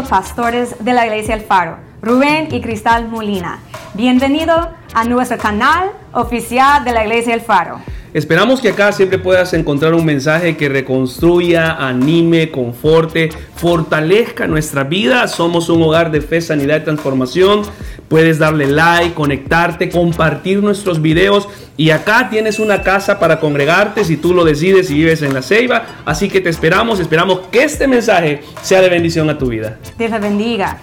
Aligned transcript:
pastores 0.00 0.82
de 0.82 0.94
la 0.94 1.04
Iglesia 1.04 1.34
El 1.34 1.42
Faro, 1.42 1.76
Rubén 2.00 2.48
y 2.50 2.62
Cristal 2.62 3.08
Molina. 3.08 3.58
Bienvenido 3.92 4.70
a 4.94 5.04
nuestro 5.04 5.36
canal 5.36 5.92
oficial 6.14 6.82
de 6.82 6.92
la 6.92 7.02
Iglesia 7.02 7.34
El 7.34 7.42
Faro. 7.42 7.78
Esperamos 8.14 8.60
que 8.60 8.68
acá 8.68 8.92
siempre 8.92 9.18
puedas 9.18 9.54
encontrar 9.54 9.94
un 9.94 10.04
mensaje 10.04 10.54
que 10.58 10.68
reconstruya, 10.68 11.72
anime, 11.72 12.50
conforte, 12.50 13.30
fortalezca 13.56 14.46
nuestra 14.46 14.84
vida. 14.84 15.26
Somos 15.28 15.70
un 15.70 15.82
hogar 15.82 16.10
de 16.10 16.20
fe, 16.20 16.42
sanidad 16.42 16.82
y 16.82 16.84
transformación. 16.84 17.62
Puedes 18.08 18.38
darle 18.38 18.66
like, 18.66 19.14
conectarte, 19.14 19.88
compartir 19.88 20.62
nuestros 20.62 21.00
videos. 21.00 21.48
Y 21.78 21.88
acá 21.88 22.28
tienes 22.28 22.58
una 22.58 22.82
casa 22.82 23.18
para 23.18 23.40
congregarte 23.40 24.04
si 24.04 24.18
tú 24.18 24.34
lo 24.34 24.44
decides 24.44 24.90
y 24.90 24.94
vives 24.94 25.22
en 25.22 25.32
la 25.32 25.40
ceiba. 25.40 26.02
Así 26.04 26.28
que 26.28 26.42
te 26.42 26.50
esperamos, 26.50 27.00
esperamos 27.00 27.40
que 27.50 27.64
este 27.64 27.88
mensaje 27.88 28.42
sea 28.60 28.82
de 28.82 28.90
bendición 28.90 29.30
a 29.30 29.38
tu 29.38 29.46
vida. 29.46 29.78
Dios 29.96 30.10
te 30.10 30.18
bendiga. 30.18 30.78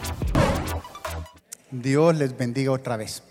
Dios 1.70 2.18
les 2.18 2.36
bendiga 2.36 2.72
otra 2.72 2.98
vez. 2.98 3.22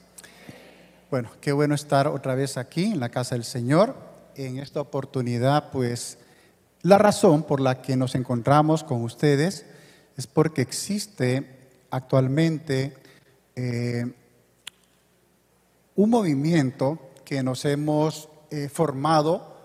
Bueno, 1.11 1.31
qué 1.41 1.53
bueno 1.53 1.75
estar 1.75 2.07
otra 2.07 2.35
vez 2.35 2.59
aquí 2.59 2.85
en 2.85 3.01
la 3.01 3.09
casa 3.09 3.35
del 3.35 3.45
Señor. 3.45 3.97
En 4.35 4.59
esta 4.59 4.83
oportunidad, 4.83 5.71
pues, 5.71 6.19
la 6.83 6.99
razón 6.99 7.45
por 7.45 7.61
la 7.61 7.81
que 7.81 7.97
nos 7.97 8.15
encontramos 8.15 8.85
con 8.85 9.03
ustedes 9.03 9.65
es 10.19 10.27
porque 10.27 10.61
existe 10.61 11.71
actualmente 11.91 12.95
eh, 13.57 14.05
un 15.97 16.11
movimiento 16.11 16.99
que 17.25 17.43
nos 17.43 17.65
hemos 17.65 18.29
eh, 18.51 18.69
formado 18.69 19.57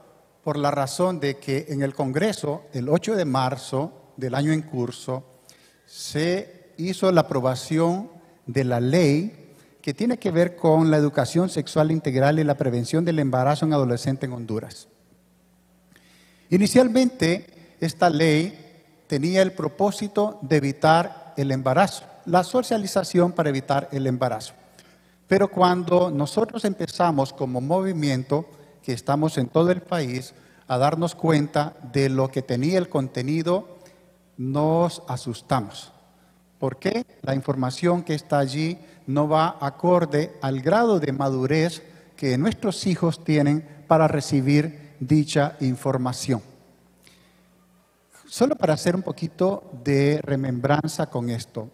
por 0.46 0.56
la 0.56 0.72
razón 0.72 1.20
de 1.20 1.40
que 1.40 1.66
en 1.68 1.84
el 1.84 1.94
Congreso, 1.94 2.64
el 2.72 2.88
8 2.88 3.18
de 3.18 3.26
marzo 3.26 4.14
del 4.16 4.36
año 4.36 4.54
en 4.54 4.62
curso, 4.62 5.26
se 5.86 6.72
hizo 6.78 7.12
la 7.12 7.22
aprobación 7.22 8.10
de 8.45 8.64
la 8.64 8.80
ley 8.80 9.42
que 9.84 9.94
tiene 9.94 10.17
que 10.17 10.31
ver 10.31 10.56
con 10.56 10.89
la 10.89 10.95
educación 10.95 11.50
sexual 11.50 11.92
integral 11.92 12.39
y 12.39 12.45
la 12.45 12.56
prevención 12.56 13.03
del 13.03 13.20
embarazo 13.20 13.66
en 13.66 13.73
adolescente 13.73 14.26
en 14.26 14.31
Honduras. 14.31 14.88
Inicialmente, 16.50 17.76
esta 17.81 18.09
ley 18.09 19.04
tenía 19.08 19.42
el 19.42 19.52
propósito 19.52 20.39
de 20.42 20.56
evitar 20.56 21.34
el 21.36 21.52
embarazo, 21.52 22.06
la 22.26 22.45
socialización 22.45 23.34
para 23.34 23.50
evitar 23.50 23.89
el 23.92 24.08
embarazo. 24.08 24.54
Pero 25.28 25.50
cuando 25.50 26.09
nosotros 26.09 26.64
empezamos 26.64 27.34
como 27.34 27.59
movimiento, 27.59 28.45
que 28.81 28.94
estamos 28.94 29.38
en 29.38 29.50
todo 29.50 29.70
el 29.70 29.81
país, 29.81 30.34
a 30.66 30.78
darnos 30.78 31.14
cuenta 31.14 31.73
de 31.92 32.08
lo 32.08 32.31
que 32.31 32.42
tenía 32.42 32.78
el 32.78 32.88
contenido, 32.88 33.80
nos 34.38 35.04
asustamos. 35.09 35.92
¿Por 36.64 36.78
qué? 36.78 37.06
La 37.23 37.36
información 37.36 38.03
que 38.03 38.14
está 38.14 38.39
allí 38.39 38.78
no 39.06 39.28
va 39.28 39.58
acorde 39.59 40.31
al 40.42 40.61
grado 40.61 40.97
de 40.97 41.11
madurez 41.11 41.83
que 42.16 42.38
nuestros 42.38 42.88
hijos 42.88 43.22
tienen 43.25 43.67
para 43.86 44.08
recibir 44.08 44.94
dicha 44.97 45.58
información. 45.59 46.42
Solo 48.25 48.55
para 48.55 48.75
hacer 48.75 48.95
un 48.95 49.02
poquito 49.02 49.72
de 49.83 50.22
remembranza 50.23 51.08
con 51.09 51.30
esto. 51.30 51.70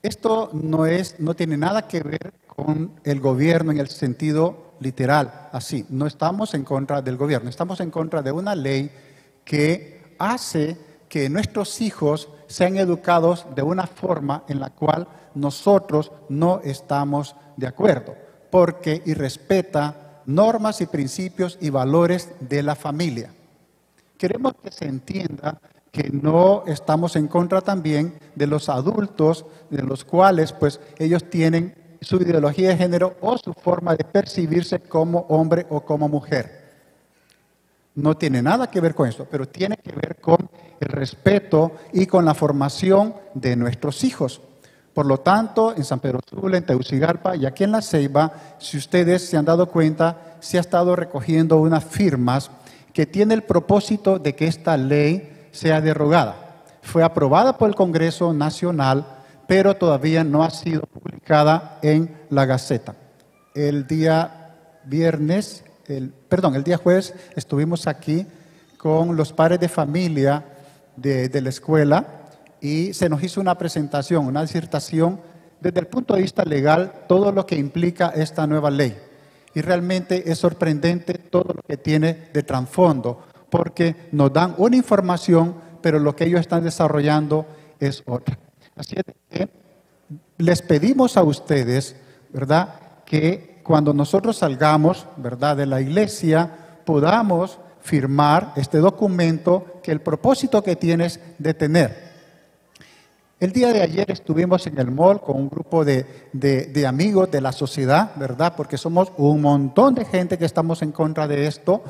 Esto 0.00 0.50
no, 0.52 0.86
es, 0.86 1.18
no 1.18 1.34
tiene 1.34 1.56
nada 1.56 1.88
que 1.88 2.00
ver 2.00 2.32
con 2.46 3.00
el 3.02 3.18
gobierno 3.18 3.72
en 3.72 3.78
el 3.78 3.88
sentido 3.88 4.74
literal, 4.78 5.48
así. 5.50 5.84
No 5.88 6.06
estamos 6.06 6.54
en 6.54 6.62
contra 6.62 7.02
del 7.02 7.16
gobierno, 7.16 7.50
estamos 7.50 7.80
en 7.80 7.90
contra 7.90 8.22
de 8.22 8.30
una 8.30 8.54
ley 8.54 8.92
que 9.44 10.14
hace 10.20 10.87
que 11.08 11.28
nuestros 11.28 11.80
hijos 11.80 12.28
sean 12.46 12.76
educados 12.76 13.46
de 13.54 13.62
una 13.62 13.86
forma 13.86 14.44
en 14.48 14.60
la 14.60 14.70
cual 14.70 15.06
nosotros 15.34 16.12
no 16.28 16.60
estamos 16.64 17.36
de 17.56 17.66
acuerdo, 17.66 18.14
porque 18.50 19.02
irrespeta 19.06 20.22
normas 20.26 20.80
y 20.80 20.86
principios 20.86 21.58
y 21.60 21.70
valores 21.70 22.30
de 22.40 22.62
la 22.62 22.74
familia. 22.74 23.32
Queremos 24.16 24.52
que 24.62 24.70
se 24.70 24.86
entienda 24.86 25.60
que 25.90 26.10
no 26.10 26.64
estamos 26.66 27.16
en 27.16 27.28
contra 27.28 27.60
también 27.60 28.18
de 28.34 28.46
los 28.46 28.68
adultos, 28.68 29.46
de 29.70 29.82
los 29.82 30.04
cuales 30.04 30.52
pues 30.52 30.80
ellos 30.98 31.24
tienen 31.30 31.74
su 32.00 32.16
ideología 32.16 32.68
de 32.68 32.76
género 32.76 33.16
o 33.20 33.38
su 33.38 33.52
forma 33.54 33.96
de 33.96 34.04
percibirse 34.04 34.80
como 34.80 35.20
hombre 35.28 35.66
o 35.70 35.80
como 35.80 36.08
mujer. 36.08 36.57
No 37.98 38.16
tiene 38.16 38.40
nada 38.40 38.70
que 38.70 38.80
ver 38.80 38.94
con 38.94 39.08
esto, 39.08 39.26
pero 39.28 39.48
tiene 39.48 39.76
que 39.76 39.90
ver 39.90 40.20
con 40.20 40.48
el 40.78 40.88
respeto 40.88 41.72
y 41.92 42.06
con 42.06 42.24
la 42.24 42.32
formación 42.32 43.12
de 43.34 43.56
nuestros 43.56 44.04
hijos. 44.04 44.40
Por 44.94 45.04
lo 45.04 45.18
tanto, 45.18 45.74
en 45.76 45.82
San 45.82 45.98
Pedro 45.98 46.20
Sula, 46.24 46.58
en 46.58 46.64
Tegucigalpa 46.64 47.34
y 47.34 47.44
aquí 47.44 47.64
en 47.64 47.72
La 47.72 47.82
Ceiba, 47.82 48.32
si 48.60 48.76
ustedes 48.76 49.28
se 49.28 49.36
han 49.36 49.44
dado 49.44 49.66
cuenta, 49.66 50.36
se 50.38 50.58
ha 50.58 50.60
estado 50.60 50.94
recogiendo 50.94 51.56
unas 51.56 51.82
firmas 51.84 52.52
que 52.92 53.04
tiene 53.04 53.34
el 53.34 53.42
propósito 53.42 54.20
de 54.20 54.36
que 54.36 54.46
esta 54.46 54.76
ley 54.76 55.48
sea 55.50 55.80
derogada. 55.80 56.62
Fue 56.82 57.02
aprobada 57.02 57.58
por 57.58 57.68
el 57.68 57.74
Congreso 57.74 58.32
Nacional, 58.32 59.06
pero 59.48 59.74
todavía 59.74 60.22
no 60.22 60.44
ha 60.44 60.50
sido 60.50 60.82
publicada 60.82 61.80
en 61.82 62.16
la 62.30 62.46
Gaceta. 62.46 62.94
El 63.56 63.88
día 63.88 64.54
viernes, 64.84 65.64
perdón, 66.28 66.54
el 66.54 66.64
día 66.64 66.76
jueves 66.76 67.14
estuvimos 67.34 67.86
aquí 67.86 68.26
con 68.76 69.16
los 69.16 69.32
padres 69.32 69.60
de 69.60 69.68
familia 69.68 70.44
de, 70.96 71.40
la 71.40 71.48
escuela 71.48 72.06
y 72.60 72.92
se 72.92 73.08
nos 73.08 73.22
hizo 73.22 73.40
una 73.40 73.56
presentación, 73.56 74.26
una 74.26 74.42
disertación 74.42 75.20
desde 75.60 75.80
el 75.80 75.86
punto 75.86 76.14
de 76.14 76.22
vista 76.22 76.44
legal, 76.44 76.92
todo 77.08 77.32
lo 77.32 77.46
que 77.46 77.56
implica 77.56 78.08
esta 78.08 78.46
nueva 78.46 78.70
ley. 78.70 78.96
Y 79.54 79.60
realmente 79.60 80.30
es 80.30 80.38
sorprendente 80.38 81.14
todo 81.14 81.54
lo 81.54 81.62
que 81.62 81.76
tiene 81.76 82.28
de 82.32 82.42
trasfondo, 82.42 83.24
porque 83.50 84.08
nos 84.12 84.32
dan 84.32 84.54
una 84.58 84.76
información, 84.76 85.54
pero 85.80 85.98
lo 85.98 86.14
que 86.14 86.24
ellos 86.24 86.40
están 86.40 86.62
desarrollando 86.62 87.46
es 87.80 88.02
otra. 88.06 88.38
Así 88.76 88.94
es 88.96 89.04
que 89.30 89.48
les 90.36 90.62
pedimos 90.62 91.16
a 91.16 91.24
ustedes, 91.24 91.96
¿verdad?, 92.32 92.74
que 93.04 93.47
cuando 93.68 93.92
nosotros 93.92 94.38
salgamos, 94.38 95.04
¿verdad?, 95.18 95.54
de 95.54 95.66
la 95.66 95.78
iglesia, 95.78 96.50
podamos 96.86 97.58
firmar 97.82 98.54
este 98.56 98.78
documento 98.78 99.80
que 99.82 99.92
el 99.92 100.00
propósito 100.00 100.64
que 100.64 100.74
tienes 100.74 101.20
de 101.36 101.52
tener. 101.52 102.08
El 103.38 103.52
día 103.52 103.70
de 103.74 103.82
ayer 103.82 104.10
estuvimos 104.10 104.66
en 104.66 104.78
el 104.78 104.90
mall 104.90 105.20
con 105.20 105.36
un 105.36 105.50
grupo 105.50 105.84
de, 105.84 106.06
de, 106.32 106.86
amigos 106.86 107.30
de 107.30 107.42
la 107.42 107.52
sociedad, 107.52 108.12
¿verdad? 108.16 108.54
Porque 108.56 108.78
somos 108.78 109.12
un 109.18 109.42
montón 109.42 109.94
de 109.94 110.06
gente 110.06 110.38
que 110.38 110.46
estamos 110.46 110.80
en 110.80 110.90
contra 110.90 111.28
de 111.28 111.46
esto. 111.46 111.82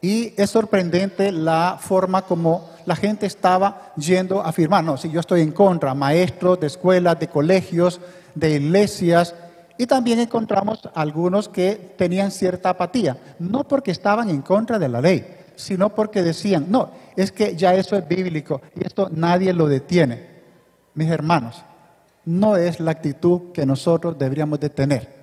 Y 0.00 0.32
es 0.38 0.48
sorprendente 0.48 1.30
la 1.30 1.76
forma 1.78 2.22
como 2.22 2.70
la 2.86 2.96
gente 2.96 3.26
estaba 3.26 3.92
yendo 3.98 4.40
a 4.40 4.50
firmar. 4.50 4.82
No, 4.82 4.96
si 4.96 5.10
yo 5.10 5.20
estoy 5.20 5.42
en 5.42 5.52
contra, 5.52 5.92
maestros 5.92 6.58
de 6.58 6.68
escuelas, 6.68 7.20
de 7.20 7.28
colegios, 7.28 8.00
de 8.34 8.52
iglesias. 8.56 9.34
Y 9.78 9.86
también 9.86 10.18
encontramos 10.18 10.80
algunos 10.92 11.48
que 11.48 11.94
tenían 11.96 12.32
cierta 12.32 12.70
apatía, 12.70 13.16
no 13.38 13.66
porque 13.66 13.92
estaban 13.92 14.28
en 14.28 14.42
contra 14.42 14.78
de 14.78 14.88
la 14.88 15.00
ley, 15.00 15.24
sino 15.54 15.94
porque 15.94 16.22
decían, 16.22 16.66
no, 16.68 16.90
es 17.16 17.30
que 17.30 17.54
ya 17.56 17.74
eso 17.74 17.96
es 17.96 18.06
bíblico 18.06 18.60
y 18.74 18.84
esto 18.84 19.08
nadie 19.12 19.52
lo 19.52 19.68
detiene. 19.68 20.38
Mis 20.94 21.08
hermanos, 21.08 21.62
no 22.24 22.56
es 22.56 22.80
la 22.80 22.90
actitud 22.90 23.52
que 23.52 23.64
nosotros 23.64 24.18
deberíamos 24.18 24.58
de 24.58 24.68
tener. 24.68 25.16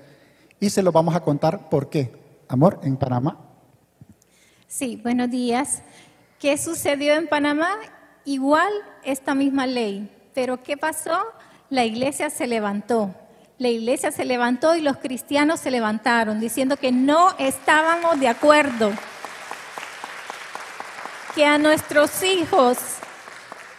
Y 0.59 0.69
se 0.69 0.81
lo 0.81 0.93
vamos 0.93 1.16
a 1.16 1.19
contar 1.19 1.69
por 1.69 1.89
qué. 1.89 2.13
Amor, 2.47 2.79
en 2.83 2.95
Panamá. 2.95 3.37
Sí, 4.67 4.99
buenos 5.03 5.29
días. 5.29 5.83
¿Qué 6.39 6.57
sucedió 6.57 7.13
en 7.13 7.28
Panamá? 7.28 7.69
Igual 8.23 8.72
esta 9.03 9.35
misma 9.35 9.67
ley. 9.67 10.09
Pero 10.34 10.63
¿qué 10.63 10.78
pasó? 10.78 11.17
La 11.69 11.84
iglesia 11.84 12.29
se 12.29 12.47
levantó. 12.47 13.13
La 13.57 13.69
iglesia 13.69 14.11
se 14.11 14.25
levantó 14.25 14.75
y 14.75 14.81
los 14.81 14.97
cristianos 14.97 15.61
se 15.61 15.72
levantaron 15.72 16.41
diciendo 16.41 16.75
que 16.75 16.91
no 16.91 17.34
estábamos 17.40 18.19
de 18.19 18.28
acuerdo 18.28 18.91
que 21.34 21.46
a 21.46 21.57
nuestros 21.57 22.22
hijos 22.22 22.78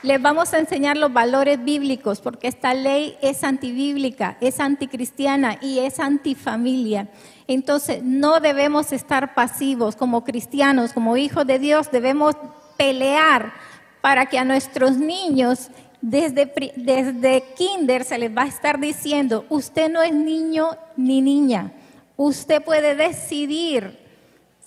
les 0.02 0.22
vamos 0.22 0.54
a 0.54 0.60
enseñar 0.60 0.96
los 0.96 1.12
valores 1.12 1.62
bíblicos, 1.62 2.22
porque 2.22 2.48
esta 2.48 2.72
ley 2.72 3.18
es 3.20 3.44
antibíblica, 3.44 4.38
es 4.40 4.60
anticristiana 4.60 5.58
y 5.60 5.80
es 5.80 6.00
antifamilia. 6.00 7.08
Entonces, 7.46 8.02
no 8.02 8.40
debemos 8.40 8.92
estar 8.92 9.34
pasivos 9.34 9.94
como 9.94 10.24
cristianos, 10.24 10.94
como 10.94 11.18
hijos 11.18 11.46
de 11.46 11.58
Dios, 11.58 11.90
debemos 11.90 12.34
pelear 12.78 13.52
para 14.00 14.26
que 14.26 14.38
a 14.38 14.44
nuestros 14.44 14.96
niños 14.96 15.68
desde, 16.00 16.52
desde 16.76 17.44
kinder 17.56 18.04
se 18.04 18.18
les 18.18 18.36
va 18.36 18.42
a 18.42 18.48
estar 18.48 18.78
diciendo, 18.78 19.44
usted 19.48 19.90
no 19.90 20.02
es 20.02 20.12
niño 20.12 20.76
ni 20.96 21.20
niña, 21.20 21.72
usted 22.16 22.62
puede 22.62 22.94
decidir 22.94 24.06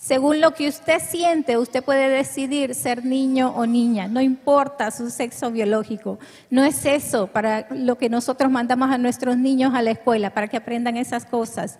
Según 0.00 0.40
lo 0.40 0.54
que 0.54 0.66
usted 0.66 0.98
siente, 0.98 1.58
usted 1.58 1.84
puede 1.84 2.08
decidir 2.08 2.74
ser 2.74 3.04
niño 3.04 3.50
o 3.54 3.66
niña, 3.66 4.08
no 4.08 4.22
importa 4.22 4.90
su 4.90 5.10
sexo 5.10 5.50
biológico. 5.50 6.18
No 6.48 6.64
es 6.64 6.86
eso 6.86 7.26
para 7.26 7.66
lo 7.68 7.98
que 7.98 8.08
nosotros 8.08 8.50
mandamos 8.50 8.90
a 8.90 8.96
nuestros 8.96 9.36
niños 9.36 9.74
a 9.74 9.82
la 9.82 9.90
escuela, 9.90 10.32
para 10.32 10.48
que 10.48 10.56
aprendan 10.56 10.96
esas 10.96 11.26
cosas. 11.26 11.78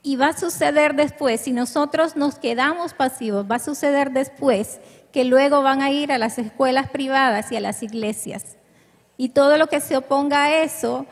Y 0.00 0.14
va 0.14 0.28
a 0.28 0.38
suceder 0.38 0.94
después, 0.94 1.40
si 1.40 1.50
nosotros 1.50 2.14
nos 2.14 2.38
quedamos 2.38 2.94
pasivos, 2.94 3.50
va 3.50 3.56
a 3.56 3.58
suceder 3.58 4.12
después 4.12 4.78
que 5.14 5.24
luego 5.24 5.62
van 5.62 5.80
a 5.80 5.92
ir 5.92 6.10
a 6.10 6.18
las 6.18 6.40
escuelas 6.40 6.90
privadas 6.90 7.52
y 7.52 7.56
a 7.56 7.60
las 7.60 7.84
iglesias. 7.84 8.56
Y 9.16 9.28
todo 9.28 9.56
lo 9.58 9.68
que 9.68 9.78
se 9.78 9.96
oponga 9.96 10.46
a 10.46 10.64
eso 10.64 11.06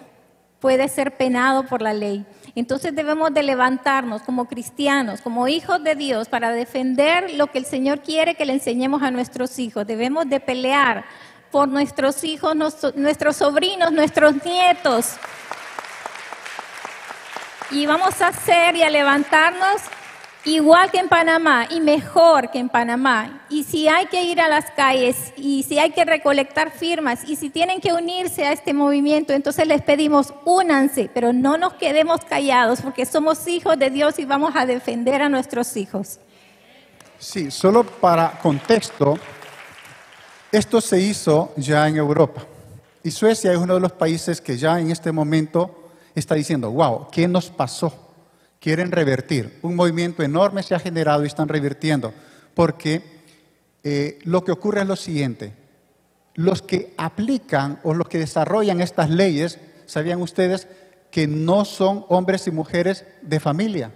puede 0.58 0.88
ser 0.88 1.16
penado 1.16 1.66
por 1.66 1.82
la 1.82 1.94
ley. 1.94 2.26
Entonces 2.56 2.96
debemos 2.96 3.32
de 3.32 3.44
levantarnos 3.44 4.22
como 4.22 4.46
cristianos, 4.46 5.20
como 5.20 5.46
hijos 5.46 5.84
de 5.84 5.94
Dios, 5.94 6.28
para 6.28 6.50
defender 6.50 7.32
lo 7.34 7.46
que 7.46 7.58
el 7.58 7.64
Señor 7.64 8.00
quiere 8.00 8.34
que 8.34 8.44
le 8.44 8.54
enseñemos 8.54 9.04
a 9.04 9.12
nuestros 9.12 9.56
hijos. 9.60 9.86
Debemos 9.86 10.28
de 10.28 10.40
pelear 10.40 11.04
por 11.52 11.68
nuestros 11.68 12.24
hijos, 12.24 12.56
nuestros 12.96 13.36
sobrinos, 13.36 13.92
nuestros 13.92 14.44
nietos. 14.44 15.14
Y 17.70 17.86
vamos 17.86 18.20
a 18.20 18.28
hacer 18.28 18.74
y 18.74 18.82
a 18.82 18.90
levantarnos 18.90 19.80
igual 20.44 20.90
que 20.90 20.98
en 20.98 21.08
Panamá 21.08 21.66
y 21.70 21.80
mejor 21.80 22.50
que 22.50 22.58
en 22.58 22.68
Panamá. 22.68 23.44
Y 23.48 23.64
si 23.64 23.88
hay 23.88 24.06
que 24.06 24.24
ir 24.24 24.40
a 24.40 24.48
las 24.48 24.70
calles 24.72 25.32
y 25.36 25.62
si 25.62 25.78
hay 25.78 25.90
que 25.90 26.04
recolectar 26.04 26.70
firmas 26.72 27.28
y 27.28 27.36
si 27.36 27.50
tienen 27.50 27.80
que 27.80 27.92
unirse 27.92 28.44
a 28.44 28.52
este 28.52 28.74
movimiento, 28.74 29.32
entonces 29.32 29.66
les 29.66 29.82
pedimos 29.82 30.34
únanse, 30.44 31.10
pero 31.12 31.32
no 31.32 31.56
nos 31.56 31.74
quedemos 31.74 32.20
callados 32.24 32.80
porque 32.80 33.06
somos 33.06 33.46
hijos 33.46 33.78
de 33.78 33.90
Dios 33.90 34.18
y 34.18 34.24
vamos 34.24 34.54
a 34.56 34.66
defender 34.66 35.22
a 35.22 35.28
nuestros 35.28 35.76
hijos. 35.76 36.18
Sí, 37.18 37.50
solo 37.50 37.84
para 37.84 38.38
contexto, 38.40 39.16
esto 40.50 40.80
se 40.80 41.00
hizo 41.00 41.52
ya 41.56 41.86
en 41.86 41.96
Europa. 41.96 42.44
Y 43.04 43.10
Suecia 43.10 43.52
es 43.52 43.58
uno 43.58 43.74
de 43.74 43.80
los 43.80 43.92
países 43.92 44.40
que 44.40 44.56
ya 44.56 44.78
en 44.80 44.90
este 44.90 45.12
momento 45.12 45.90
está 46.14 46.34
diciendo, 46.34 46.70
wow, 46.70 47.08
¿qué 47.10 47.26
nos 47.26 47.48
pasó? 47.50 48.11
Quieren 48.62 48.92
revertir. 48.92 49.58
Un 49.62 49.74
movimiento 49.74 50.22
enorme 50.22 50.62
se 50.62 50.76
ha 50.76 50.78
generado 50.78 51.24
y 51.24 51.26
están 51.26 51.48
revirtiendo, 51.48 52.14
porque 52.54 53.02
eh, 53.82 54.20
lo 54.22 54.44
que 54.44 54.52
ocurre 54.52 54.82
es 54.82 54.86
lo 54.86 54.94
siguiente. 54.94 55.52
Los 56.34 56.62
que 56.62 56.94
aplican 56.96 57.80
o 57.82 57.92
los 57.92 58.08
que 58.08 58.18
desarrollan 58.18 58.80
estas 58.80 59.10
leyes, 59.10 59.58
¿sabían 59.86 60.22
ustedes 60.22 60.68
que 61.10 61.26
no 61.26 61.64
son 61.64 62.06
hombres 62.08 62.46
y 62.46 62.52
mujeres 62.52 63.04
de 63.20 63.40
familia? 63.40 63.92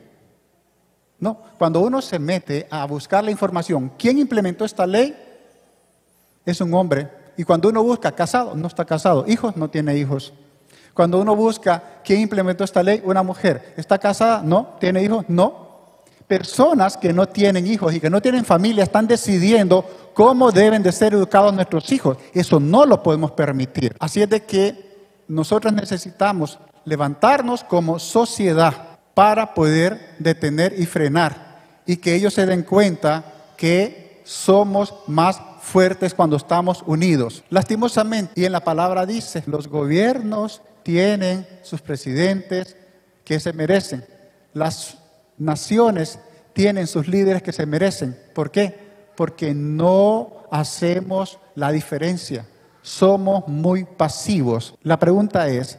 No, 1.20 1.40
cuando 1.58 1.80
uno 1.80 2.02
se 2.02 2.18
mete 2.18 2.66
a 2.68 2.84
buscar 2.86 3.22
la 3.22 3.30
información, 3.30 3.92
¿quién 3.96 4.18
implementó 4.18 4.64
esta 4.64 4.84
ley? 4.84 5.16
Es 6.44 6.60
un 6.60 6.74
hombre. 6.74 7.08
Y 7.36 7.44
cuando 7.44 7.68
uno 7.68 7.84
busca 7.84 8.12
casado, 8.12 8.56
no 8.56 8.66
está 8.66 8.84
casado. 8.84 9.24
Hijos, 9.28 9.56
no 9.56 9.70
tiene 9.70 9.96
hijos. 9.96 10.34
Cuando 10.96 11.20
uno 11.20 11.36
busca 11.36 12.00
quién 12.02 12.20
implementó 12.20 12.64
esta 12.64 12.82
ley, 12.82 13.02
una 13.04 13.22
mujer. 13.22 13.74
¿Está 13.76 13.98
casada? 13.98 14.40
No. 14.42 14.78
¿Tiene 14.80 15.02
hijos? 15.02 15.26
No. 15.28 15.66
Personas 16.26 16.96
que 16.96 17.12
no 17.12 17.26
tienen 17.28 17.66
hijos 17.66 17.94
y 17.94 18.00
que 18.00 18.08
no 18.08 18.22
tienen 18.22 18.46
familia 18.46 18.82
están 18.82 19.06
decidiendo 19.06 19.84
cómo 20.14 20.50
deben 20.50 20.82
de 20.82 20.90
ser 20.92 21.12
educados 21.12 21.52
nuestros 21.52 21.92
hijos. 21.92 22.16
Eso 22.32 22.58
no 22.58 22.86
lo 22.86 23.02
podemos 23.02 23.32
permitir. 23.32 23.94
Así 24.00 24.22
es 24.22 24.30
de 24.30 24.44
que 24.44 24.96
nosotros 25.28 25.70
necesitamos 25.74 26.58
levantarnos 26.86 27.62
como 27.62 27.98
sociedad 27.98 28.72
para 29.12 29.52
poder 29.52 30.14
detener 30.18 30.80
y 30.80 30.86
frenar 30.86 31.60
y 31.84 31.98
que 31.98 32.14
ellos 32.14 32.32
se 32.32 32.46
den 32.46 32.62
cuenta 32.62 33.22
que 33.58 34.22
somos 34.24 34.94
más 35.06 35.42
fuertes 35.60 36.14
cuando 36.14 36.36
estamos 36.36 36.82
unidos. 36.86 37.44
Lastimosamente, 37.50 38.32
y 38.34 38.46
en 38.46 38.52
la 38.52 38.64
palabra 38.64 39.04
dice, 39.04 39.42
los 39.46 39.68
gobiernos 39.68 40.62
tienen 40.86 41.44
sus 41.62 41.82
presidentes 41.82 42.76
que 43.24 43.40
se 43.40 43.52
merecen. 43.52 44.04
Las 44.54 44.98
naciones 45.36 46.20
tienen 46.52 46.86
sus 46.86 47.08
líderes 47.08 47.42
que 47.42 47.50
se 47.50 47.66
merecen. 47.66 48.16
¿Por 48.32 48.52
qué? 48.52 48.78
Porque 49.16 49.52
no 49.52 50.44
hacemos 50.48 51.40
la 51.56 51.72
diferencia. 51.72 52.46
Somos 52.82 53.48
muy 53.48 53.82
pasivos. 53.82 54.76
La 54.84 54.96
pregunta 54.96 55.48
es, 55.48 55.76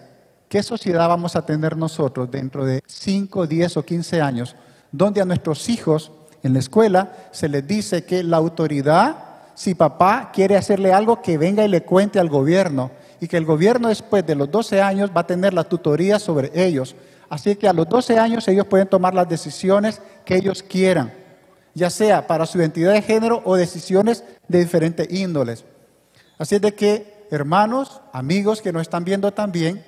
¿qué 0.50 0.62
sociedad 0.62 1.08
vamos 1.08 1.38
a 1.38 1.46
tener 1.46 1.78
nosotros 1.78 2.30
dentro 2.30 2.66
de 2.66 2.84
5, 2.86 3.48
10 3.48 3.78
o 3.78 3.84
15 3.86 4.20
años 4.20 4.58
donde 4.92 5.22
a 5.22 5.26
nuestros 5.26 5.70
hijos 5.70 6.12
en 6.44 6.52
la 6.52 6.60
escuela 6.60 7.30
se 7.32 7.48
les 7.48 7.66
dice 7.66 8.04
que 8.04 8.24
la 8.24 8.36
autoridad, 8.36 9.16
si 9.56 9.74
papá 9.74 10.32
quiere 10.34 10.58
hacerle 10.58 10.92
algo, 10.92 11.22
que 11.22 11.38
venga 11.38 11.64
y 11.64 11.70
le 11.70 11.84
cuente 11.84 12.20
al 12.20 12.28
gobierno 12.28 12.92
y 13.20 13.28
que 13.28 13.38
el 13.38 13.46
gobierno 13.46 13.90
después 13.90 14.26
de 14.26 14.36
los 14.36 14.50
12 14.52 14.82
años 14.82 15.12
va 15.16 15.22
a 15.22 15.28
tener 15.28 15.54
la 15.54 15.64
tutoría 15.64 16.20
sobre 16.20 16.52
ellos. 16.54 16.96
Así 17.30 17.56
que 17.56 17.68
a 17.68 17.74
los 17.74 17.88
12 17.90 18.18
años 18.18 18.48
ellos 18.48 18.68
pueden 18.68 18.88
tomar 18.88 19.14
las 19.14 19.28
decisiones 19.28 20.02
que 20.24 20.36
ellos 20.36 20.64
quieran, 20.64 21.14
ya 21.74 21.90
sea 21.90 22.26
para 22.26 22.46
su 22.46 22.58
identidad 22.58 22.94
de 22.94 23.02
género 23.02 23.42
o 23.44 23.56
decisiones 23.56 24.24
de 24.48 24.60
diferentes 24.60 25.12
índoles. 25.12 25.66
Así 26.38 26.60
de 26.60 26.74
que, 26.74 27.28
hermanos, 27.32 28.02
amigos 28.14 28.62
que 28.62 28.72
nos 28.72 28.84
están 28.84 29.04
viendo 29.04 29.32
también, 29.34 29.84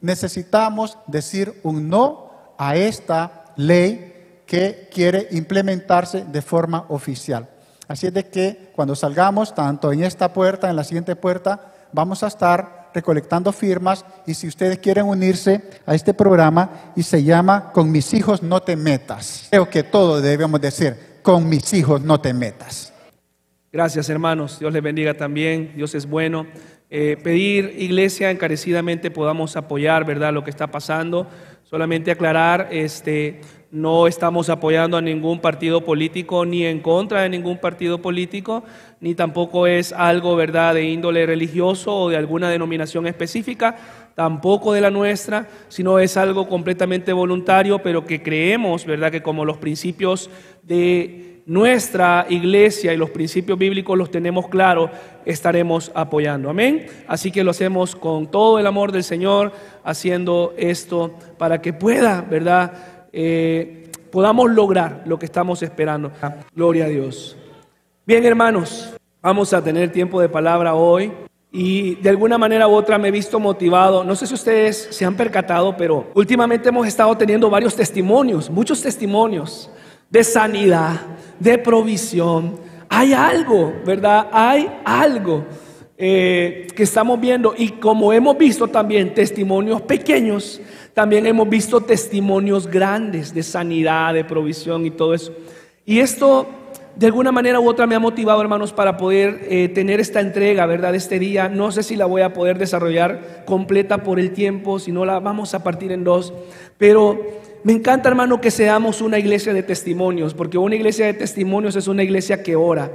necesitamos 0.00 0.98
decir 1.06 1.58
un 1.62 1.88
no 1.88 2.30
a 2.58 2.76
esta 2.76 3.46
ley 3.56 4.42
que 4.46 4.88
quiere 4.92 5.28
implementarse 5.32 6.24
de 6.24 6.42
forma 6.42 6.84
oficial. 6.88 7.48
Así 7.88 8.06
es 8.06 8.14
de 8.14 8.26
que 8.26 8.70
cuando 8.74 8.94
salgamos, 8.94 9.54
tanto 9.54 9.92
en 9.92 10.04
esta 10.04 10.32
puerta, 10.32 10.68
en 10.68 10.76
la 10.76 10.84
siguiente 10.84 11.16
puerta, 11.16 11.72
vamos 11.92 12.22
a 12.22 12.28
estar 12.28 12.90
recolectando 12.94 13.52
firmas 13.52 14.04
y 14.26 14.34
si 14.34 14.48
ustedes 14.48 14.78
quieren 14.78 15.06
unirse 15.06 15.62
a 15.84 15.94
este 15.94 16.14
programa 16.14 16.92
y 16.96 17.02
se 17.02 17.22
llama 17.22 17.70
Con 17.72 17.90
mis 17.92 18.14
hijos 18.14 18.42
no 18.42 18.60
te 18.60 18.74
metas. 18.74 19.48
Creo 19.50 19.68
que 19.68 19.82
todo 19.82 20.20
debemos 20.20 20.60
decir, 20.60 20.96
con 21.22 21.48
mis 21.48 21.72
hijos 21.74 22.00
no 22.00 22.20
te 22.20 22.32
metas. 22.32 22.92
Gracias 23.72 24.08
hermanos, 24.08 24.58
Dios 24.58 24.72
les 24.72 24.82
bendiga 24.82 25.14
también, 25.14 25.72
Dios 25.76 25.94
es 25.94 26.06
bueno. 26.06 26.46
Eh, 26.88 27.18
pedir, 27.22 27.74
iglesia, 27.78 28.30
encarecidamente 28.30 29.10
podamos 29.10 29.56
apoyar, 29.56 30.04
¿verdad?, 30.04 30.32
lo 30.32 30.44
que 30.44 30.50
está 30.50 30.68
pasando. 30.68 31.26
Solamente 31.68 32.12
aclarar, 32.12 32.68
este, 32.70 33.40
no 33.72 34.06
estamos 34.06 34.50
apoyando 34.50 34.96
a 34.96 35.00
ningún 35.00 35.40
partido 35.40 35.80
político 35.84 36.46
ni 36.46 36.64
en 36.64 36.78
contra 36.78 37.22
de 37.22 37.28
ningún 37.28 37.58
partido 37.58 38.00
político, 38.00 38.62
ni 39.00 39.16
tampoco 39.16 39.66
es 39.66 39.92
algo, 39.92 40.36
¿verdad?, 40.36 40.74
de 40.74 40.84
índole 40.84 41.26
religioso 41.26 41.92
o 41.92 42.08
de 42.08 42.16
alguna 42.16 42.50
denominación 42.50 43.08
específica, 43.08 43.74
tampoco 44.14 44.74
de 44.74 44.80
la 44.80 44.92
nuestra, 44.92 45.48
sino 45.66 45.98
es 45.98 46.16
algo 46.16 46.48
completamente 46.48 47.12
voluntario, 47.12 47.80
pero 47.80 48.04
que 48.04 48.22
creemos, 48.22 48.86
¿verdad?, 48.86 49.10
que 49.10 49.24
como 49.24 49.44
los 49.44 49.56
principios 49.56 50.30
de 50.62 51.35
nuestra 51.46 52.26
iglesia 52.28 52.92
y 52.92 52.96
los 52.96 53.10
principios 53.10 53.56
bíblicos 53.56 53.96
los 53.96 54.10
tenemos 54.10 54.48
claros, 54.48 54.90
estaremos 55.24 55.92
apoyando. 55.94 56.50
Amén. 56.50 56.86
Así 57.06 57.30
que 57.30 57.44
lo 57.44 57.52
hacemos 57.52 57.94
con 57.94 58.26
todo 58.26 58.58
el 58.58 58.66
amor 58.66 58.90
del 58.90 59.04
Señor, 59.04 59.52
haciendo 59.84 60.54
esto 60.58 61.14
para 61.38 61.62
que 61.62 61.72
pueda, 61.72 62.20
¿verdad? 62.28 62.72
Eh, 63.12 63.90
podamos 64.10 64.50
lograr 64.50 65.04
lo 65.06 65.18
que 65.18 65.26
estamos 65.26 65.62
esperando. 65.62 66.10
Gloria 66.54 66.86
a 66.86 66.88
Dios. 66.88 67.36
Bien, 68.04 68.24
hermanos, 68.24 68.94
vamos 69.22 69.52
a 69.52 69.62
tener 69.62 69.92
tiempo 69.92 70.20
de 70.20 70.28
palabra 70.28 70.74
hoy. 70.74 71.12
Y 71.52 71.94
de 71.96 72.10
alguna 72.10 72.36
manera 72.36 72.68
u 72.68 72.72
otra 72.72 72.98
me 72.98 73.08
he 73.08 73.12
visto 73.12 73.38
motivado. 73.38 74.02
No 74.02 74.16
sé 74.16 74.26
si 74.26 74.34
ustedes 74.34 74.88
se 74.90 75.04
han 75.04 75.14
percatado, 75.14 75.76
pero 75.76 76.10
últimamente 76.12 76.68
hemos 76.68 76.86
estado 76.88 77.16
teniendo 77.16 77.48
varios 77.48 77.74
testimonios, 77.74 78.50
muchos 78.50 78.82
testimonios 78.82 79.70
de 80.10 80.24
sanidad, 80.24 81.00
de 81.38 81.58
provisión. 81.58 82.58
Hay 82.88 83.12
algo, 83.12 83.74
¿verdad? 83.84 84.28
Hay 84.32 84.70
algo 84.84 85.44
eh, 85.98 86.66
que 86.74 86.82
estamos 86.82 87.20
viendo. 87.20 87.54
Y 87.56 87.70
como 87.70 88.12
hemos 88.12 88.36
visto 88.36 88.68
también 88.68 89.14
testimonios 89.14 89.82
pequeños, 89.82 90.60
también 90.94 91.26
hemos 91.26 91.48
visto 91.48 91.80
testimonios 91.80 92.66
grandes 92.66 93.34
de 93.34 93.42
sanidad, 93.42 94.14
de 94.14 94.24
provisión 94.24 94.86
y 94.86 94.90
todo 94.90 95.14
eso. 95.14 95.32
Y 95.84 96.00
esto 96.00 96.46
de 96.96 97.06
alguna 97.06 97.30
manera 97.30 97.60
u 97.60 97.68
otra 97.68 97.86
me 97.86 97.94
ha 97.94 97.98
motivado, 97.98 98.40
hermanos, 98.40 98.72
para 98.72 98.96
poder 98.96 99.46
eh, 99.50 99.68
tener 99.68 100.00
esta 100.00 100.20
entrega, 100.20 100.64
¿verdad? 100.64 100.94
Este 100.94 101.18
día. 101.18 101.48
No 101.48 101.70
sé 101.70 101.82
si 101.82 101.94
la 101.94 102.06
voy 102.06 102.22
a 102.22 102.32
poder 102.32 102.58
desarrollar 102.58 103.44
completa 103.44 104.02
por 104.02 104.18
el 104.18 104.32
tiempo, 104.32 104.78
si 104.78 104.92
no 104.92 105.04
la 105.04 105.20
vamos 105.20 105.52
a 105.52 105.62
partir 105.62 105.92
en 105.92 106.04
dos. 106.04 106.32
Pero 106.78 107.20
me 107.66 107.72
encanta, 107.72 108.08
hermano, 108.08 108.40
que 108.40 108.52
seamos 108.52 109.00
una 109.00 109.18
iglesia 109.18 109.52
de 109.52 109.64
testimonios, 109.64 110.34
porque 110.34 110.56
una 110.56 110.76
iglesia 110.76 111.06
de 111.06 111.14
testimonios 111.14 111.74
es 111.74 111.88
una 111.88 112.04
iglesia 112.04 112.40
que 112.40 112.54
ora. 112.54 112.92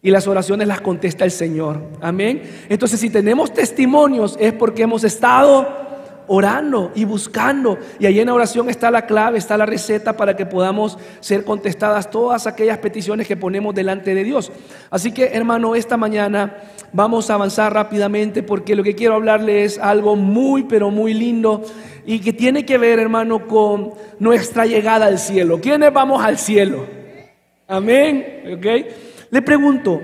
Y 0.00 0.12
las 0.12 0.28
oraciones 0.28 0.68
las 0.68 0.80
contesta 0.80 1.24
el 1.24 1.32
Señor. 1.32 1.80
Amén. 2.00 2.40
Entonces, 2.68 3.00
si 3.00 3.10
tenemos 3.10 3.52
testimonios 3.52 4.36
es 4.38 4.52
porque 4.52 4.82
hemos 4.82 5.02
estado 5.02 5.66
orando 6.32 6.92
y 6.94 7.04
buscando. 7.04 7.78
Y 7.98 8.06
ahí 8.06 8.18
en 8.18 8.26
la 8.26 8.32
oración 8.32 8.70
está 8.70 8.90
la 8.90 9.04
clave, 9.04 9.36
está 9.36 9.58
la 9.58 9.66
receta 9.66 10.16
para 10.16 10.34
que 10.34 10.46
podamos 10.46 10.96
ser 11.20 11.44
contestadas 11.44 12.10
todas 12.10 12.46
aquellas 12.46 12.78
peticiones 12.78 13.28
que 13.28 13.36
ponemos 13.36 13.74
delante 13.74 14.14
de 14.14 14.24
Dios. 14.24 14.50
Así 14.88 15.12
que 15.12 15.26
hermano, 15.26 15.74
esta 15.74 15.98
mañana 15.98 16.56
vamos 16.90 17.28
a 17.28 17.34
avanzar 17.34 17.74
rápidamente 17.74 18.42
porque 18.42 18.74
lo 18.74 18.82
que 18.82 18.94
quiero 18.94 19.14
hablarle 19.14 19.64
es 19.64 19.78
algo 19.78 20.16
muy, 20.16 20.62
pero 20.62 20.90
muy 20.90 21.12
lindo 21.12 21.64
y 22.06 22.18
que 22.20 22.32
tiene 22.32 22.64
que 22.64 22.78
ver, 22.78 22.98
hermano, 22.98 23.46
con 23.46 23.92
nuestra 24.18 24.64
llegada 24.64 25.04
al 25.04 25.18
cielo. 25.18 25.60
¿Quiénes 25.60 25.92
vamos 25.92 26.24
al 26.24 26.38
cielo? 26.38 26.86
Amén. 27.68 28.56
¿Ok? 28.56 28.66
Le 29.30 29.42
pregunto, 29.42 30.00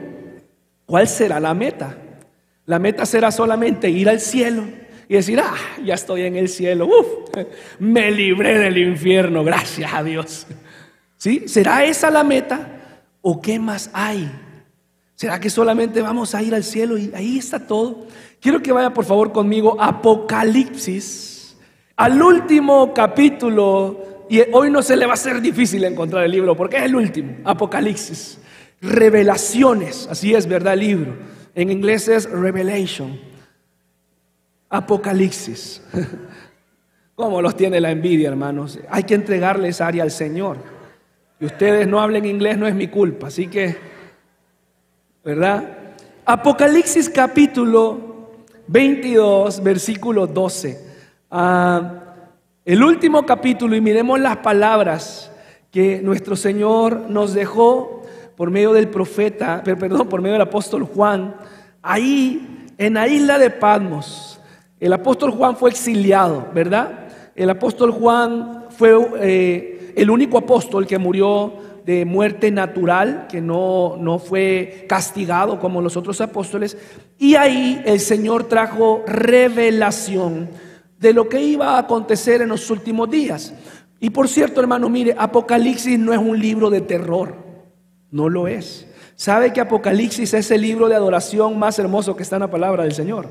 ¿cuál 0.85 1.09
será 1.09 1.41
la 1.41 1.55
meta? 1.55 1.97
La 2.67 2.79
meta 2.79 3.07
será 3.07 3.31
solamente 3.31 3.89
ir 3.89 4.11
al 4.11 4.21
cielo 4.21 4.65
y 5.09 5.15
decir, 5.15 5.41
ah, 5.41 5.57
ya 5.83 5.95
estoy 5.95 6.23
en 6.23 6.37
el 6.37 6.49
cielo, 6.49 6.87
uf, 6.87 7.47
me 7.79 8.11
libré 8.11 8.59
del 8.59 8.77
infierno, 8.77 9.43
gracias 9.43 9.93
a 9.95 10.03
Dios. 10.03 10.47
¿Sí? 11.17 11.45
¿Será 11.47 11.85
esa 11.85 12.11
la 12.11 12.23
meta? 12.23 13.07
¿O 13.23 13.41
qué 13.41 13.59
más 13.59 13.91
hay? 13.93 14.31
¿Será 15.15 15.41
que 15.41 15.51
solamente 15.51 16.03
vamos 16.03 16.35
a 16.35 16.43
ir 16.43 16.55
al 16.55 16.63
cielo 16.63 16.99
y 16.99 17.11
ahí 17.15 17.39
está 17.39 17.67
todo? 17.67 18.07
Quiero 18.41 18.63
que 18.63 18.71
vaya 18.71 18.93
por 18.93 19.05
favor 19.05 19.33
conmigo 19.33 19.77
Apocalipsis, 19.81 21.57
al 21.97 22.23
último 22.23 22.93
capítulo, 22.93 24.27
y 24.29 24.43
hoy 24.53 24.71
no 24.71 24.83
se 24.83 24.97
le 24.97 25.07
va 25.07 25.15
a 25.15 25.17
ser 25.17 25.41
difícil 25.41 25.83
encontrar 25.85 26.25
el 26.25 26.31
libro, 26.31 26.55
porque 26.55 26.77
es 26.77 26.83
el 26.85 26.95
último, 26.95 27.39
Apocalipsis, 27.45 28.39
revelaciones, 28.83 30.07
así 30.09 30.35
es, 30.35 30.47
¿verdad? 30.47 30.75
El 30.75 30.81
libro. 30.81 31.17
En 31.55 31.71
inglés 31.71 32.07
es 32.09 32.31
Revelation. 32.31 33.28
Apocalipsis. 34.71 35.83
¿Cómo 37.15 37.43
los 37.43 37.57
tiene 37.57 37.81
la 37.81 37.91
envidia, 37.91 38.29
hermanos? 38.29 38.79
Hay 38.89 39.03
que 39.03 39.15
entregarle 39.15 39.69
esa 39.69 39.87
área 39.89 40.03
al 40.03 40.11
Señor. 40.11 40.59
Y 41.41 41.47
ustedes 41.47 41.87
no 41.87 42.01
hablen 42.01 42.25
inglés 42.25 42.59
no 42.59 42.67
es 42.67 42.75
mi 42.75 42.89
culpa, 42.89 43.29
así 43.29 43.47
que, 43.47 43.77
¿verdad? 45.25 45.79
Apocalipsis 46.25 47.09
capítulo 47.09 48.37
22, 48.67 49.63
versículo 49.63 50.27
12. 50.27 50.81
Ah, 51.31 52.05
el 52.65 52.83
último 52.83 53.25
capítulo 53.25 53.75
y 53.75 53.81
miremos 53.81 54.21
las 54.21 54.39
palabras 54.39 55.31
que 55.71 56.01
nuestro 56.03 56.37
Señor 56.37 57.09
nos 57.09 57.35
dejó 57.35 58.03
por 58.37 58.51
medio 58.51 58.73
del 58.73 58.89
profeta, 58.89 59.63
perdón, 59.65 60.09
por 60.09 60.21
medio 60.21 60.35
del 60.35 60.43
apóstol 60.43 60.85
Juan, 60.85 61.35
ahí 61.83 62.67
en 62.79 62.95
la 62.95 63.09
isla 63.09 63.39
de 63.39 63.51
Patmos. 63.51 64.38
El 64.81 64.93
apóstol 64.93 65.33
Juan 65.33 65.57
fue 65.57 65.71
exiliado, 65.71 66.49
¿verdad? 66.55 67.09
El 67.35 67.51
apóstol 67.51 67.91
Juan 67.91 68.67
fue 68.71 68.97
eh, 69.21 69.93
el 69.97 70.11
único 70.11 70.39
apóstol 70.39 70.87
que 70.87 70.99
murió 70.99 71.53
de 71.85 72.05
muerte 72.05 72.51
natural, 72.51 73.27
que 73.29 73.41
no, 73.41 73.97
no 73.99 74.19
fue 74.19 74.85
castigado 74.89 75.59
como 75.59 75.81
los 75.81 75.97
otros 75.97 76.21
apóstoles. 76.21 76.77
Y 77.19 77.35
ahí 77.35 77.83
el 77.87 77.99
Señor 77.99 78.45
trajo 78.45 79.03
revelación 79.07 80.51
de 80.99 81.13
lo 81.13 81.29
que 81.29 81.43
iba 81.43 81.77
a 81.77 81.79
acontecer 81.79 82.43
en 82.43 82.51
los 82.51 82.71
últimos 82.71 83.11
días. 83.11 83.55
Y 84.01 84.11
por 84.11 84.29
cierto, 84.29 84.61
hermano, 84.61 84.89
mire, 84.89 85.15
Apocalipsis 85.19 85.99
no 85.99 86.13
es 86.13 86.19
un 86.19 86.39
libro 86.39 86.71
de 86.71 86.83
terror, 86.83 87.35
no 88.11 88.29
lo 88.29 88.47
es. 88.47 88.87
¿Sabe 89.17 89.53
que 89.53 89.61
Apocalipsis 89.61 90.35
es 90.35 90.51
el 90.51 90.61
libro 90.61 90.89
de 90.89 90.95
adoración 90.95 91.59
más 91.59 91.79
hermoso 91.79 92.15
que 92.15 92.23
está 92.23 92.37
en 92.37 92.43
la 92.43 92.51
palabra 92.51 92.85
del 92.85 92.93
Señor? 92.93 93.29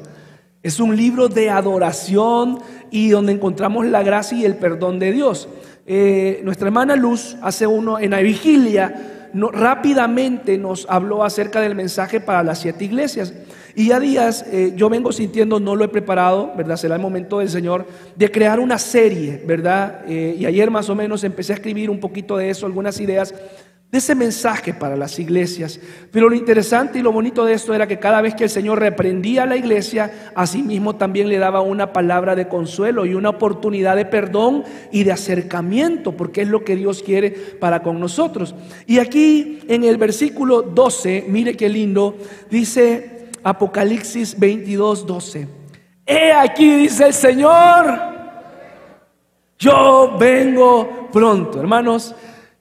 Es 0.64 0.80
un 0.80 0.98
libro 0.98 1.30
de 1.30 1.50
adoración 1.50 2.60
y 2.90 3.10
donde 3.10 3.32
encontramos 3.32 3.86
la 3.86 4.02
gracia 4.02 4.38
y 4.38 4.46
el 4.46 4.56
perdón 4.56 4.98
de 4.98 5.12
Dios. 5.12 5.48
Eh, 5.86 6.42
nuestra 6.44 6.68
hermana 6.68 6.96
Luz 6.96 7.38
hace 7.42 7.68
uno 7.68 8.00
en 8.00 8.12
la 8.12 8.20
vigilia, 8.20 9.30
rápidamente 9.34 10.58
nos 10.58 10.88
habló 10.90 11.24
acerca 11.24 11.62
del 11.62 11.76
mensaje 11.76 12.20
para 12.20 12.44
las 12.44 12.60
siete 12.60 12.86
iglesias. 12.86 13.34
Y 13.76 13.90
ya 13.90 14.00
días 14.00 14.44
eh, 14.52 14.74
yo 14.76 14.90
vengo 14.90 15.12
sintiendo, 15.12 15.60
no 15.60 15.76
lo 15.76 15.86
he 15.86 15.88
preparado, 15.88 16.52
¿verdad? 16.58 16.78
Será 16.78 16.96
el 16.96 17.02
momento 17.02 17.38
del 17.38 17.50
Señor 17.50 17.86
de 18.16 18.32
crear 18.32 18.60
una 18.60 18.80
serie, 18.80 19.44
¿verdad? 19.46 20.02
Eh, 20.08 20.36
y 20.40 20.46
ayer 20.48 20.72
más 20.72 20.90
o 20.90 20.96
menos 20.96 21.24
empecé 21.24 21.54
a 21.54 21.58
escribir 21.58 21.92
un 21.92 22.00
poquito 22.00 22.36
de 22.36 22.50
eso, 22.50 22.66
algunas 22.66 23.00
ideas 23.00 23.36
de 23.92 24.00
ese 24.00 24.16
mensaje 24.16 24.74
para 24.74 24.98
las 24.98 25.18
iglesias. 25.18 25.80
Pero 26.12 26.28
lo 26.28 26.36
interesante 26.36 27.00
y 27.00 27.02
lo 27.02 27.14
bonito 27.14 27.46
de 27.46 27.54
esto 27.54 27.74
era 27.74 27.88
que 27.88 28.00
cada 28.00 28.22
vez 28.22 28.36
que 28.36 28.44
el 28.44 28.50
Señor 28.50 28.80
reprendía 28.80 29.44
a 29.44 29.46
la 29.46 29.56
iglesia, 29.56 30.32
asimismo 30.36 30.98
también 30.98 31.30
le 31.30 31.38
daba 31.38 31.62
una 31.62 31.94
palabra 31.94 32.36
de 32.36 32.50
consuelo 32.50 33.06
y 33.06 33.14
una 33.14 33.30
oportunidad 33.30 33.96
de 33.96 34.04
perdón 34.04 34.66
y 34.92 35.06
de 35.06 35.14
acercamiento, 35.14 36.12
porque 36.12 36.42
es 36.42 36.50
lo 36.50 36.66
que 36.66 36.76
Dios 36.76 37.02
quiere 37.02 37.32
para 37.32 37.82
con 37.82 38.00
nosotros. 38.00 38.56
Y 38.88 39.00
aquí 39.00 39.60
en 39.70 39.86
el 39.86 39.96
versículo 39.96 40.64
12, 40.64 41.26
mire 41.30 41.56
qué 41.56 41.70
lindo, 41.70 42.18
dice 42.52 43.30
Apocalipsis 43.42 44.38
22, 44.38 45.08
12. 45.08 45.48
He 46.06 46.34
aquí, 46.34 46.76
dice 46.76 47.06
el 47.06 47.14
Señor, 47.14 48.00
yo 49.58 50.18
vengo 50.20 51.10
pronto, 51.12 51.62
hermanos. 51.62 52.14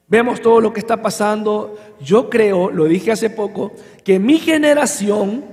Vemos 0.08 0.40
todo 0.40 0.60
lo 0.60 0.72
que 0.72 0.80
está 0.80 1.02
pasando. 1.02 1.76
Yo 2.00 2.30
creo, 2.30 2.70
lo 2.70 2.84
dije 2.84 3.12
hace 3.12 3.30
poco, 3.30 3.72
que 4.04 4.18
mi 4.18 4.38
generación, 4.38 5.44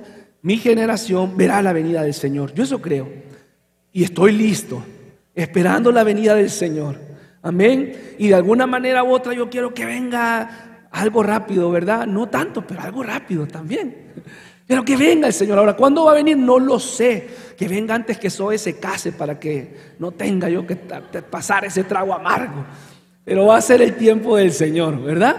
mi 0.42 0.58
generación 0.58 1.36
verá 1.36 1.62
la 1.62 1.74
venida 1.74 2.04
del 2.04 2.14
Señor. 2.14 2.54
Yo 2.54 2.64
eso 2.64 2.82
creo. 2.82 3.08
Y 3.92 4.04
estoy 4.04 4.32
listo, 4.32 4.84
esperando 5.34 5.92
la 5.92 6.04
venida 6.04 6.36
del 6.36 6.50
Señor. 6.50 6.98
Amén. 7.42 8.16
Y 8.18 8.30
de 8.30 8.36
alguna 8.36 8.68
manera 8.68 9.04
u 9.04 9.12
otra 9.12 9.34
yo 9.34 9.50
quiero 9.50 9.74
que 9.74 9.86
venga 9.86 10.88
algo 10.92 11.24
rápido, 11.24 11.72
¿verdad? 11.72 12.06
No 12.06 12.30
tanto, 12.30 12.66
pero 12.66 12.82
algo 12.82 13.04
rápido 13.04 13.48
también. 13.48 14.14
Pero 14.66 14.86
que 14.86 14.96
venga 14.96 15.28
el 15.28 15.34
Señor. 15.34 15.58
Ahora, 15.58 15.76
¿cuándo 15.76 16.06
va 16.06 16.12
a 16.12 16.16
venir? 16.16 16.38
No 16.38 16.60
lo 16.60 16.80
sé. 16.80 17.28
Que 17.58 17.68
venga 17.68 17.96
antes 17.96 18.18
que 18.18 18.30
Zoe 18.30 18.58
se 18.58 18.80
case 18.80 19.12
para 19.12 19.40
que 19.40 19.76
no 20.00 20.12
tenga 20.12 20.48
yo 20.50 20.66
que 20.66 20.76
pasar 20.76 21.66
ese 21.66 21.84
trago 21.84 22.14
amargo. 22.14 22.64
Pero 23.26 23.46
va 23.46 23.58
a 23.58 23.62
ser 23.62 23.82
el 23.82 23.96
tiempo 23.96 24.36
del 24.36 24.52
Señor, 24.52 25.02
¿verdad? 25.02 25.36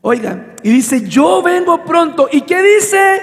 Oigan, 0.00 0.54
y 0.62 0.70
dice, 0.70 1.02
yo 1.08 1.42
vengo 1.42 1.84
pronto. 1.84 2.28
¿Y 2.30 2.40
qué 2.42 2.60
dice? 2.62 3.22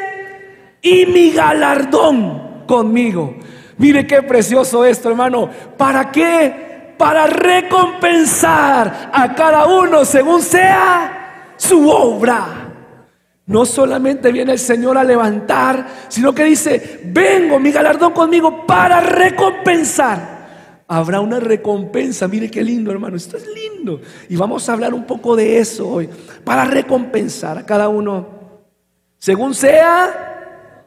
Y 0.81 1.05
mi 1.05 1.31
galardón 1.31 2.63
conmigo. 2.65 3.35
Mire 3.77 4.07
qué 4.07 4.23
precioso 4.23 4.85
esto, 4.85 5.09
hermano. 5.09 5.49
¿Para 5.77 6.11
qué? 6.11 6.95
Para 6.97 7.27
recompensar 7.27 9.09
a 9.11 9.35
cada 9.35 9.65
uno 9.67 10.05
según 10.05 10.41
sea 10.41 11.53
su 11.57 11.89
obra. 11.89 12.67
No 13.45 13.65
solamente 13.65 14.31
viene 14.31 14.53
el 14.53 14.59
Señor 14.59 14.97
a 14.97 15.03
levantar, 15.03 15.85
sino 16.07 16.33
que 16.33 16.45
dice, 16.45 17.01
vengo 17.05 17.59
mi 17.59 17.71
galardón 17.71 18.13
conmigo 18.13 18.65
para 18.65 19.01
recompensar 19.01 20.38
habrá 20.89 21.21
una 21.21 21.39
recompensa. 21.39 22.27
Mire 22.27 22.49
qué 22.49 22.63
lindo, 22.63 22.91
hermano. 22.91 23.15
Esto 23.15 23.37
es 23.37 23.47
lindo. 23.47 24.01
Y 24.27 24.35
vamos 24.35 24.67
a 24.67 24.73
hablar 24.73 24.93
un 24.93 25.05
poco 25.05 25.35
de 25.35 25.59
eso 25.59 25.87
hoy. 25.87 26.09
Para 26.43 26.65
recompensar 26.65 27.57
a 27.59 27.65
cada 27.65 27.87
uno. 27.87 28.27
Según 29.19 29.53
sea, 29.53 30.85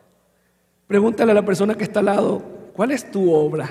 pregúntale 0.88 1.30
a 1.30 1.36
la 1.36 1.44
persona 1.44 1.76
que 1.76 1.84
está 1.84 2.00
al 2.00 2.06
lado, 2.06 2.42
¿cuál 2.74 2.90
es 2.90 3.10
tu 3.10 3.32
obra? 3.32 3.70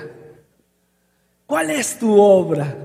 ¿Cuál 1.46 1.70
es 1.70 1.98
tu 1.98 2.18
obra? 2.18 2.76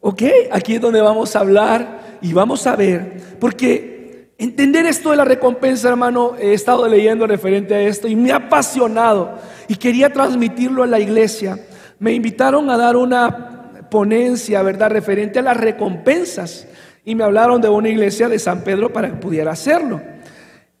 ¿Ok? 0.00 0.22
Aquí 0.50 0.74
es 0.74 0.80
donde 0.80 1.00
vamos 1.00 1.36
a 1.36 1.40
hablar 1.40 2.18
y 2.20 2.32
vamos 2.32 2.66
a 2.66 2.74
ver. 2.74 3.36
Porque 3.38 4.32
entender 4.38 4.86
esto 4.86 5.10
de 5.10 5.18
la 5.18 5.24
recompensa, 5.24 5.88
hermano, 5.88 6.34
he 6.36 6.52
estado 6.52 6.88
leyendo 6.88 7.28
referente 7.28 7.74
a 7.74 7.80
esto 7.82 8.08
y 8.08 8.16
me 8.16 8.32
ha 8.32 8.36
apasionado. 8.36 9.38
Y 9.68 9.76
quería 9.76 10.12
transmitirlo 10.12 10.82
a 10.82 10.88
la 10.88 10.98
iglesia 10.98 11.60
me 12.00 12.12
invitaron 12.12 12.68
a 12.70 12.76
dar 12.76 12.96
una 12.96 13.88
ponencia, 13.90 14.62
¿verdad?, 14.62 14.90
referente 14.90 15.38
a 15.38 15.42
las 15.42 15.56
recompensas. 15.56 16.66
Y 17.04 17.14
me 17.14 17.24
hablaron 17.24 17.60
de 17.60 17.68
una 17.68 17.88
iglesia 17.88 18.28
de 18.28 18.38
San 18.38 18.64
Pedro 18.64 18.92
para 18.92 19.10
que 19.10 19.16
pudiera 19.16 19.52
hacerlo. 19.52 20.00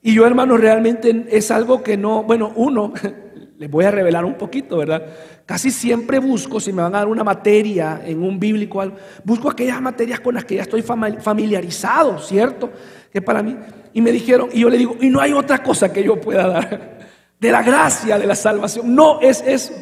Y 0.02 0.14
yo, 0.14 0.26
hermano, 0.26 0.56
realmente 0.56 1.26
es 1.30 1.50
algo 1.50 1.82
que 1.82 1.96
no, 1.96 2.22
bueno, 2.22 2.52
uno, 2.56 2.92
les 3.58 3.70
voy 3.70 3.84
a 3.84 3.90
revelar 3.90 4.24
un 4.24 4.34
poquito, 4.34 4.78
¿verdad? 4.78 5.02
Casi 5.44 5.70
siempre 5.70 6.18
busco, 6.18 6.58
si 6.58 6.72
me 6.72 6.80
van 6.80 6.94
a 6.94 6.98
dar 6.98 7.08
una 7.08 7.22
materia 7.22 8.00
en 8.04 8.22
un 8.22 8.40
bíblico, 8.40 8.82
busco 9.22 9.50
aquellas 9.50 9.80
materias 9.82 10.20
con 10.20 10.34
las 10.34 10.46
que 10.46 10.54
ya 10.54 10.62
estoy 10.62 10.82
familiarizado, 10.82 12.18
¿cierto? 12.18 12.70
Que 13.12 13.20
para 13.20 13.42
mí, 13.42 13.56
y 13.92 14.00
me 14.00 14.10
dijeron, 14.10 14.48
y 14.52 14.60
yo 14.60 14.70
le 14.70 14.78
digo, 14.78 14.96
y 15.00 15.10
no 15.10 15.20
hay 15.20 15.34
otra 15.34 15.62
cosa 15.62 15.92
que 15.92 16.02
yo 16.02 16.18
pueda 16.18 16.46
dar, 16.46 16.98
de 17.38 17.52
la 17.52 17.62
gracia, 17.62 18.18
de 18.18 18.26
la 18.26 18.34
salvación, 18.34 18.94
no 18.94 19.20
es 19.20 19.44
eso. 19.46 19.74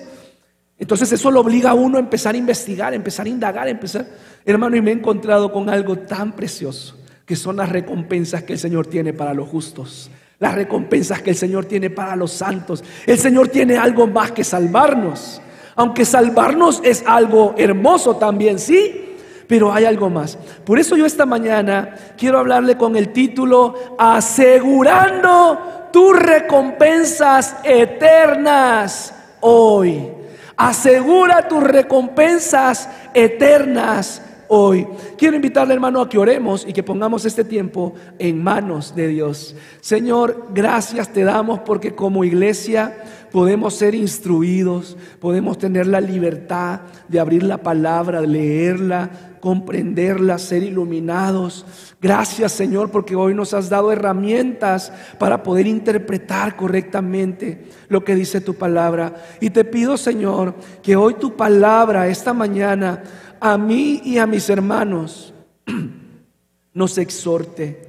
Entonces 0.78 1.10
eso 1.12 1.30
lo 1.30 1.40
obliga 1.40 1.70
a 1.70 1.74
uno 1.74 1.96
a 1.96 2.00
empezar 2.00 2.34
a 2.34 2.38
investigar, 2.38 2.92
a 2.92 2.96
empezar 2.96 3.26
a 3.26 3.28
indagar, 3.28 3.66
a 3.66 3.70
empezar. 3.70 4.06
Hermano, 4.44 4.76
y 4.76 4.80
me 4.80 4.92
he 4.92 4.94
encontrado 4.94 5.50
con 5.50 5.68
algo 5.68 5.98
tan 5.98 6.32
precioso, 6.32 6.96
que 7.26 7.34
son 7.34 7.56
las 7.56 7.68
recompensas 7.68 8.44
que 8.44 8.52
el 8.52 8.58
Señor 8.58 8.86
tiene 8.86 9.12
para 9.12 9.34
los 9.34 9.48
justos, 9.48 10.10
las 10.38 10.54
recompensas 10.54 11.20
que 11.20 11.30
el 11.30 11.36
Señor 11.36 11.64
tiene 11.64 11.90
para 11.90 12.14
los 12.14 12.32
santos. 12.32 12.84
El 13.06 13.18
Señor 13.18 13.48
tiene 13.48 13.76
algo 13.76 14.06
más 14.06 14.30
que 14.30 14.44
salvarnos. 14.44 15.42
Aunque 15.74 16.04
salvarnos 16.04 16.80
es 16.84 17.02
algo 17.06 17.54
hermoso 17.58 18.16
también, 18.16 18.58
sí, 18.58 19.16
pero 19.48 19.72
hay 19.72 19.84
algo 19.84 20.10
más. 20.10 20.38
Por 20.64 20.78
eso 20.78 20.96
yo 20.96 21.06
esta 21.06 21.26
mañana 21.26 21.94
quiero 22.16 22.38
hablarle 22.38 22.76
con 22.76 22.94
el 22.94 23.12
título 23.12 23.74
Asegurando 23.98 25.88
tus 25.92 26.16
recompensas 26.16 27.56
eternas 27.64 29.12
hoy. 29.40 30.17
Asegura 30.58 31.46
tus 31.46 31.62
recompensas 31.62 32.88
eternas 33.14 34.20
hoy. 34.48 34.88
Quiero 35.16 35.36
invitarle, 35.36 35.72
hermano, 35.72 36.00
a 36.00 36.08
que 36.08 36.18
oremos 36.18 36.66
y 36.66 36.72
que 36.72 36.82
pongamos 36.82 37.24
este 37.24 37.44
tiempo 37.44 37.94
en 38.18 38.42
manos 38.42 38.92
de 38.96 39.06
Dios. 39.06 39.54
Señor, 39.80 40.48
gracias 40.52 41.12
te 41.12 41.22
damos 41.22 41.60
porque 41.60 41.94
como 41.94 42.24
iglesia 42.24 43.04
podemos 43.30 43.74
ser 43.74 43.94
instruidos, 43.94 44.96
podemos 45.20 45.58
tener 45.58 45.86
la 45.86 46.00
libertad 46.00 46.80
de 47.08 47.20
abrir 47.20 47.42
la 47.42 47.58
palabra, 47.58 48.20
leerla, 48.20 49.10
comprenderla, 49.40 50.38
ser 50.38 50.62
iluminados. 50.62 51.64
Gracias 52.00 52.52
Señor 52.52 52.90
porque 52.90 53.16
hoy 53.16 53.34
nos 53.34 53.54
has 53.54 53.68
dado 53.68 53.92
herramientas 53.92 54.92
para 55.18 55.42
poder 55.42 55.66
interpretar 55.66 56.56
correctamente 56.56 57.66
lo 57.88 58.04
que 58.04 58.14
dice 58.14 58.40
tu 58.40 58.54
palabra. 58.54 59.14
Y 59.40 59.50
te 59.50 59.64
pido 59.64 59.96
Señor 59.96 60.54
que 60.82 60.96
hoy 60.96 61.14
tu 61.14 61.36
palabra, 61.36 62.08
esta 62.08 62.32
mañana, 62.32 63.02
a 63.40 63.56
mí 63.56 64.00
y 64.04 64.18
a 64.18 64.26
mis 64.26 64.48
hermanos, 64.50 65.32
nos 66.72 66.98
exhorte, 66.98 67.87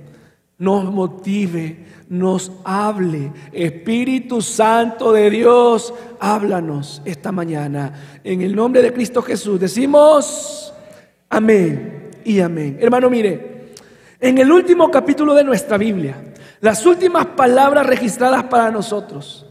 nos 0.60 0.84
motive, 0.84 1.86
nos 2.10 2.52
hable. 2.66 3.32
Espíritu 3.52 4.42
Santo 4.42 5.14
de 5.14 5.30
Dios, 5.30 5.94
háblanos 6.20 7.02
esta 7.06 7.32
mañana. 7.32 8.20
En 8.24 8.42
el 8.42 8.56
nombre 8.56 8.82
de 8.82 8.94
Cristo 8.94 9.22
Jesús 9.22 9.60
decimos 9.60 10.74
amén 11.30 12.12
y 12.24 12.42
amén. 12.42 12.78
Hermano, 12.80 13.10
mire, 13.10 13.72
en 14.20 14.38
el 14.38 14.52
último 14.52 14.92
capítulo 14.92 15.34
de 15.34 15.46
nuestra 15.46 15.78
Biblia, 15.78 16.34
las 16.60 16.86
últimas 16.86 17.26
palabras 17.26 17.86
registradas 17.86 18.44
para 18.44 18.70
nosotros, 18.70 19.46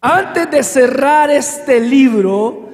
antes 0.00 0.50
de 0.50 0.62
cerrar 0.62 1.30
este 1.30 1.80
libro, 1.80 2.70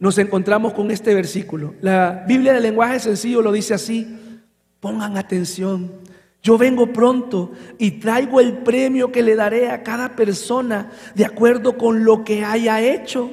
nos 0.00 0.18
encontramos 0.18 0.72
con 0.72 0.90
este 0.90 1.14
versículo. 1.14 1.74
La 1.80 2.24
Biblia 2.26 2.54
del 2.54 2.64
lenguaje 2.64 2.98
sencillo 2.98 3.40
lo 3.40 3.52
dice 3.52 3.74
así. 3.74 4.16
Pongan 4.80 5.16
atención. 5.16 6.09
Yo 6.42 6.56
vengo 6.56 6.92
pronto 6.92 7.52
y 7.78 7.92
traigo 7.92 8.40
el 8.40 8.58
premio 8.58 9.12
que 9.12 9.22
le 9.22 9.34
daré 9.34 9.70
a 9.70 9.82
cada 9.82 10.16
persona 10.16 10.90
de 11.14 11.24
acuerdo 11.24 11.76
con 11.76 12.04
lo 12.04 12.24
que 12.24 12.44
haya 12.44 12.80
hecho. 12.80 13.30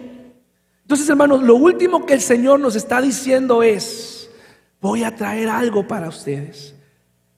Entonces, 0.82 1.10
hermanos, 1.10 1.44
lo 1.44 1.56
último 1.56 2.06
que 2.06 2.14
el 2.14 2.22
Señor 2.22 2.60
nos 2.60 2.76
está 2.76 3.02
diciendo 3.02 3.64
es, 3.64 4.30
voy 4.82 5.04
a 5.04 5.16
traer 5.16 5.50
algo 5.50 5.88
para 5.88 6.10
ustedes. 6.10 6.76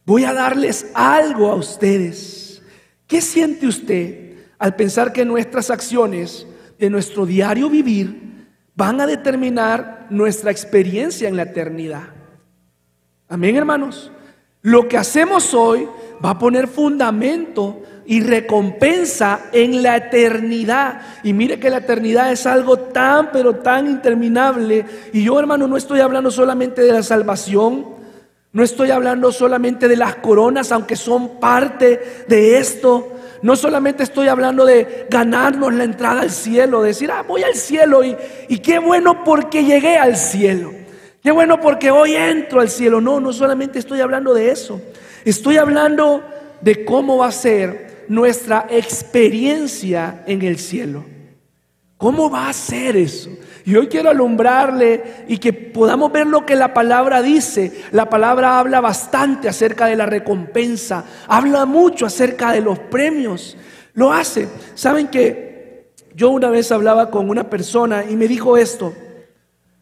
Voy 0.05 0.23
a 0.23 0.33
darles 0.33 0.88
algo 0.93 1.51
a 1.51 1.55
ustedes. 1.55 2.61
¿Qué 3.05 3.21
siente 3.21 3.67
usted 3.67 4.38
al 4.57 4.75
pensar 4.75 5.13
que 5.13 5.25
nuestras 5.25 5.69
acciones 5.69 6.45
de 6.77 6.89
nuestro 6.89 7.25
diario 7.25 7.69
vivir 7.69 8.47
van 8.75 9.01
a 9.01 9.05
determinar 9.05 10.07
nuestra 10.09 10.51
experiencia 10.51 11.27
en 11.27 11.35
la 11.35 11.43
eternidad. 11.43 12.13
Amén, 13.27 13.57
hermanos. 13.57 14.11
Lo 14.61 14.87
que 14.87 14.97
hacemos 14.97 15.53
hoy 15.53 15.87
va 16.23 16.31
a 16.31 16.39
poner 16.39 16.67
fundamento 16.67 17.81
y 18.05 18.21
recompensa 18.21 19.41
en 19.53 19.83
la 19.83 19.97
eternidad. 19.97 21.01
Y 21.23 21.31
mire 21.31 21.59
que 21.59 21.69
la 21.69 21.77
eternidad 21.77 22.31
es 22.31 22.45
algo 22.45 22.77
tan, 22.77 23.31
pero 23.31 23.55
tan 23.55 23.87
interminable. 23.87 24.85
Y 25.13 25.23
yo, 25.23 25.39
hermano, 25.39 25.67
no 25.67 25.77
estoy 25.77 26.01
hablando 26.01 26.29
solamente 26.29 26.81
de 26.81 26.91
la 26.91 27.03
salvación, 27.03 27.85
no 28.51 28.63
estoy 28.63 28.89
hablando 28.89 29.31
solamente 29.31 29.87
de 29.87 29.95
las 29.95 30.15
coronas, 30.15 30.71
aunque 30.71 30.95
son 30.95 31.39
parte 31.39 32.25
de 32.27 32.57
esto. 32.57 33.13
No 33.43 33.55
solamente 33.55 34.03
estoy 34.03 34.27
hablando 34.27 34.65
de 34.65 35.05
ganarnos 35.09 35.73
la 35.73 35.85
entrada 35.85 36.21
al 36.21 36.31
cielo, 36.31 36.81
decir, 36.81 37.11
ah, 37.11 37.24
voy 37.25 37.43
al 37.43 37.55
cielo 37.55 38.03
y, 38.03 38.17
y 38.50 38.57
qué 38.57 38.79
bueno 38.79 39.24
porque 39.24 39.63
llegué 39.63 39.98
al 39.98 40.17
cielo. 40.17 40.78
Qué 41.22 41.32
bueno 41.32 41.60
porque 41.60 41.92
hoy 41.92 42.16
entro 42.16 42.62
al 42.62 42.70
cielo. 42.70 43.01
No, 43.01 43.20
no 43.20 43.34
solamente 43.34 43.79
estoy 43.79 44.01
hablando 44.01 44.34
de 44.34 44.51
eso. 44.51 44.82
Estoy 45.25 45.58
hablando 45.58 46.24
de 46.62 46.86
cómo 46.86 47.18
va 47.18 47.27
a 47.27 47.32
ser 47.32 48.05
nuestra 48.08 48.68
experiencia 48.70 50.24
en 50.25 50.42
el 50.42 50.58
cielo. 50.58 51.03
¿Cómo 51.98 52.29
va 52.29 52.48
a 52.48 52.53
ser 52.53 52.96
eso? 52.96 53.29
Y 53.66 53.75
hoy 53.75 53.88
quiero 53.88 54.10
alumbrarle 54.10 55.25
y 55.27 55.38
que 55.38 55.51
podamos 55.51 56.12
ver 56.12 56.25
lo 56.25 56.46
que 56.46 56.55
la 56.55 56.74
palabra 56.74 57.22
dice. 57.22 57.84
La 57.92 58.10
palabra 58.10 58.58
habla 58.58 58.79
bastante 58.79 59.50
acerca 59.50 59.88
de 59.88 59.98
la 59.98 60.05
recompensa, 60.05 61.03
habla 61.27 61.66
mucho 61.66 62.05
acerca 62.05 62.53
de 62.53 62.62
los 62.62 62.79
premios. 62.79 63.58
Lo 63.94 64.14
hace. 64.14 64.48
Saben 64.75 65.10
que 65.10 65.92
yo 66.16 66.29
una 66.29 66.50
vez 66.50 66.72
hablaba 66.72 67.12
con 67.12 67.29
una 67.29 67.50
persona 67.50 68.05
y 68.10 68.16
me 68.16 68.29
dijo 68.29 68.55
esto. 68.55 68.94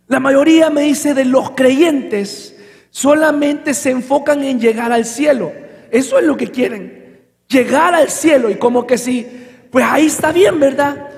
La 0.07 0.19
mayoría 0.19 0.69
me 0.69 0.81
dice 0.81 1.13
de 1.13 1.25
los 1.25 1.51
creyentes 1.51 2.55
solamente 2.89 3.73
se 3.73 3.91
enfocan 3.91 4.43
en 4.43 4.59
llegar 4.59 4.91
al 4.91 5.05
cielo. 5.05 5.51
Eso 5.91 6.17
es 6.17 6.25
lo 6.25 6.37
que 6.37 6.49
quieren. 6.49 7.19
Llegar 7.47 7.93
al 7.93 8.09
cielo 8.09 8.49
y 8.49 8.55
como 8.55 8.87
que 8.87 8.97
si, 8.97 9.27
pues 9.69 9.85
ahí 9.87 10.07
está 10.07 10.31
bien, 10.31 10.59
¿verdad? 10.59 11.09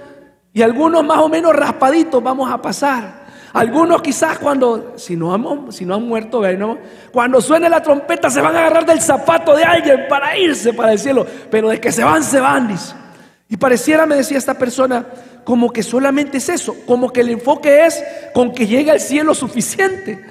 Y 0.53 0.61
algunos 0.61 1.05
más 1.05 1.19
o 1.19 1.29
menos 1.29 1.55
raspaditos 1.55 2.21
vamos 2.21 2.51
a 2.51 2.61
pasar. 2.61 3.19
Algunos 3.53 4.01
quizás 4.01 4.37
cuando, 4.37 4.93
si 4.97 5.15
no, 5.15 5.33
han, 5.33 5.71
si 5.71 5.85
no 5.85 5.99
muerto, 5.99 6.41
cuando 7.11 7.41
suene 7.41 7.69
la 7.69 7.81
trompeta 7.81 8.29
se 8.29 8.41
van 8.41 8.55
a 8.55 8.59
agarrar 8.59 8.85
del 8.85 9.01
zapato 9.01 9.55
de 9.55 9.63
alguien 9.63 10.05
para 10.07 10.37
irse 10.37 10.73
para 10.73 10.91
el 10.91 10.99
cielo. 10.99 11.25
Pero 11.49 11.69
de 11.69 11.79
que 11.79 11.91
se 11.91 12.03
van, 12.03 12.23
se 12.23 12.39
van, 12.39 12.67
dice. 12.67 12.93
Y 13.47 13.57
pareciera, 13.57 14.05
me 14.05 14.15
decía 14.15 14.37
esta 14.37 14.53
persona, 14.53 15.05
como 15.49 15.73
que 15.73 15.81
solamente 15.81 16.37
es 16.37 16.47
eso, 16.47 16.75
como 16.85 17.11
que 17.11 17.21
el 17.21 17.29
enfoque 17.29 17.83
es 17.83 18.03
con 18.35 18.53
que 18.53 18.67
llegue 18.67 18.91
al 18.91 18.99
cielo 18.99 19.33
suficiente. 19.33 20.23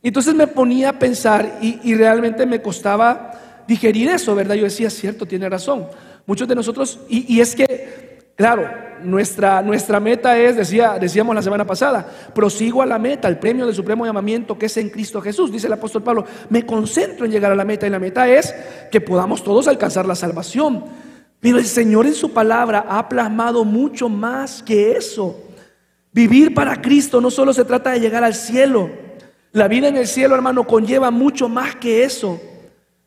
Entonces 0.00 0.32
me 0.32 0.46
ponía 0.46 0.90
a 0.90 0.92
pensar 1.00 1.58
y, 1.60 1.92
realmente 1.96 2.46
me 2.46 2.62
costaba 2.62 3.64
digerir 3.66 4.10
eso, 4.10 4.32
¿verdad? 4.32 4.54
Yo 4.54 4.62
decía, 4.62 4.90
cierto, 4.90 5.26
tiene 5.26 5.48
razón. 5.48 5.88
Muchos 6.24 6.46
de 6.46 6.54
nosotros, 6.54 7.00
y, 7.08 7.34
y 7.34 7.40
es 7.40 7.56
que 7.56 8.14
Claro, 8.36 8.68
nuestra, 9.02 9.60
nuestra 9.62 9.98
meta 9.98 10.38
es, 10.38 10.56
decía, 10.56 10.98
decíamos 11.00 11.34
la 11.34 11.42
semana 11.42 11.64
pasada, 11.64 12.04
prosigo 12.32 12.82
a 12.82 12.86
la 12.86 12.98
meta, 12.98 13.26
el 13.26 13.38
premio 13.38 13.66
del 13.66 13.74
supremo 13.74 14.06
llamamiento 14.06 14.56
que 14.56 14.66
es 14.66 14.76
en 14.76 14.90
Cristo 14.90 15.20
Jesús. 15.20 15.50
Dice 15.50 15.66
el 15.66 15.72
apóstol 15.72 16.04
Pablo, 16.04 16.24
me 16.48 16.64
concentro 16.64 17.26
en 17.26 17.32
llegar 17.32 17.50
a 17.50 17.56
la 17.56 17.64
meta 17.64 17.88
y 17.88 17.90
la 17.90 17.98
meta 17.98 18.28
es 18.28 18.54
que 18.90 19.00
podamos 19.00 19.42
todos 19.42 19.66
alcanzar 19.66 20.06
la 20.06 20.14
salvación. 20.14 20.84
Pero 21.44 21.58
el 21.58 21.66
Señor 21.66 22.06
en 22.06 22.14
su 22.14 22.32
palabra 22.32 22.86
ha 22.88 23.06
plasmado 23.06 23.66
mucho 23.66 24.08
más 24.08 24.62
que 24.62 24.92
eso. 24.92 25.38
Vivir 26.10 26.54
para 26.54 26.80
Cristo 26.80 27.20
no 27.20 27.30
solo 27.30 27.52
se 27.52 27.66
trata 27.66 27.90
de 27.90 28.00
llegar 28.00 28.24
al 28.24 28.32
cielo. 28.32 28.88
La 29.52 29.68
vida 29.68 29.88
en 29.88 29.98
el 29.98 30.06
cielo, 30.06 30.34
hermano, 30.34 30.66
conlleva 30.66 31.10
mucho 31.10 31.46
más 31.50 31.76
que 31.76 32.02
eso. 32.02 32.40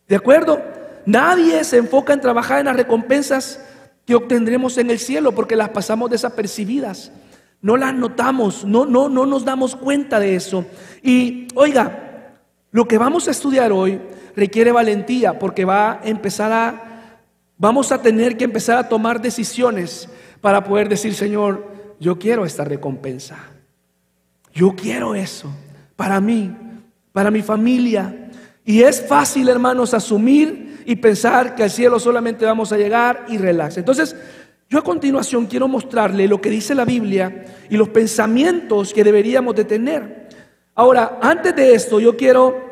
¿De 0.08 0.16
acuerdo? 0.16 0.62
Nadie 1.08 1.64
se 1.64 1.78
enfoca 1.78 2.14
en 2.14 2.22
trabajar 2.22 2.60
en 2.60 2.68
las 2.68 2.76
recompensas 2.76 3.60
que 4.06 4.14
obtendremos 4.14 4.78
en 4.78 4.92
el 4.92 5.00
cielo 5.00 5.32
porque 5.32 5.56
las 5.56 5.70
pasamos 5.70 6.12
desapercibidas. 6.12 7.12
No 7.60 7.76
las 7.76 7.96
notamos, 7.96 8.66
no, 8.66 8.86
no, 8.86 9.10
no 9.10 9.26
nos 9.26 9.46
damos 9.46 9.76
cuenta 9.76 10.20
de 10.20 10.36
eso. 10.36 10.64
Y 11.02 11.48
oiga, 11.56 12.36
lo 12.70 12.88
que 12.88 13.00
vamos 13.00 13.28
a 13.28 13.32
estudiar 13.32 13.72
hoy 13.72 14.00
requiere 14.36 14.72
valentía 14.72 15.40
porque 15.40 15.66
va 15.66 15.94
a 15.94 16.02
empezar 16.04 16.52
a, 16.52 16.87
vamos 17.58 17.92
a 17.92 18.02
tener 18.02 18.38
que 18.38 18.46
empezar 18.46 18.78
a 18.78 18.88
tomar 18.88 19.22
decisiones 19.22 20.10
para 20.42 20.64
poder 20.64 20.90
decir, 20.90 21.14
Señor, 21.14 21.66
yo 22.00 22.20
quiero 22.20 22.46
esta 22.46 22.64
recompensa. 22.64 23.38
Yo 24.54 24.76
quiero 24.76 25.16
eso 25.16 25.52
para 25.96 26.22
mí, 26.22 26.56
para 27.12 27.32
mi 27.32 27.42
familia. 27.42 28.30
Y 28.64 28.84
es 28.84 29.02
fácil, 29.06 29.50
hermanos, 29.50 29.94
asumir 29.94 30.84
y 30.86 30.96
pensar 30.96 31.56
que 31.56 31.64
al 31.64 31.72
cielo 31.72 32.00
solamente 32.00 32.46
vamos 32.46 32.72
a 32.72 32.78
llegar 32.78 33.26
y 33.28 33.38
relax. 33.38 33.78
Entonces, 33.78 34.16
yo 34.70 34.80
a 34.80 34.84
continuación 34.84 35.46
quiero 35.48 35.68
mostrarle 35.68 36.28
lo 36.28 36.40
que 36.42 36.50
dice 36.50 36.76
la 36.76 36.86
Biblia 36.86 37.46
y 37.70 37.78
los 37.78 37.90
pensamientos 37.90 38.94
que 38.94 39.04
deberíamos 39.04 39.56
de 39.56 39.66
tener. 39.66 40.30
Ahora, 40.76 41.18
antes 41.22 41.56
de 41.56 41.74
esto, 41.74 42.00
yo 42.00 42.16
quiero 42.16 42.68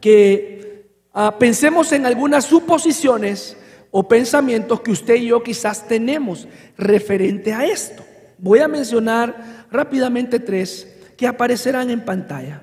que 0.00 0.90
ah, 1.12 1.36
pensemos 1.38 1.92
en 1.92 2.06
algunas 2.06 2.46
suposiciones 2.46 3.56
o 3.90 4.06
pensamientos 4.06 4.80
que 4.80 4.90
usted 4.90 5.16
y 5.16 5.26
yo 5.26 5.42
quizás 5.42 5.86
tenemos 5.86 6.46
referente 6.76 7.52
a 7.52 7.64
esto. 7.64 8.04
Voy 8.38 8.60
a 8.60 8.68
mencionar 8.68 9.66
rápidamente 9.70 10.38
tres 10.40 10.96
que 11.16 11.26
aparecerán 11.26 11.90
en 11.90 12.04
pantalla. 12.04 12.62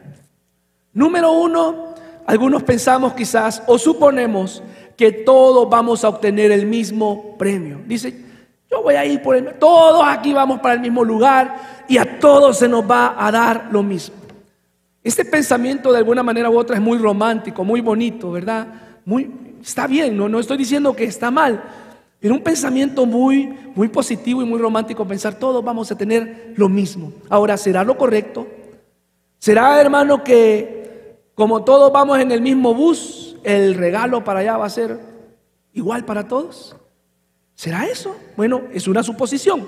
Número 0.94 1.32
uno, 1.32 1.94
algunos 2.26 2.64
pensamos 2.64 3.14
quizás 3.14 3.62
o 3.68 3.78
suponemos 3.78 4.64
que 4.96 5.12
todos 5.12 5.70
vamos 5.70 6.04
a 6.04 6.10
obtener 6.10 6.52
el 6.52 6.66
mismo 6.66 7.38
premio. 7.38 7.82
Dice, 7.86 8.24
Yo 8.70 8.82
voy 8.82 8.96
a 8.96 9.06
ir 9.06 9.22
por 9.22 9.36
el... 9.36 9.54
Todos 9.56 10.04
aquí 10.08 10.34
vamos 10.34 10.60
para 10.60 10.76
el 10.76 10.80
mismo 10.80 11.04
lugar 11.04 11.84
y 11.88 11.98
a 11.98 12.20
todos 12.20 12.58
se 12.58 12.68
nos 12.68 12.90
va 12.90 13.16
a 13.18 13.32
dar 13.32 13.68
lo 13.72 13.84
mismo. 13.84 14.16
Este 15.04 15.24
pensamiento 15.24 15.92
de 15.92 16.00
alguna 16.00 16.24
manera 16.24 16.50
u 16.50 16.58
otra 16.58 16.76
es 16.76 16.82
muy 16.82 16.98
romántico, 16.98 17.64
muy 17.64 17.82
bonito, 17.82 18.32
¿verdad? 18.32 18.68
Muy, 19.06 19.30
está 19.66 19.88
bien, 19.88 20.16
no, 20.16 20.30
no 20.30 20.40
estoy 20.40 20.58
diciendo 20.58 20.96
que 20.96 21.06
está 21.06 21.32
mal, 21.32 21.64
pero 22.20 22.36
un 22.36 22.42
pensamiento 22.42 23.06
muy, 23.06 23.48
muy 23.76 23.88
positivo 23.88 24.42
y 24.42 24.46
muy 24.46 24.60
romántico, 24.60 25.08
pensar 25.08 25.40
todos 25.40 25.64
vamos 25.64 25.92
a 25.92 25.98
tener 25.98 26.54
lo 26.56 26.70
mismo. 26.70 27.12
Ahora, 27.30 27.58
¿será 27.58 27.84
lo 27.84 27.98
correcto? 27.98 28.48
¿Será, 29.40 29.82
hermano, 29.82 30.24
que 30.24 31.18
como 31.34 31.64
todos 31.64 31.92
vamos 31.92 32.20
en 32.20 32.32
el 32.32 32.42
mismo 32.42 32.74
bus, 32.74 33.38
el 33.44 33.74
regalo 33.74 34.24
para 34.24 34.40
allá 34.40 34.58
va 34.58 34.66
a 34.66 34.70
ser 34.70 35.00
igual 35.74 36.06
para 36.06 36.28
todos? 36.28 36.76
¿Será 37.56 37.86
eso? 37.86 38.16
Bueno, 38.38 38.64
es 38.72 38.88
una 38.88 39.02
suposición. 39.04 39.68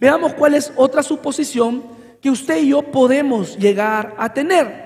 Veamos 0.00 0.34
cuál 0.34 0.54
es 0.54 0.72
otra 0.76 1.02
suposición 1.02 1.82
que 2.20 2.30
usted 2.30 2.62
y 2.62 2.68
yo 2.68 2.82
podemos 2.82 3.58
llegar 3.58 4.14
a 4.18 4.32
tener. 4.32 4.84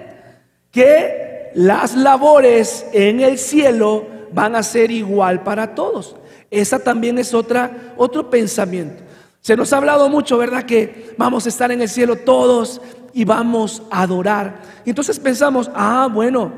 Que 0.71 1.51
las 1.55 1.95
labores 1.97 2.87
en 2.93 3.21
el 3.21 3.39
cielo 3.39 4.18
van 4.33 4.57
a 4.57 4.63
ser 4.63 4.91
igual 4.91 5.43
para 5.43 5.75
todos. 5.75 6.17
Esa 6.51 6.79
también 6.79 7.19
es 7.19 7.35
otra, 7.35 7.95
otro 7.97 8.31
pensamiento. 8.31 9.03
Se 9.41 9.57
nos 9.57 9.73
ha 9.73 9.79
hablado 9.79 10.09
mucho, 10.09 10.39
¿verdad? 10.39 10.65
Que 10.65 11.15
vamos 11.17 11.47
a 11.47 11.49
estar 11.49 11.71
en 11.71 11.81
el 11.81 11.89
cielo 11.89 12.17
todos 12.17 12.81
y 13.13 13.25
vamos 13.25 13.83
a 13.91 14.03
adorar. 14.03 14.61
Y 14.85 14.91
entonces 14.91 15.19
pensamos, 15.19 15.71
ah, 15.75 16.09
bueno, 16.13 16.53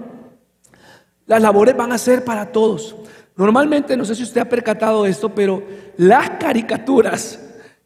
las 1.26 1.42
labores 1.42 1.76
van 1.76 1.92
a 1.92 1.98
ser 1.98 2.24
para 2.24 2.50
todos. 2.50 2.96
Normalmente, 3.36 3.96
no 3.96 4.04
sé 4.04 4.14
si 4.14 4.22
usted 4.22 4.40
ha 4.40 4.48
percatado 4.48 5.06
esto, 5.06 5.34
pero 5.34 5.62
las 5.96 6.30
caricaturas, 6.30 7.38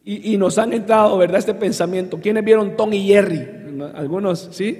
y, 0.07 0.37
nos 0.37 0.59
han 0.59 0.71
entrado, 0.71 1.17
¿verdad? 1.17 1.39
Este 1.39 1.55
pensamiento. 1.55 2.19
¿Quiénes 2.21 2.45
vieron 2.45 2.77
Tom 2.77 2.93
y 2.93 3.07
Jerry? 3.07 3.47
Algunos, 3.95 4.49
¿sí? 4.51 4.79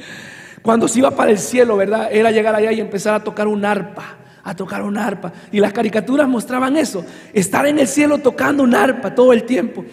Cuando 0.62 0.88
se 0.88 1.00
iba 1.00 1.10
para 1.10 1.30
el 1.30 1.38
cielo, 1.38 1.76
¿verdad? 1.76 2.08
Era 2.10 2.30
llegar 2.30 2.54
allá 2.54 2.72
y 2.72 2.80
empezar 2.80 3.14
a 3.14 3.22
tocar 3.22 3.46
un 3.46 3.62
arpa 3.66 4.23
a 4.44 4.54
tocar 4.54 4.82
un 4.82 4.96
arpa. 4.96 5.32
Y 5.50 5.58
las 5.58 5.72
caricaturas 5.72 6.28
mostraban 6.28 6.76
eso, 6.76 7.04
estar 7.32 7.66
en 7.66 7.78
el 7.78 7.88
cielo 7.88 8.18
tocando 8.18 8.62
un 8.62 8.74
arpa 8.74 9.14
todo 9.14 9.32
el 9.32 9.44
tiempo. 9.44 9.84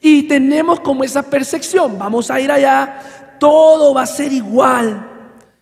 Y 0.00 0.22
tenemos 0.22 0.80
como 0.80 1.04
esa 1.04 1.22
percepción, 1.24 1.98
vamos 1.98 2.30
a 2.30 2.40
ir 2.40 2.50
allá, 2.50 3.00
todo 3.40 3.92
va 3.92 4.02
a 4.02 4.06
ser 4.06 4.32
igual. 4.32 5.10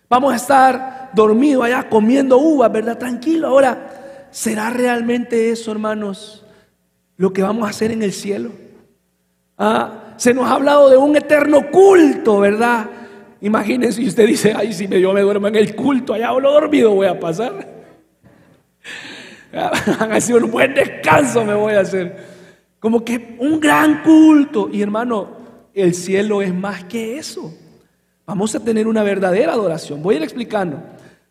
Vamos 0.07 0.33
a 0.33 0.35
estar 0.35 1.11
dormidos 1.13 1.65
allá 1.65 1.89
comiendo 1.89 2.37
uvas, 2.37 2.71
¿verdad? 2.71 2.97
Tranquilo. 2.97 3.47
Ahora, 3.47 4.27
¿será 4.29 4.69
realmente 4.69 5.49
eso, 5.49 5.71
hermanos, 5.71 6.45
lo 7.17 7.33
que 7.33 7.41
vamos 7.41 7.65
a 7.65 7.71
hacer 7.71 7.91
en 7.91 8.03
el 8.03 8.13
cielo? 8.13 8.51
Ah, 9.57 10.13
se 10.17 10.33
nos 10.33 10.45
ha 10.45 10.53
hablado 10.53 10.89
de 10.89 10.97
un 10.97 11.15
eterno 11.15 11.71
culto, 11.71 12.39
¿verdad? 12.39 12.85
Imagínense, 13.41 14.01
y 14.01 14.07
usted 14.07 14.27
dice, 14.27 14.53
ay, 14.55 14.73
si 14.73 14.87
yo 14.87 15.13
me 15.13 15.21
duermo 15.21 15.47
en 15.47 15.55
el 15.55 15.75
culto, 15.75 16.13
allá 16.13 16.31
o 16.33 16.39
lo 16.39 16.51
dormido 16.51 16.91
voy 16.91 17.07
a 17.07 17.19
pasar. 17.19 17.74
Han 19.99 20.21
sido 20.21 20.39
un 20.39 20.51
buen 20.51 20.73
descanso 20.73 21.45
me 21.45 21.53
voy 21.53 21.73
a 21.73 21.81
hacer. 21.81 22.15
Como 22.79 23.03
que 23.03 23.37
un 23.39 23.59
gran 23.59 24.03
culto. 24.03 24.69
Y 24.71 24.81
hermano, 24.81 25.29
el 25.73 25.93
cielo 25.93 26.41
es 26.41 26.53
más 26.53 26.83
que 26.83 27.17
eso. 27.17 27.53
Vamos 28.25 28.53
a 28.55 28.59
tener 28.59 28.87
una 28.87 29.03
verdadera 29.03 29.53
adoración. 29.53 30.01
Voy 30.01 30.15
a 30.15 30.17
ir 30.17 30.23
explicando. 30.23 30.81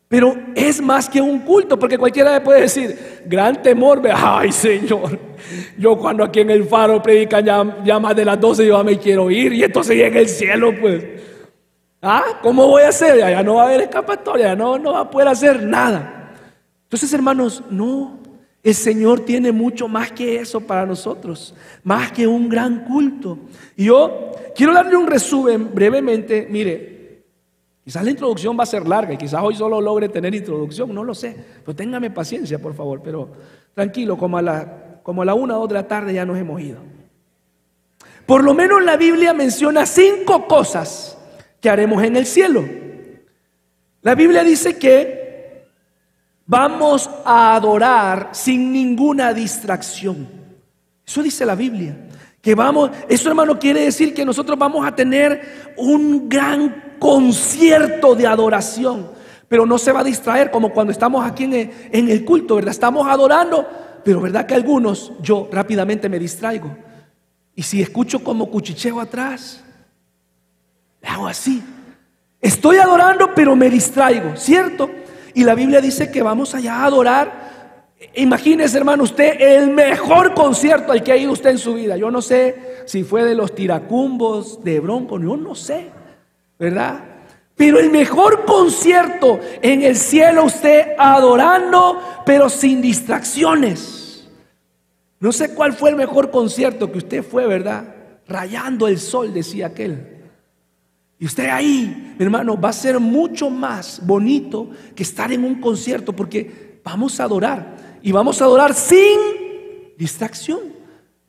Pero 0.09 0.37
es 0.55 0.81
más 0.81 1.09
que 1.09 1.21
un 1.21 1.41
culto, 1.41 1.79
porque 1.79 1.99
cualquiera 1.99 2.43
puede 2.43 2.63
decir, 2.63 3.23
gran 3.27 3.61
temor, 3.63 4.01
ay 4.15 4.53
Señor, 4.53 5.19
yo 5.77 5.99
cuando 5.99 6.23
aquí 6.23 6.41
en 6.41 6.51
el 6.51 6.65
faro 6.65 7.03
predican 7.03 7.45
ya, 7.45 7.99
más 7.99 8.15
de 8.15 8.25
las 8.25 8.41
12, 8.41 8.67
yo 8.67 8.77
ya 8.77 8.85
me 8.85 8.99
quiero 8.99 9.31
ir, 9.31 9.53
y 9.55 9.65
entonces 9.65 9.99
en 9.99 10.17
el 10.17 10.29
cielo, 10.29 10.73
pues, 10.79 11.05
¿ah? 12.01 12.39
¿Cómo 12.43 12.69
voy 12.69 12.83
a 12.83 12.91
hacer? 12.91 13.19
Ya, 13.19 13.43
no 13.43 13.55
va 13.55 13.63
a 13.63 13.67
haber 13.67 13.81
escapatoria, 13.81 14.49
ya 14.49 14.57
no, 14.57 14.79
no 14.79 14.93
va 14.93 15.01
a 15.01 15.11
poder 15.11 15.29
hacer 15.29 15.63
nada. 15.65 16.24
Entonces, 16.95 17.13
hermanos, 17.13 17.61
no, 17.71 18.21
el 18.63 18.73
Señor 18.73 19.19
tiene 19.19 19.51
mucho 19.51 19.89
más 19.89 20.13
que 20.13 20.37
eso 20.37 20.61
para 20.61 20.87
nosotros, 20.87 21.53
más 21.83 22.13
que 22.13 22.25
un 22.25 22.49
gran 22.49 22.85
culto. 22.85 23.37
Y 23.75 23.87
yo 23.87 24.31
quiero 24.55 24.73
darle 24.73 24.97
un 24.97 25.09
resumen 25.09 25.75
brevemente. 25.75 26.47
Mire, 26.49 27.25
quizás 27.85 28.05
la 28.05 28.11
introducción 28.11 28.57
va 28.57 28.63
a 28.63 28.67
ser 28.67 28.87
larga 28.87 29.13
y 29.13 29.17
quizás 29.17 29.43
hoy 29.43 29.57
solo 29.57 29.81
logre 29.81 30.09
tener 30.09 30.37
introducción, 30.37 30.95
no 30.95 31.03
lo 31.03 31.17
sé. 31.17 31.37
Pero 31.65 31.75
téngame 31.75 32.13
paciencia, 32.13 32.61
por 32.61 32.75
favor. 32.75 33.01
Pero 33.03 33.29
tranquilo, 33.75 34.17
como 34.17 34.39
a 34.39 34.43
la, 34.43 35.01
como 35.03 35.23
a 35.23 35.25
la 35.25 35.35
una 35.35 35.59
o 35.59 35.67
la 35.67 35.89
tarde 35.89 36.15
ya 36.15 36.25
nos 36.25 36.39
hemos 36.39 36.61
ido. 36.61 36.79
Por 38.25 38.45
lo 38.45 38.55
menos 38.55 38.85
la 38.85 38.97
Biblia 38.97 39.35
menciona 39.35 39.85
cinco 39.85 40.47
cosas 40.47 41.19
que 41.61 41.69
haremos 41.69 42.05
en 42.05 42.15
el 42.15 42.25
cielo. 42.25 42.65
La 44.01 44.15
Biblia 44.15 44.45
dice 44.45 44.79
que 44.79 45.24
Vamos 46.47 47.09
a 47.25 47.55
adorar 47.55 48.31
sin 48.33 48.73
ninguna 48.73 49.33
distracción. 49.33 50.29
Eso 51.07 51.23
dice 51.23 51.47
la 51.47 51.55
Biblia. 51.55 51.97
Que 52.41 52.55
vamos, 52.55 52.91
eso 53.09 53.31
hermano 53.31 53.59
quiere 53.59 53.81
decir 53.81 54.13
que 54.13 54.25
nosotros 54.25 54.59
vamos 54.59 54.87
a 54.87 54.95
tener 54.95 55.73
un 55.79 56.29
gran 56.29 56.97
concierto 56.99 58.15
de 58.15 58.27
adoración. 58.27 59.11
Pero 59.49 59.65
no 59.65 59.79
se 59.79 59.93
va 59.93 60.01
a 60.01 60.05
distraer 60.05 60.51
como 60.51 60.71
cuando 60.71 60.93
estamos 60.93 61.25
aquí 61.25 61.45
en 61.45 62.09
el, 62.11 62.25
culto, 62.25 62.57
¿verdad? 62.57 62.73
Estamos 62.73 63.07
adorando, 63.07 63.67
pero 64.05 64.21
¿verdad 64.21 64.45
que 64.45 64.55
algunos, 64.55 65.13
yo 65.23 65.49
rápidamente 65.51 66.09
me 66.09 66.19
distraigo? 66.19 66.77
Y 67.55 67.63
si 67.63 67.81
escucho 67.81 68.23
como 68.23 68.51
cuchicheo 68.51 69.01
atrás, 69.01 69.63
hago 71.03 71.27
así. 71.27 71.63
Estoy 72.41 72.77
adorando, 72.77 73.31
pero 73.35 73.57
me 73.57 73.71
distraigo, 73.71 74.37
¿cierto? 74.37 74.91
Y 75.35 75.45
la 75.45 75.55
Biblia 75.55 75.81
dice 75.81 76.11
que 76.11 76.23
vamos 76.23 76.55
allá 76.55 76.77
a 76.77 76.85
adorar. 76.87 77.55
Imagínese, 78.15 78.79
hermano, 78.79 79.03
usted 79.03 79.41
el 79.41 79.71
mejor 79.71 80.33
concierto 80.35 80.93
al 80.93 81.03
que 81.03 81.13
ha 81.13 81.17
ido 81.17 81.33
usted 81.33 81.51
en 81.51 81.59
su 81.59 81.75
vida. 81.75 81.97
Yo 81.97 82.11
no 82.11 82.23
sé 82.23 82.85
si 82.87 83.03
fue 83.03 83.25
de 83.25 83.35
los 83.35 83.55
tiracumbos, 83.55 84.63
de 84.63 84.79
Bronco, 84.81 85.19
yo 85.19 85.37
no 85.37 85.55
sé, 85.55 85.91
¿verdad? 86.59 87.01
Pero 87.57 87.79
el 87.79 87.91
mejor 87.91 88.45
concierto 88.45 89.41
en 89.63 89.83
el 89.83 89.97
cielo 89.97 90.45
usted 90.45 90.89
adorando, 90.99 92.01
pero 92.25 92.49
sin 92.49 92.81
distracciones. 92.81 94.29
No 95.21 95.33
sé 95.33 95.55
cuál 95.55 95.73
fue 95.73 95.91
el 95.91 95.97
mejor 95.97 96.31
concierto 96.31 96.93
que 96.93 96.99
usted 96.99 97.23
fue, 97.23 97.47
¿verdad? 97.47 97.95
Rayando 98.29 98.87
el 98.87 98.99
sol, 98.99 99.33
decía 99.33 99.69
aquel. 99.69 100.14
Y 101.19 101.27
usted 101.27 101.49
ahí, 101.49 102.15
mi 102.19 102.25
hermano, 102.25 102.61
va 102.61 102.71
a 102.71 102.73
ser 102.73 102.99
mucho 102.99 103.51
más 103.51 104.05
bonito 104.05 104.71
que 104.95 105.03
estar 105.03 105.33
en 105.33 105.45
un 105.45 105.61
concierto 105.61 106.15
porque 106.15 106.81
vamos 106.85 107.21
a 107.21 107.25
adorar 107.25 107.99
y 108.03 108.13
vamos 108.13 108.41
a 108.43 108.45
adorar 108.45 108.75
sin 108.75 109.19
distracción. 109.97 110.75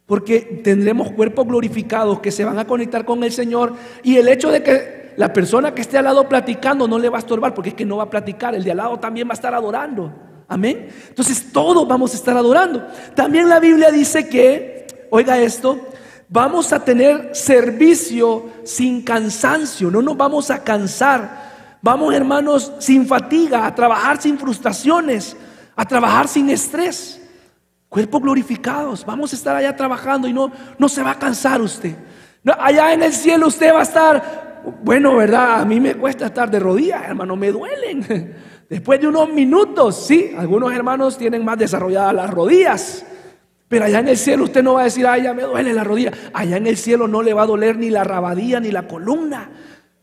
Porque 0.06 0.62
tendremos 0.64 1.12
cuerpos 1.12 1.48
glorificados 1.48 2.20
que 2.20 2.32
se 2.32 2.46
van 2.46 2.60
a 2.60 2.68
conectar 2.68 3.06
con 3.06 3.24
el 3.24 3.32
Señor 3.32 3.74
y 4.04 4.18
el 4.18 4.28
hecho 4.28 4.52
de 4.52 4.62
que 4.62 5.14
la 5.18 5.34
persona 5.34 5.74
que 5.74 5.82
esté 5.82 5.98
al 5.98 6.06
lado 6.06 6.30
platicando 6.30 6.88
no 6.88 7.00
le 7.00 7.10
va 7.10 7.18
a 7.18 7.20
estorbar 7.20 7.54
porque 7.54 7.70
es 7.70 7.76
que 7.76 7.86
no 7.86 7.98
va 7.98 8.04
a 8.04 8.10
platicar, 8.10 8.54
el 8.54 8.64
de 8.64 8.72
al 8.72 8.78
lado 8.78 9.00
también 9.00 9.28
va 9.28 9.32
a 9.32 9.36
estar 9.36 9.56
adorando. 9.56 10.14
Amén. 10.48 10.90
Entonces 11.10 11.52
todos 11.52 11.88
vamos 11.88 12.14
a 12.14 12.18
estar 12.18 12.38
adorando. 12.38 12.86
También 13.16 13.50
la 13.50 13.60
Biblia 13.60 13.92
dice 13.92 14.30
que, 14.30 15.08
oiga 15.10 15.40
esto, 15.40 15.80
vamos 16.30 16.74
a 16.74 16.84
tener 16.84 17.36
servicio 17.36 18.50
sin 18.64 19.02
cansancio, 19.02 19.92
no 19.92 20.02
nos 20.02 20.18
vamos 20.18 20.52
a 20.52 20.64
cansar. 20.64 21.46
Vamos, 21.82 22.16
hermanos, 22.16 22.72
sin 22.80 23.06
fatiga, 23.06 23.68
a 23.68 23.76
trabajar 23.76 24.20
sin 24.20 24.40
frustraciones, 24.40 25.38
a 25.76 25.86
trabajar 25.86 26.28
sin 26.28 26.50
estrés. 26.50 27.22
Cuerpos 27.90 28.24
glorificados, 28.24 29.06
vamos 29.06 29.32
a 29.32 29.36
estar 29.36 29.56
allá 29.56 29.76
trabajando 29.76 30.28
y 30.28 30.34
no, 30.34 30.52
no 30.80 30.90
se 30.90 31.04
va 31.04 31.12
a 31.12 31.20
cansar 31.20 31.62
usted. 31.62 31.96
allá 32.60 32.92
en 32.92 33.04
el 33.04 33.14
cielo 33.14 33.48
usted 33.48 33.72
va 33.72 33.82
a 33.82 33.84
estar, 33.84 34.64
bueno, 34.84 35.16
¿verdad? 35.16 35.62
A 35.62 35.66
mí 35.66 35.80
me 35.80 35.94
cuesta 35.94 36.26
estar 36.26 36.50
de 36.50 36.60
rodillas, 36.60 37.04
hermano, 37.04 37.36
me 37.36 37.52
duelen. 37.52 38.36
Después 38.70 39.00
de 39.00 39.08
unos 39.08 39.30
minutos, 39.30 40.08
sí, 40.08 40.34
algunos 40.36 40.74
hermanos 40.74 41.20
tienen 41.20 41.46
más 41.46 41.60
desarrolladas 41.60 42.16
las 42.16 42.32
rodillas. 42.32 43.06
Pero 43.68 43.86
allá 43.86 44.00
en 44.00 44.10
el 44.10 44.18
cielo 44.18 44.44
usted 44.44 44.64
no 44.64 44.74
va 44.74 44.82
a 44.82 44.86
decir, 44.86 45.08
ay, 45.08 45.24
ya 45.24 45.34
me 45.34 45.44
duele 45.44 45.74
la 45.74 45.84
rodilla. 45.84 46.12
Allá 46.34 46.58
en 46.58 46.68
el 46.68 46.78
cielo 46.78 47.08
no 47.08 47.24
le 47.24 47.34
va 47.34 47.44
a 47.44 47.48
doler 47.48 47.78
ni 47.78 47.90
la 47.90 48.04
rabadía 48.04 48.60
ni 48.60 48.72
la 48.72 48.88
columna. 48.88 49.50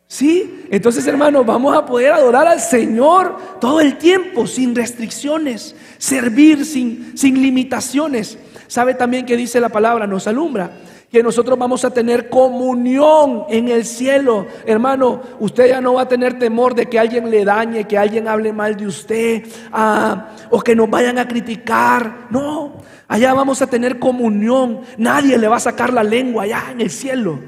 ¿Sí? 0.09 0.67
Entonces, 0.71 1.07
hermanos, 1.07 1.47
vamos 1.47 1.75
a 1.75 1.87
poder 1.87 2.13
adorar 2.13 2.47
al 2.47 2.61
Señor 2.61 3.39
todo 3.61 3.81
el 3.81 3.97
tiempo, 3.97 4.47
sin 4.47 4.75
restricciones, 4.75 5.75
servir 5.97 6.67
sin, 6.67 7.17
sin 7.17 7.41
limitaciones. 7.41 8.37
¿Sabe 8.67 8.95
también 8.95 9.25
que 9.25 9.37
dice 9.37 9.59
la 9.61 9.71
palabra? 9.71 10.07
Nos 10.07 10.27
alumbra 10.27 10.73
que 11.13 11.23
nosotros 11.23 11.59
vamos 11.59 11.85
a 11.85 11.91
tener 11.91 12.31
comunión 12.31 13.45
en 13.51 13.69
el 13.69 13.85
cielo. 13.85 14.47
Hermano, 14.65 15.21
usted 15.41 15.69
ya 15.69 15.81
no 15.83 15.93
va 15.95 16.03
a 16.03 16.09
tener 16.09 16.39
temor 16.39 16.75
de 16.75 16.87
que 16.87 16.99
alguien 16.99 17.31
le 17.31 17.45
dañe, 17.45 17.87
que 17.87 17.99
alguien 17.99 18.27
hable 18.27 18.51
mal 18.55 18.79
de 18.79 18.87
usted, 18.87 19.47
ah, 19.73 20.31
o 20.49 20.63
que 20.63 20.75
nos 20.75 20.89
vayan 20.89 21.19
a 21.19 21.29
criticar. 21.29 22.29
No, 22.31 22.79
allá 23.09 23.35
vamos 23.35 23.61
a 23.61 23.67
tener 23.67 23.99
comunión. 23.99 24.81
Nadie 24.97 25.37
le 25.37 25.49
va 25.49 25.57
a 25.57 25.61
sacar 25.61 25.93
la 25.93 26.03
lengua 26.03 26.45
allá 26.45 26.69
en 26.71 26.81
el 26.81 26.91
cielo. 26.91 27.41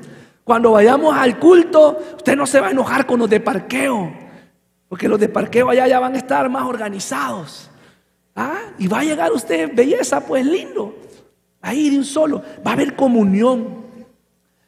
Cuando 0.44 0.72
vayamos 0.72 1.16
al 1.16 1.38
culto, 1.38 1.98
usted 2.18 2.36
no 2.36 2.46
se 2.46 2.60
va 2.60 2.66
a 2.66 2.70
enojar 2.70 3.06
con 3.06 3.18
los 3.18 3.30
de 3.30 3.40
parqueo, 3.40 4.12
porque 4.90 5.08
los 5.08 5.18
de 5.18 5.30
parqueo 5.30 5.70
allá 5.70 5.88
ya 5.88 6.00
van 6.00 6.14
a 6.14 6.18
estar 6.18 6.50
más 6.50 6.66
organizados. 6.66 7.70
Ah, 8.36 8.60
y 8.78 8.88
va 8.88 9.00
a 9.00 9.04
llegar 9.04 9.32
usted, 9.32 9.74
belleza, 9.74 10.20
pues 10.20 10.44
lindo. 10.44 10.94
Ahí 11.64 11.88
de 11.88 11.96
un 11.96 12.04
solo. 12.04 12.42
Va 12.64 12.72
a 12.72 12.74
haber 12.74 12.94
comunión. 12.94 13.84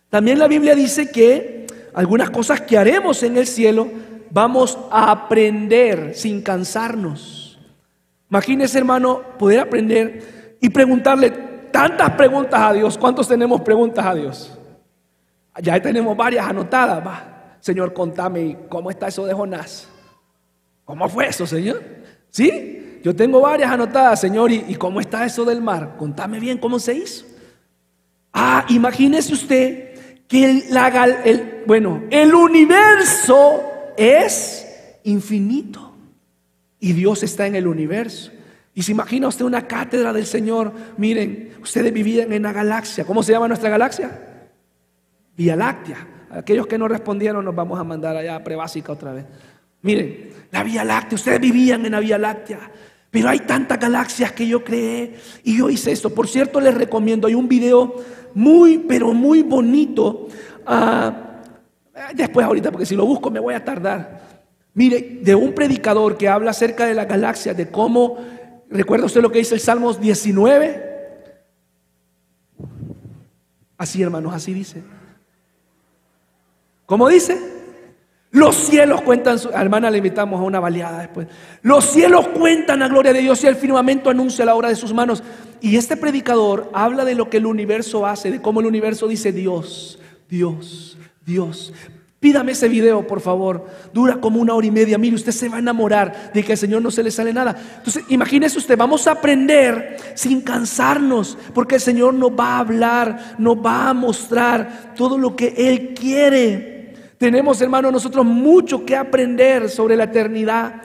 También 0.08 0.38
la 0.38 0.48
Biblia 0.48 0.74
dice 0.74 1.10
que 1.10 1.66
algunas 1.92 2.30
cosas 2.30 2.62
que 2.62 2.78
haremos 2.78 3.22
en 3.22 3.36
el 3.36 3.46
cielo 3.46 3.86
vamos 4.30 4.78
a 4.90 5.10
aprender 5.10 6.14
sin 6.14 6.40
cansarnos. 6.40 7.58
Imagínese, 8.30 8.78
hermano, 8.78 9.20
poder 9.38 9.60
aprender 9.60 10.56
y 10.58 10.70
preguntarle 10.70 11.30
tantas 11.70 12.12
preguntas 12.12 12.60
a 12.62 12.72
Dios. 12.72 12.96
¿Cuántos 12.96 13.28
tenemos 13.28 13.60
preguntas 13.60 14.04
a 14.04 14.14
Dios? 14.14 14.58
Ya 15.60 15.80
tenemos 15.80 16.16
varias 16.16 16.48
anotadas. 16.48 17.06
Va, 17.06 17.58
Señor, 17.60 17.92
contame 17.92 18.56
cómo 18.70 18.90
está 18.90 19.08
eso 19.08 19.26
de 19.26 19.34
Jonás. 19.34 19.86
¿Cómo 20.86 21.06
fue 21.10 21.28
eso, 21.28 21.46
Señor? 21.46 21.82
¿Sí? 22.30 22.85
Yo 23.06 23.14
tengo 23.14 23.40
varias 23.40 23.70
anotadas, 23.70 24.20
Señor, 24.20 24.50
¿y, 24.50 24.74
cómo 24.74 24.98
está 24.98 25.24
eso 25.24 25.44
del 25.44 25.62
mar? 25.62 25.94
Contame 25.96 26.40
bien 26.40 26.58
cómo 26.58 26.80
se 26.80 26.92
hizo. 26.92 27.24
Ah, 28.32 28.66
imagínese 28.68 29.32
usted 29.32 30.24
que 30.26 30.44
el, 30.50 31.62
bueno, 31.68 32.02
el 32.10 32.34
universo 32.34 33.62
es 33.96 34.98
infinito 35.04 35.94
y 36.80 36.94
Dios 36.94 37.22
está 37.22 37.46
en 37.46 37.54
el 37.54 37.68
universo. 37.68 38.32
Y 38.74 38.82
se 38.82 38.90
imagina 38.90 39.28
usted 39.28 39.44
una 39.44 39.68
cátedra 39.68 40.12
del 40.12 40.26
Señor, 40.26 40.72
miren, 40.96 41.52
ustedes 41.62 41.92
vivían 41.92 42.32
en 42.32 42.42
la 42.42 42.52
galaxia. 42.52 43.04
¿Cómo 43.04 43.22
se 43.22 43.30
llama 43.30 43.46
nuestra 43.46 43.70
galaxia? 43.70 44.20
Vía 45.36 45.54
Láctea. 45.54 46.26
Aquellos 46.30 46.66
que 46.66 46.76
no 46.76 46.88
respondieron 46.88 47.44
nos 47.44 47.54
vamos 47.54 47.78
a 47.78 47.84
mandar 47.84 48.16
allá 48.16 48.42
prebásica 48.42 48.90
otra 48.90 49.12
vez. 49.12 49.26
Miren, 49.82 50.30
la 50.50 50.64
Vía 50.64 50.84
Láctea, 50.84 51.14
ustedes 51.14 51.40
vivían 51.40 51.86
en 51.86 51.92
la 51.92 52.00
Vía 52.00 52.18
Láctea. 52.18 52.72
Pero 53.16 53.30
hay 53.30 53.40
tantas 53.40 53.80
galaxias 53.80 54.30
que 54.32 54.46
yo 54.46 54.62
creé 54.62 55.14
y 55.42 55.56
yo 55.56 55.70
hice 55.70 55.90
esto. 55.90 56.10
Por 56.10 56.28
cierto, 56.28 56.60
les 56.60 56.74
recomiendo, 56.74 57.26
hay 57.26 57.34
un 57.34 57.48
video 57.48 57.94
muy, 58.34 58.76
pero 58.76 59.14
muy 59.14 59.40
bonito. 59.40 60.28
Ah, 60.66 61.40
después 62.12 62.44
ahorita, 62.44 62.70
porque 62.70 62.84
si 62.84 62.94
lo 62.94 63.06
busco 63.06 63.30
me 63.30 63.40
voy 63.40 63.54
a 63.54 63.64
tardar. 63.64 64.42
Mire, 64.74 65.20
de 65.22 65.34
un 65.34 65.54
predicador 65.54 66.18
que 66.18 66.28
habla 66.28 66.50
acerca 66.50 66.84
de 66.84 66.92
la 66.92 67.06
galaxia, 67.06 67.54
de 67.54 67.70
cómo, 67.70 68.18
¿recuerda 68.68 69.06
usted 69.06 69.22
lo 69.22 69.32
que 69.32 69.38
dice 69.38 69.54
el 69.54 69.62
Salmos 69.62 69.98
19? 69.98 70.82
Así, 73.78 74.02
hermanos, 74.02 74.34
así 74.34 74.52
dice. 74.52 74.82
¿Cómo 76.84 77.08
dice? 77.08 77.55
Los 78.36 78.54
cielos 78.54 79.00
cuentan, 79.00 79.38
hermana 79.54 79.90
le 79.90 79.96
invitamos 79.96 80.38
a 80.38 80.42
una 80.42 80.60
baleada 80.60 80.98
después. 80.98 81.26
Los 81.62 81.86
cielos 81.86 82.28
cuentan 82.28 82.80
la 82.80 82.88
gloria 82.88 83.14
de 83.14 83.20
Dios 83.20 83.42
y 83.42 83.46
el 83.46 83.56
firmamento 83.56 84.10
anuncia 84.10 84.44
la 84.44 84.54
obra 84.54 84.68
de 84.68 84.76
sus 84.76 84.92
manos. 84.92 85.22
Y 85.62 85.76
este 85.76 85.96
predicador 85.96 86.68
habla 86.74 87.06
de 87.06 87.14
lo 87.14 87.30
que 87.30 87.38
el 87.38 87.46
universo 87.46 88.06
hace, 88.06 88.30
de 88.30 88.42
cómo 88.42 88.60
el 88.60 88.66
universo 88.66 89.08
dice 89.08 89.32
Dios, 89.32 89.98
Dios, 90.28 90.98
Dios. 91.24 91.72
Pídame 92.20 92.52
ese 92.52 92.68
video, 92.68 93.06
por 93.06 93.22
favor. 93.22 93.68
Dura 93.94 94.16
como 94.16 94.38
una 94.38 94.52
hora 94.52 94.66
y 94.66 94.70
media. 94.70 94.98
Mire, 94.98 95.16
usted 95.16 95.32
se 95.32 95.48
va 95.48 95.56
a 95.56 95.60
enamorar 95.60 96.30
de 96.34 96.42
que 96.42 96.52
al 96.52 96.58
Señor 96.58 96.82
no 96.82 96.90
se 96.90 97.02
le 97.02 97.10
sale 97.10 97.32
nada. 97.32 97.56
Entonces, 97.78 98.04
imagínese 98.10 98.58
usted, 98.58 98.76
vamos 98.76 99.06
a 99.06 99.12
aprender 99.12 99.96
sin 100.14 100.42
cansarnos, 100.42 101.38
porque 101.54 101.76
el 101.76 101.80
Señor 101.80 102.12
nos 102.12 102.32
va 102.32 102.56
a 102.56 102.58
hablar, 102.58 103.36
nos 103.38 103.56
va 103.56 103.88
a 103.88 103.94
mostrar 103.94 104.92
todo 104.94 105.16
lo 105.16 105.34
que 105.34 105.54
Él 105.56 105.94
quiere. 105.94 106.75
Tenemos, 107.18 107.60
hermanos, 107.60 107.92
nosotros 107.92 108.24
mucho 108.24 108.84
que 108.84 108.94
aprender 108.94 109.70
sobre 109.70 109.96
la 109.96 110.04
eternidad. 110.04 110.82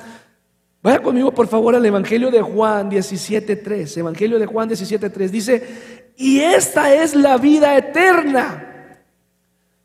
Vaya 0.81 1.01
conmigo, 1.01 1.31
por 1.31 1.47
favor, 1.47 1.75
al 1.75 1.85
Evangelio 1.85 2.31
de 2.31 2.41
Juan 2.41 2.89
17.3. 2.89 3.97
Evangelio 3.97 4.39
de 4.39 4.45
Juan 4.45 4.69
17.3. 4.69 5.29
Dice, 5.29 6.11
y 6.15 6.39
esta 6.39 6.93
es 6.93 7.15
la 7.15 7.37
vida 7.37 7.77
eterna. 7.77 8.99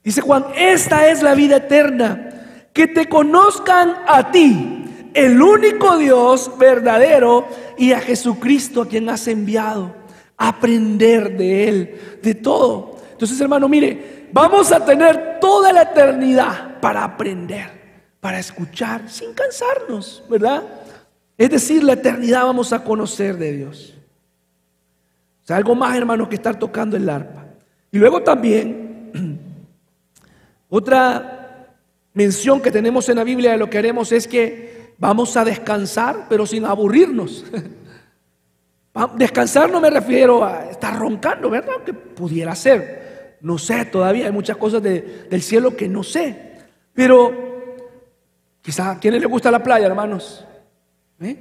Dice 0.02 0.20
Juan, 0.20 0.46
esta 0.56 1.08
es 1.08 1.22
la 1.22 1.34
vida 1.34 1.56
eterna. 1.56 2.30
Que 2.72 2.86
te 2.86 3.08
conozcan 3.08 3.94
a 4.06 4.30
ti, 4.30 4.84
el 5.14 5.42
único 5.42 5.96
Dios 5.98 6.52
verdadero, 6.58 7.46
y 7.76 7.92
a 7.92 8.00
Jesucristo 8.00 8.82
a 8.82 8.88
quien 8.88 9.08
has 9.08 9.26
enviado. 9.26 9.94
Aprender 10.36 11.36
de 11.36 11.68
Él, 11.68 12.00
de 12.22 12.34
todo. 12.34 12.96
Entonces, 13.12 13.40
hermano, 13.40 13.68
mire, 13.68 14.25
Vamos 14.36 14.70
a 14.70 14.84
tener 14.84 15.40
toda 15.40 15.72
la 15.72 15.80
eternidad 15.80 16.78
para 16.78 17.02
aprender, 17.02 17.70
para 18.20 18.38
escuchar, 18.38 19.08
sin 19.08 19.32
cansarnos, 19.32 20.22
¿verdad? 20.28 20.62
Es 21.38 21.48
decir, 21.48 21.82
la 21.82 21.94
eternidad 21.94 22.44
vamos 22.44 22.70
a 22.74 22.84
conocer 22.84 23.38
de 23.38 23.52
Dios. 23.52 23.94
O 25.42 25.46
sea, 25.46 25.56
algo 25.56 25.74
más, 25.74 25.96
hermanos, 25.96 26.28
que 26.28 26.34
estar 26.34 26.58
tocando 26.58 26.98
el 26.98 27.08
arpa. 27.08 27.46
Y 27.90 27.96
luego 27.96 28.22
también, 28.22 29.40
otra 30.68 31.70
mención 32.12 32.60
que 32.60 32.70
tenemos 32.70 33.08
en 33.08 33.16
la 33.16 33.24
Biblia 33.24 33.52
de 33.52 33.56
lo 33.56 33.70
que 33.70 33.78
haremos 33.78 34.12
es 34.12 34.28
que 34.28 34.92
vamos 34.98 35.34
a 35.38 35.46
descansar, 35.46 36.26
pero 36.28 36.44
sin 36.44 36.66
aburrirnos. 36.66 37.42
Descansar 39.16 39.70
no 39.70 39.80
me 39.80 39.88
refiero 39.88 40.44
a 40.44 40.66
estar 40.70 40.98
roncando, 40.98 41.48
¿verdad? 41.48 41.76
Que 41.86 41.94
pudiera 41.94 42.54
ser. 42.54 43.05
No 43.40 43.58
sé 43.58 43.84
todavía, 43.86 44.26
hay 44.26 44.32
muchas 44.32 44.56
cosas 44.56 44.82
del 44.82 45.42
cielo 45.42 45.76
que 45.76 45.88
no 45.88 46.02
sé. 46.02 46.52
Pero 46.94 47.32
quizá 48.62 48.92
a 48.92 48.98
quienes 48.98 49.20
les 49.20 49.30
gusta 49.30 49.50
la 49.50 49.62
playa, 49.62 49.86
hermanos. 49.86 50.44
¿Eh? 51.20 51.36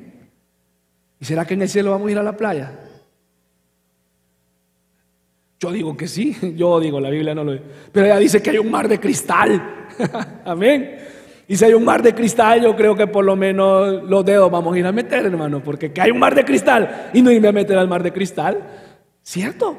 ¿Y 1.19 1.25
será 1.25 1.45
que 1.45 1.53
en 1.53 1.61
el 1.61 1.69
cielo 1.69 1.91
vamos 1.91 2.07
a 2.07 2.11
ir 2.11 2.17
a 2.17 2.23
la 2.23 2.35
playa? 2.35 2.71
Yo 5.59 5.71
digo 5.71 5.95
que 5.95 6.07
sí, 6.07 6.35
yo 6.55 6.79
digo, 6.79 6.99
la 6.99 7.09
Biblia 7.09 7.33
no 7.33 7.43
lo 7.43 7.53
dice. 7.53 7.63
Pero 7.91 8.05
ella 8.05 8.19
dice 8.19 8.41
que 8.41 8.51
hay 8.51 8.57
un 8.57 8.69
mar 8.69 8.87
de 8.87 8.99
cristal. 8.99 9.87
Amén. 10.45 10.99
Y 11.47 11.55
si 11.55 11.65
hay 11.65 11.73
un 11.73 11.85
mar 11.85 12.01
de 12.01 12.13
cristal, 12.13 12.61
yo 12.61 12.75
creo 12.75 12.95
que 12.95 13.07
por 13.07 13.23
lo 13.23 13.35
menos 13.35 14.03
los 14.03 14.25
dedos 14.25 14.49
vamos 14.49 14.75
a 14.75 14.79
ir 14.79 14.85
a 14.85 14.91
meter, 14.91 15.25
hermano, 15.25 15.61
porque 15.63 15.93
que 15.93 16.01
hay 16.01 16.11
un 16.11 16.19
mar 16.19 16.33
de 16.33 16.43
cristal 16.43 17.11
y 17.13 17.21
no 17.21 17.31
irme 17.31 17.47
a 17.47 17.51
meter 17.51 17.77
al 17.77 17.87
mar 17.87 18.01
de 18.01 18.11
cristal, 18.11 18.59
¿cierto? 19.21 19.77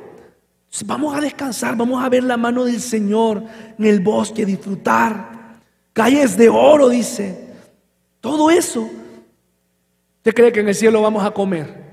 Vamos 0.85 1.17
a 1.17 1.21
descansar, 1.21 1.77
vamos 1.77 2.03
a 2.05 2.09
ver 2.09 2.25
la 2.25 2.37
mano 2.37 2.65
del 2.65 2.81
Señor 2.81 3.43
en 3.79 3.85
el 3.85 4.01
bosque, 4.01 4.45
disfrutar. 4.45 5.61
Calles 5.93 6.37
de 6.37 6.49
oro, 6.49 6.89
dice. 6.89 7.55
Todo 8.21 8.51
eso. 8.51 8.91
¿Usted 10.19 10.35
cree 10.35 10.53
que 10.53 10.61
en 10.61 10.69
el 10.69 10.75
cielo 10.75 11.01
vamos 11.01 11.25
a 11.25 11.31
comer? 11.31 11.87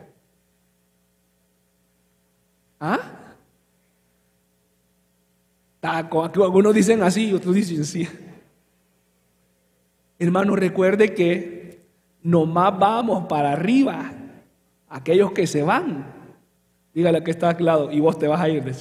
¿Ah? 2.80 3.00
Taco. 5.80 6.24
algunos 6.24 6.74
dicen 6.74 7.04
así, 7.04 7.34
otros 7.34 7.56
dicen 7.56 7.82
así. 7.82 8.08
Hermano, 10.18 10.56
recuerde 10.56 11.14
que 11.14 11.86
nomás 12.22 12.78
vamos 12.78 13.26
para 13.28 13.52
arriba 13.52 14.12
aquellos 14.90 15.32
que 15.32 15.46
se 15.46 15.64
van. 15.64 16.13
Dígale 16.94 17.24
que 17.24 17.32
está 17.32 17.50
al 17.50 17.66
lado 17.66 17.92
y 17.92 18.00
vos 18.00 18.18
te 18.20 18.28
vas 18.28 18.40
a 18.40 18.50
ir. 18.50 18.64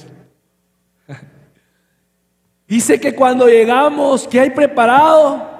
Dice 2.67 2.99
que 2.99 3.15
cuando 3.15 3.47
llegamos, 3.47 4.27
¿qué 4.27 4.39
hay 4.39 4.49
preparado? 4.51 5.51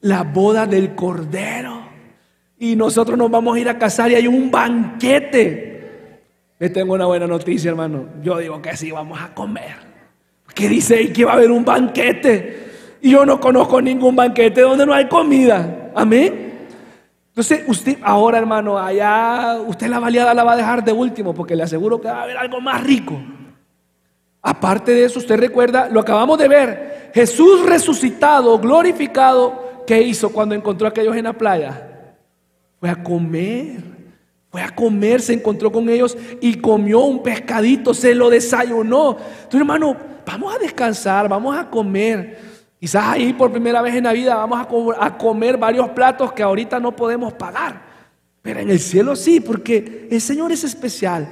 La 0.00 0.22
boda 0.22 0.66
del 0.66 0.94
Cordero. 0.94 1.80
Y 2.58 2.76
nosotros 2.76 3.16
nos 3.18 3.30
vamos 3.30 3.56
a 3.56 3.60
ir 3.60 3.68
a 3.68 3.78
casar 3.78 4.10
y 4.10 4.14
hay 4.14 4.26
un 4.26 4.50
banquete. 4.50 5.70
Les 6.58 6.72
tengo 6.72 6.94
una 6.94 7.06
buena 7.06 7.26
noticia, 7.26 7.70
hermano. 7.70 8.06
Yo 8.22 8.38
digo 8.38 8.60
que 8.60 8.76
sí, 8.76 8.90
vamos 8.90 9.20
a 9.20 9.34
comer. 9.34 9.76
¿Qué 10.54 10.68
dice 10.68 11.12
que 11.12 11.24
va 11.24 11.32
a 11.32 11.34
haber 11.36 11.50
un 11.50 11.64
banquete? 11.64 12.98
Y 13.00 13.12
yo 13.12 13.24
no 13.24 13.40
conozco 13.40 13.80
ningún 13.80 14.14
banquete 14.14 14.60
donde 14.60 14.84
no 14.84 14.92
hay 14.92 15.08
comida. 15.08 15.90
Amén. 15.94 16.49
Entonces, 17.40 17.66
usted 17.68 17.96
ahora, 18.02 18.36
hermano, 18.36 18.78
allá 18.78 19.56
usted 19.66 19.86
la 19.86 19.98
baleada 19.98 20.34
la 20.34 20.44
va 20.44 20.52
a 20.52 20.56
dejar 20.58 20.84
de 20.84 20.92
último 20.92 21.32
porque 21.32 21.56
le 21.56 21.62
aseguro 21.62 21.98
que 21.98 22.06
va 22.06 22.18
a 22.18 22.22
haber 22.24 22.36
algo 22.36 22.60
más 22.60 22.84
rico. 22.84 23.18
Aparte 24.42 24.92
de 24.92 25.04
eso, 25.04 25.20
usted 25.20 25.38
recuerda, 25.38 25.88
lo 25.88 26.00
acabamos 26.00 26.36
de 26.36 26.48
ver, 26.48 27.10
Jesús 27.14 27.64
resucitado, 27.64 28.58
glorificado, 28.58 29.84
¿qué 29.86 30.02
hizo 30.02 30.28
cuando 30.30 30.54
encontró 30.54 30.86
a 30.86 30.90
aquellos 30.90 31.16
en 31.16 31.24
la 31.24 31.32
playa? 31.32 32.12
Fue 32.78 32.90
a 32.90 33.02
comer, 33.02 33.84
Fue 34.50 34.60
a 34.60 34.74
comer, 34.74 35.22
se 35.22 35.32
encontró 35.32 35.72
con 35.72 35.88
ellos 35.88 36.18
y 36.42 36.56
comió 36.56 37.00
un 37.00 37.22
pescadito, 37.22 37.94
se 37.94 38.14
lo 38.14 38.28
desayunó. 38.28 39.12
Entonces, 39.12 39.60
hermano, 39.60 39.96
vamos 40.26 40.54
a 40.54 40.58
descansar, 40.58 41.26
vamos 41.26 41.56
a 41.56 41.70
comer. 41.70 42.49
Quizás 42.80 43.04
ahí 43.08 43.34
por 43.34 43.52
primera 43.52 43.82
vez 43.82 43.94
en 43.94 44.04
la 44.04 44.12
vida 44.14 44.34
vamos 44.36 44.58
a, 44.98 45.18
comer 45.18 45.58
varios 45.58 45.90
platos 45.90 46.32
que 46.32 46.42
ahorita 46.42 46.80
no 46.80 46.96
podemos 46.96 47.34
pagar. 47.34 47.82
Pero 48.40 48.60
en 48.60 48.70
el 48.70 48.80
cielo 48.80 49.14
sí, 49.14 49.40
porque 49.40 50.08
el 50.10 50.20
Señor 50.22 50.50
es 50.50 50.64
especial. 50.64 51.28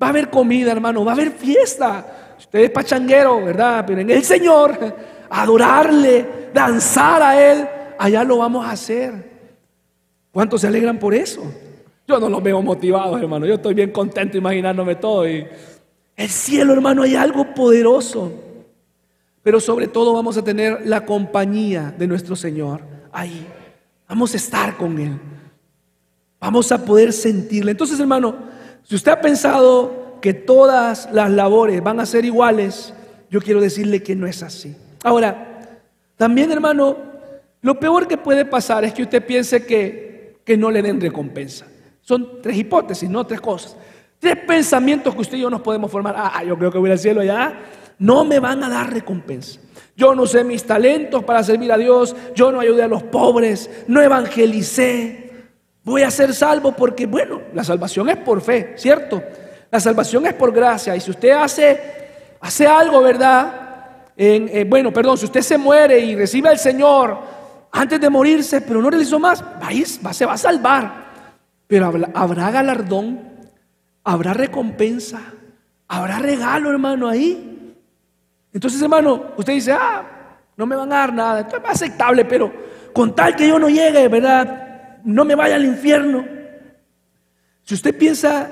Va 0.00 0.06
a 0.06 0.10
haber 0.10 0.30
comida, 0.30 0.70
hermano, 0.70 1.04
va 1.04 1.10
a 1.10 1.14
haber 1.14 1.32
fiesta. 1.32 2.36
Usted 2.38 2.60
es 2.60 2.70
pachanguero, 2.70 3.44
¿verdad? 3.44 3.84
Pero 3.84 4.02
en 4.02 4.10
el 4.10 4.22
Señor, 4.22 4.78
adorarle, 5.30 6.50
danzar 6.54 7.22
a 7.22 7.50
Él, 7.52 7.68
allá 7.98 8.22
lo 8.22 8.38
vamos 8.38 8.64
a 8.64 8.70
hacer. 8.70 9.28
¿Cuántos 10.30 10.60
se 10.60 10.68
alegran 10.68 11.00
por 11.00 11.12
eso? 11.12 11.42
Yo 12.06 12.20
no 12.20 12.28
los 12.28 12.40
veo 12.40 12.62
motivados, 12.62 13.20
hermano. 13.20 13.46
Yo 13.46 13.54
estoy 13.54 13.74
bien 13.74 13.90
contento 13.90 14.38
imaginándome 14.38 14.94
todo. 14.94 15.28
Y 15.28 15.44
el 16.14 16.28
cielo, 16.28 16.72
hermano, 16.72 17.02
hay 17.02 17.16
algo 17.16 17.52
poderoso. 17.52 18.32
Pero 19.42 19.60
sobre 19.60 19.88
todo 19.88 20.12
vamos 20.12 20.36
a 20.36 20.44
tener 20.44 20.86
la 20.86 21.04
compañía 21.06 21.94
de 21.96 22.06
nuestro 22.06 22.36
Señor 22.36 22.82
ahí. 23.12 23.46
Vamos 24.08 24.34
a 24.34 24.36
estar 24.36 24.76
con 24.76 24.98
Él. 24.98 25.18
Vamos 26.40 26.70
a 26.72 26.84
poder 26.84 27.12
sentirle. 27.12 27.72
Entonces, 27.72 27.98
hermano, 27.98 28.36
si 28.82 28.94
usted 28.94 29.12
ha 29.12 29.20
pensado 29.20 30.18
que 30.20 30.34
todas 30.34 31.08
las 31.12 31.30
labores 31.30 31.82
van 31.82 32.00
a 32.00 32.06
ser 32.06 32.24
iguales, 32.24 32.94
yo 33.30 33.40
quiero 33.40 33.60
decirle 33.60 34.02
que 34.02 34.16
no 34.16 34.26
es 34.26 34.42
así. 34.42 34.76
Ahora, 35.02 35.78
también, 36.16 36.50
hermano, 36.50 36.96
lo 37.60 37.78
peor 37.78 38.06
que 38.08 38.16
puede 38.16 38.44
pasar 38.44 38.84
es 38.84 38.92
que 38.92 39.02
usted 39.02 39.24
piense 39.24 39.66
que, 39.66 40.38
que 40.44 40.56
no 40.56 40.70
le 40.70 40.82
den 40.82 41.00
recompensa. 41.00 41.66
Son 42.00 42.40
tres 42.40 42.56
hipótesis, 42.56 43.08
no 43.10 43.26
tres 43.26 43.40
cosas. 43.40 43.76
Tres 44.18 44.36
pensamientos 44.46 45.14
que 45.14 45.20
usted 45.20 45.36
y 45.36 45.42
yo 45.42 45.50
nos 45.50 45.60
podemos 45.60 45.90
formar. 45.90 46.14
Ah, 46.16 46.42
yo 46.44 46.56
creo 46.58 46.72
que 46.72 46.78
voy 46.78 46.90
al 46.90 46.98
cielo 46.98 47.20
allá. 47.20 47.58
No 47.98 48.24
me 48.24 48.38
van 48.38 48.62
a 48.62 48.68
dar 48.68 48.92
recompensa. 48.92 49.60
Yo 49.96 50.14
no 50.14 50.26
sé 50.26 50.44
mis 50.44 50.64
talentos 50.64 51.24
para 51.24 51.42
servir 51.42 51.72
a 51.72 51.76
Dios. 51.76 52.14
Yo 52.34 52.52
no 52.52 52.60
ayudé 52.60 52.84
a 52.84 52.88
los 52.88 53.02
pobres. 53.02 53.68
No 53.88 54.00
evangelicé. 54.00 55.28
Voy 55.82 56.02
a 56.02 56.10
ser 56.10 56.34
salvo 56.34 56.72
porque, 56.72 57.06
bueno, 57.06 57.40
la 57.54 57.64
salvación 57.64 58.08
es 58.10 58.18
por 58.18 58.40
fe, 58.40 58.74
¿cierto? 58.76 59.22
La 59.70 59.80
salvación 59.80 60.26
es 60.26 60.34
por 60.34 60.52
gracia. 60.52 60.94
Y 60.94 61.00
si 61.00 61.10
usted 61.10 61.30
hace, 61.30 61.80
hace 62.40 62.66
algo, 62.66 63.02
¿verdad? 63.02 63.68
Eh, 64.16 64.66
bueno, 64.68 64.92
perdón, 64.92 65.16
si 65.16 65.24
usted 65.24 65.42
se 65.42 65.58
muere 65.58 65.98
y 65.98 66.14
recibe 66.14 66.48
al 66.48 66.58
Señor 66.58 67.18
antes 67.72 68.00
de 68.00 68.10
morirse, 68.10 68.60
pero 68.60 68.82
no 68.82 68.90
realizó 68.90 69.18
más, 69.18 69.42
va, 69.42 70.12
se 70.12 70.26
va 70.26 70.32
a 70.34 70.38
salvar. 70.38 71.08
Pero 71.66 71.92
habrá 72.14 72.50
galardón, 72.50 73.20
habrá 74.04 74.32
recompensa, 74.32 75.20
habrá 75.86 76.18
regalo, 76.18 76.70
hermano, 76.70 77.08
ahí. 77.08 77.57
Entonces, 78.52 78.80
hermano, 78.80 79.32
usted 79.36 79.52
dice, 79.52 79.72
ah, 79.72 80.38
no 80.56 80.66
me 80.66 80.76
van 80.76 80.92
a 80.92 80.96
dar 80.96 81.12
nada, 81.12 81.40
esto 81.40 81.56
es 81.56 81.62
aceptable, 81.64 82.24
pero 82.24 82.52
con 82.92 83.14
tal 83.14 83.36
que 83.36 83.46
yo 83.46 83.58
no 83.58 83.68
llegue, 83.68 84.08
¿verdad? 84.08 84.98
No 85.04 85.24
me 85.24 85.34
vaya 85.34 85.56
al 85.56 85.64
infierno. 85.64 86.24
Si 87.62 87.74
usted 87.74 87.96
piensa 87.96 88.50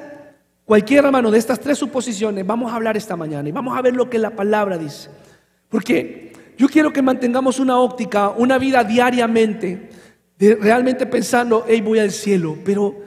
cualquier 0.64 1.04
hermano 1.04 1.30
de 1.30 1.38
estas 1.38 1.58
tres 1.58 1.78
suposiciones, 1.78 2.46
vamos 2.46 2.70
a 2.70 2.76
hablar 2.76 2.96
esta 2.96 3.16
mañana 3.16 3.48
y 3.48 3.52
vamos 3.52 3.76
a 3.76 3.82
ver 3.82 3.94
lo 3.94 4.08
que 4.10 4.18
la 4.18 4.30
palabra 4.30 4.78
dice. 4.78 5.10
Porque 5.68 6.32
yo 6.56 6.68
quiero 6.68 6.92
que 6.92 7.02
mantengamos 7.02 7.58
una 7.58 7.78
óptica, 7.78 8.30
una 8.30 8.58
vida 8.58 8.84
diariamente, 8.84 9.90
realmente 10.38 11.06
pensando, 11.06 11.64
hey, 11.66 11.80
voy 11.80 11.98
al 11.98 12.10
cielo, 12.10 12.56
pero 12.64 13.06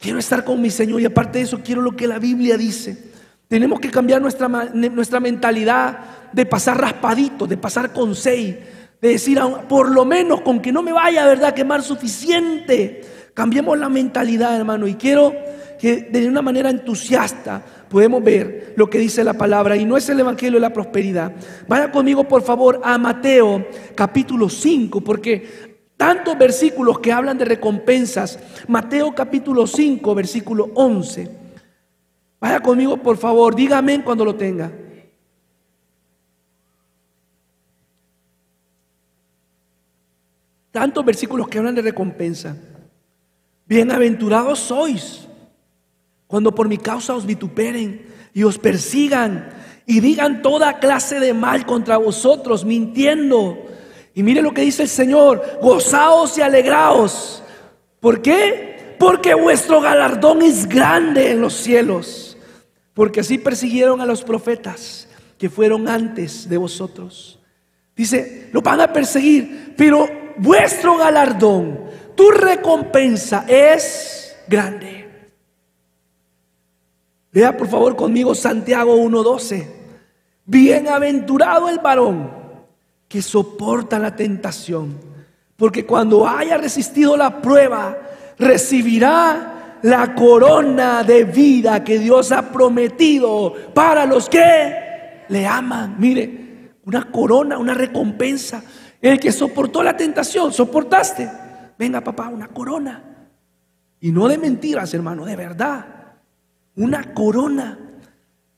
Quiero 0.00 0.18
estar 0.18 0.44
con 0.44 0.62
mi 0.62 0.70
Señor 0.70 1.02
y 1.02 1.04
aparte 1.04 1.38
de 1.38 1.44
eso 1.44 1.60
quiero 1.62 1.82
lo 1.82 1.94
que 1.94 2.06
la 2.06 2.18
Biblia 2.18 2.56
dice. 2.56 3.09
Tenemos 3.50 3.80
que 3.80 3.90
cambiar 3.90 4.22
nuestra, 4.22 4.46
nuestra 4.46 5.18
mentalidad 5.18 5.98
de 6.32 6.46
pasar 6.46 6.80
raspadito, 6.80 7.48
de 7.48 7.56
pasar 7.56 7.92
con 7.92 8.14
seis, 8.14 8.54
de 9.02 9.08
decir, 9.08 9.40
por 9.68 9.90
lo 9.90 10.04
menos 10.04 10.42
con 10.42 10.62
que 10.62 10.70
no 10.70 10.84
me 10.84 10.92
vaya, 10.92 11.26
¿verdad?, 11.26 11.52
quemar 11.52 11.82
suficiente. 11.82 13.00
Cambiemos 13.34 13.76
la 13.76 13.88
mentalidad, 13.88 14.54
hermano, 14.54 14.86
y 14.86 14.94
quiero 14.94 15.34
que 15.80 16.02
de 16.02 16.28
una 16.28 16.42
manera 16.42 16.70
entusiasta 16.70 17.60
podemos 17.88 18.22
ver 18.22 18.74
lo 18.76 18.88
que 18.88 19.00
dice 19.00 19.24
la 19.24 19.34
palabra 19.34 19.76
y 19.76 19.84
no 19.84 19.96
es 19.96 20.08
el 20.08 20.20
Evangelio 20.20 20.60
de 20.60 20.68
la 20.68 20.72
prosperidad. 20.72 21.32
Vaya 21.66 21.90
conmigo, 21.90 22.22
por 22.22 22.42
favor, 22.42 22.80
a 22.84 22.98
Mateo 22.98 23.66
capítulo 23.96 24.48
5, 24.48 25.00
porque 25.00 25.80
tantos 25.96 26.38
versículos 26.38 27.00
que 27.00 27.10
hablan 27.10 27.36
de 27.36 27.46
recompensas. 27.46 28.38
Mateo 28.68 29.12
capítulo 29.12 29.66
5, 29.66 30.14
versículo 30.14 30.70
11. 30.74 31.49
Vaya 32.40 32.60
conmigo, 32.60 32.96
por 32.96 33.18
favor, 33.18 33.54
dígame 33.54 34.02
cuando 34.02 34.24
lo 34.24 34.34
tenga. 34.34 34.72
Tantos 40.70 41.04
versículos 41.04 41.48
que 41.48 41.58
hablan 41.58 41.74
de 41.74 41.82
recompensa. 41.82 42.56
Bienaventurados 43.66 44.58
sois 44.58 45.28
cuando 46.26 46.54
por 46.54 46.68
mi 46.68 46.78
causa 46.78 47.14
os 47.14 47.26
vituperen 47.26 48.06
y 48.32 48.44
os 48.44 48.56
persigan 48.56 49.50
y 49.84 50.00
digan 50.00 50.42
toda 50.42 50.78
clase 50.78 51.18
de 51.18 51.34
mal 51.34 51.66
contra 51.66 51.96
vosotros, 51.96 52.64
mintiendo. 52.64 53.58
Y 54.14 54.22
mire 54.22 54.40
lo 54.40 54.54
que 54.54 54.62
dice 54.62 54.84
el 54.84 54.88
Señor, 54.88 55.42
gozaos 55.60 56.38
y 56.38 56.42
alegraos. 56.42 57.42
¿Por 57.98 58.22
qué? 58.22 58.96
Porque 58.98 59.34
vuestro 59.34 59.80
galardón 59.80 60.42
es 60.42 60.68
grande 60.68 61.32
en 61.32 61.40
los 61.40 61.54
cielos. 61.54 62.29
Porque 62.94 63.20
así 63.20 63.38
persiguieron 63.38 64.00
a 64.00 64.06
los 64.06 64.22
profetas 64.22 65.08
que 65.38 65.48
fueron 65.48 65.88
antes 65.88 66.48
de 66.48 66.56
vosotros. 66.56 67.38
Dice, 67.96 68.48
lo 68.52 68.62
van 68.62 68.80
a 68.80 68.92
perseguir, 68.92 69.74
pero 69.76 70.08
vuestro 70.36 70.96
galardón, 70.96 71.80
tu 72.14 72.30
recompensa 72.30 73.44
es 73.48 74.36
grande. 74.48 75.08
Vea 77.32 77.56
por 77.56 77.68
favor 77.68 77.94
conmigo 77.96 78.34
Santiago 78.34 78.96
1.12. 78.96 79.66
Bienaventurado 80.44 81.68
el 81.68 81.78
varón 81.78 82.30
que 83.06 83.22
soporta 83.22 83.98
la 83.98 84.16
tentación, 84.16 84.98
porque 85.56 85.86
cuando 85.86 86.26
haya 86.26 86.56
resistido 86.56 87.16
la 87.16 87.40
prueba, 87.40 87.96
recibirá 88.38 89.59
la 89.82 90.14
corona 90.14 91.02
de 91.02 91.24
vida 91.24 91.82
que 91.82 91.98
Dios 91.98 92.32
ha 92.32 92.50
prometido 92.50 93.54
para 93.74 94.06
los 94.06 94.28
que 94.28 95.24
le 95.28 95.46
aman. 95.46 95.96
Mire, 95.98 96.74
una 96.84 97.10
corona, 97.10 97.58
una 97.58 97.74
recompensa. 97.74 98.62
El 99.00 99.18
que 99.18 99.32
soportó 99.32 99.82
la 99.82 99.96
tentación, 99.96 100.52
soportaste. 100.52 101.30
Venga, 101.78 102.02
papá, 102.02 102.28
una 102.28 102.48
corona. 102.48 103.28
Y 104.00 104.12
no 104.12 104.28
de 104.28 104.38
mentiras, 104.38 104.92
hermano, 104.92 105.24
de 105.24 105.36
verdad. 105.36 105.86
Una 106.76 107.14
corona. 107.14 107.78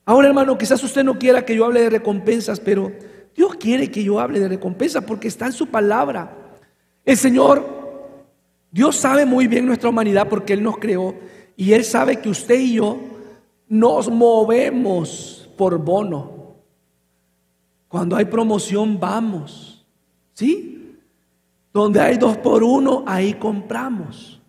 Ahora, 0.04 0.28
hermano, 0.28 0.58
quizás 0.58 0.82
usted 0.82 1.04
no 1.04 1.18
quiera 1.18 1.44
que 1.44 1.54
yo 1.54 1.64
hable 1.64 1.82
de 1.82 1.90
recompensas, 1.90 2.58
pero 2.58 2.92
Dios 3.34 3.54
quiere 3.56 3.90
que 3.90 4.02
yo 4.02 4.18
hable 4.18 4.40
de 4.40 4.48
recompensa 4.48 5.00
porque 5.02 5.28
está 5.28 5.46
en 5.46 5.52
su 5.52 5.68
palabra. 5.68 6.36
El 7.04 7.16
Señor, 7.16 7.81
Dios 8.72 8.96
sabe 8.96 9.24
muy 9.24 9.46
bien 9.46 9.66
nuestra 9.66 9.90
humanidad 9.90 10.28
porque 10.28 10.54
Él 10.54 10.62
nos 10.62 10.78
creó 10.78 11.14
y 11.56 11.72
Él 11.72 11.84
sabe 11.84 12.20
que 12.20 12.28
usted 12.28 12.58
y 12.58 12.74
yo 12.74 12.98
nos 13.68 14.10
movemos 14.10 15.48
por 15.56 15.78
bono. 15.78 16.56
Cuando 17.86 18.16
hay 18.16 18.24
promoción 18.24 18.98
vamos, 18.98 19.86
¿sí? 20.32 20.98
Donde 21.72 22.00
hay 22.00 22.16
dos 22.16 22.36
por 22.38 22.64
uno, 22.64 23.04
ahí 23.06 23.34
compramos. 23.34 24.40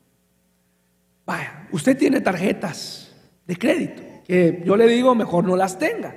Vaya, 1.26 1.68
usted 1.72 1.96
tiene 1.96 2.22
tarjetas 2.22 3.14
de 3.46 3.56
crédito, 3.56 4.02
que 4.26 4.64
yo 4.66 4.76
le 4.76 4.88
digo 4.88 5.14
mejor 5.14 5.44
no 5.44 5.56
las 5.56 5.78
tenga. 5.78 6.16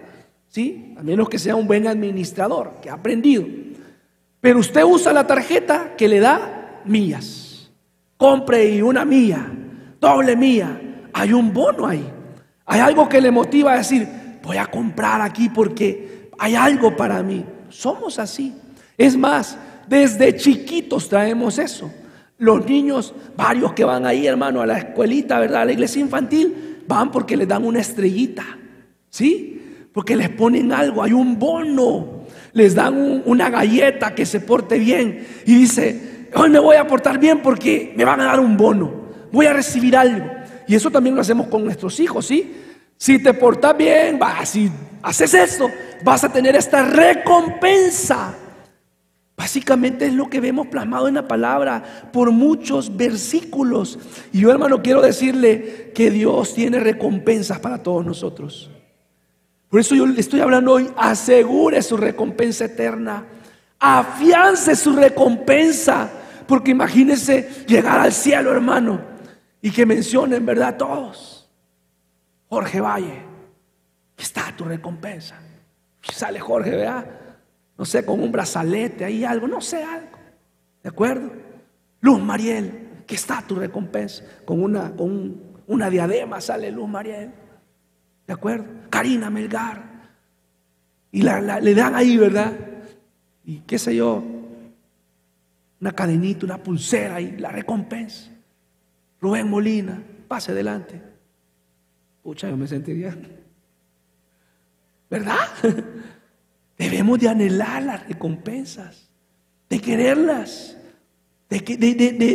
¿sí? 0.48 0.94
A 0.96 1.02
menos 1.02 1.28
que 1.28 1.38
sea 1.38 1.54
un 1.54 1.66
buen 1.66 1.86
administrador, 1.86 2.74
que 2.80 2.88
ha 2.88 2.94
aprendido. 2.94 3.44
Pero 4.40 4.58
usted 4.58 4.84
usa 4.84 5.12
la 5.12 5.26
tarjeta 5.26 5.94
que 5.96 6.08
le 6.08 6.18
da 6.18 6.80
millas. 6.86 7.45
Compre 8.16 8.68
y 8.70 8.82
una 8.82 9.04
milla, 9.04 9.46
doble 10.00 10.36
milla. 10.36 10.80
Hay 11.12 11.32
un 11.32 11.52
bono 11.52 11.86
ahí. 11.86 12.04
Hay 12.64 12.80
algo 12.80 13.08
que 13.08 13.20
le 13.20 13.30
motiva 13.30 13.74
a 13.74 13.78
decir, 13.78 14.08
voy 14.42 14.56
a 14.56 14.66
comprar 14.66 15.20
aquí 15.20 15.48
porque 15.48 16.30
hay 16.38 16.54
algo 16.54 16.96
para 16.96 17.22
mí. 17.22 17.44
Somos 17.68 18.18
así. 18.18 18.54
Es 18.96 19.16
más, 19.16 19.58
desde 19.86 20.34
chiquitos 20.36 21.08
traemos 21.08 21.58
eso. 21.58 21.90
Los 22.38 22.66
niños, 22.66 23.14
varios 23.36 23.72
que 23.72 23.84
van 23.84 24.04
ahí, 24.04 24.26
hermano, 24.26 24.60
a 24.60 24.66
la 24.66 24.78
escuelita, 24.78 25.38
¿verdad? 25.38 25.62
A 25.62 25.64
la 25.64 25.72
iglesia 25.72 26.00
infantil, 26.00 26.82
van 26.86 27.10
porque 27.10 27.36
les 27.36 27.48
dan 27.48 27.64
una 27.64 27.80
estrellita. 27.80 28.44
¿Sí? 29.08 29.88
Porque 29.92 30.14
les 30.14 30.28
ponen 30.28 30.72
algo, 30.72 31.02
hay 31.02 31.14
un 31.14 31.38
bono, 31.38 32.26
les 32.52 32.74
dan 32.74 33.22
una 33.24 33.48
galleta 33.48 34.14
que 34.14 34.26
se 34.26 34.40
porte 34.40 34.78
bien 34.78 35.26
y 35.46 35.54
dice, 35.54 36.15
hoy 36.34 36.50
me 36.50 36.58
voy 36.58 36.76
a 36.76 36.86
portar 36.86 37.18
bien 37.18 37.40
porque 37.42 37.92
me 37.96 38.04
van 38.04 38.20
a 38.20 38.24
dar 38.24 38.40
un 38.40 38.56
bono, 38.56 38.92
voy 39.32 39.46
a 39.46 39.52
recibir 39.52 39.96
algo. 39.96 40.26
Y 40.66 40.74
eso 40.74 40.90
también 40.90 41.14
lo 41.14 41.20
hacemos 41.20 41.46
con 41.46 41.64
nuestros 41.64 42.00
hijos, 42.00 42.26
¿sí? 42.26 42.54
Si 42.96 43.22
te 43.22 43.34
portas 43.34 43.76
bien, 43.76 44.18
si 44.44 44.70
haces 45.02 45.34
esto, 45.34 45.70
vas 46.02 46.24
a 46.24 46.32
tener 46.32 46.56
esta 46.56 46.82
recompensa. 46.82 48.34
Básicamente 49.36 50.06
es 50.06 50.14
lo 50.14 50.30
que 50.30 50.40
vemos 50.40 50.68
plasmado 50.68 51.08
en 51.08 51.14
la 51.14 51.28
palabra 51.28 51.82
por 52.10 52.30
muchos 52.30 52.96
versículos. 52.96 53.98
Y 54.32 54.40
yo 54.40 54.50
hermano 54.50 54.82
quiero 54.82 55.02
decirle 55.02 55.92
que 55.94 56.10
Dios 56.10 56.54
tiene 56.54 56.80
recompensas 56.80 57.58
para 57.58 57.82
todos 57.82 58.04
nosotros. 58.04 58.70
Por 59.68 59.80
eso 59.80 59.94
yo 59.94 60.06
le 60.06 60.18
estoy 60.18 60.40
hablando 60.40 60.72
hoy, 60.72 60.88
asegure 60.96 61.82
su 61.82 61.98
recompensa 61.98 62.64
eterna, 62.64 63.26
afiance 63.78 64.74
su 64.76 64.94
recompensa, 64.94 66.10
porque 66.46 66.70
imagínese 66.70 67.64
llegar 67.66 68.00
al 68.00 68.12
cielo 68.12 68.52
hermano 68.52 69.00
y 69.60 69.70
que 69.70 69.86
mencionen, 69.86 70.44
¿verdad? 70.46 70.76
Todos. 70.76 71.50
Jorge 72.48 72.80
Valle, 72.80 73.22
está 74.16 74.54
tu 74.56 74.64
recompensa. 74.64 75.36
sale 76.02 76.38
Jorge, 76.38 76.70
¿verdad? 76.70 77.06
no 77.78 77.84
sé, 77.84 78.04
con 78.04 78.20
un 78.20 78.32
brazalete, 78.32 79.04
ahí 79.04 79.24
algo, 79.24 79.46
no 79.46 79.60
sé, 79.60 79.82
algo. 79.82 80.16
¿De 80.82 80.88
acuerdo? 80.88 81.30
Luz 82.00 82.20
Mariel, 82.20 83.02
que 83.06 83.14
está 83.14 83.42
tu 83.42 83.56
recompensa. 83.56 84.24
Con 84.44 84.62
una, 84.62 84.92
con 84.96 85.40
una 85.66 85.90
diadema 85.90 86.40
sale 86.40 86.70
Luz 86.70 86.88
Mariel. 86.88 87.32
¿De 88.26 88.32
acuerdo? 88.32 88.66
Karina 88.88 89.28
Melgar. 89.30 89.84
Y 91.12 91.22
le 91.22 91.74
dan 91.74 91.94
ahí, 91.94 92.16
¿verdad? 92.16 92.52
Y 93.46 93.60
qué 93.60 93.78
sé 93.78 93.94
yo, 93.94 94.22
una 95.80 95.92
cadenita, 95.92 96.44
una 96.44 96.58
pulsera 96.58 97.20
y 97.20 97.36
la 97.36 97.50
recompensa. 97.50 98.28
Rubén 99.20 99.48
Molina, 99.48 100.02
pase 100.26 100.50
adelante. 100.50 101.00
Pucha, 102.24 102.50
yo 102.50 102.56
me 102.56 102.66
sentiría. 102.66 103.16
¿Verdad? 105.08 105.36
Debemos 106.78 107.20
de 107.20 107.28
anhelar 107.28 107.84
las 107.84 108.08
recompensas, 108.08 109.08
de 109.70 109.80
quererlas, 109.80 110.76
de, 111.48 111.60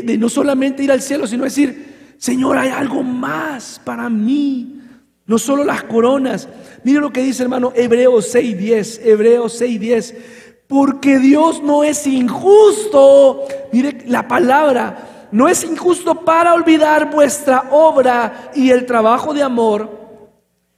de, 0.06 0.18
no 0.18 0.30
solamente 0.30 0.82
ir 0.82 0.92
al 0.94 1.02
cielo, 1.02 1.28
sino 1.28 1.44
decir, 1.44 2.16
Señor, 2.18 2.58
hay 2.58 2.70
algo 2.70 3.04
más 3.04 3.82
para 3.84 4.10
mí. 4.10 4.78
No 5.26 5.38
solo 5.38 5.64
las 5.64 5.84
coronas. 5.84 6.48
Mire 6.84 7.00
lo 7.00 7.12
que 7.12 7.22
dice 7.22 7.44
hermano 7.44 7.72
Hebreos 7.76 8.34
6.10. 8.34 9.02
Hebreos 9.04 9.62
6.10. 9.62 10.16
Porque 10.72 11.20
Dios 11.20 11.62
no 11.62 11.84
es 11.84 12.08
injusto. 12.08 13.44
Mire 13.74 14.06
la 14.08 14.26
palabra. 14.26 15.28
No 15.30 15.50
es 15.50 15.66
injusto 15.66 16.16
para 16.16 16.54
olvidar 16.54 17.12
vuestra 17.12 17.66
obra 17.72 18.52
y 18.56 18.70
el 18.70 18.86
trabajo 18.86 19.34
de 19.34 19.44
amor 19.44 19.90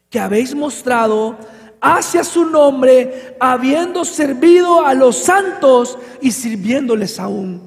que 0.10 0.20
habéis 0.20 0.56
mostrado 0.56 1.38
hacia 1.80 2.24
su 2.24 2.46
nombre, 2.46 3.36
habiendo 3.39 4.04
servido 4.04 4.84
a 4.84 4.96
los 4.96 5.16
santos 5.16 6.00
y 6.22 6.32
sirviéndoles 6.32 7.20
aún. 7.20 7.62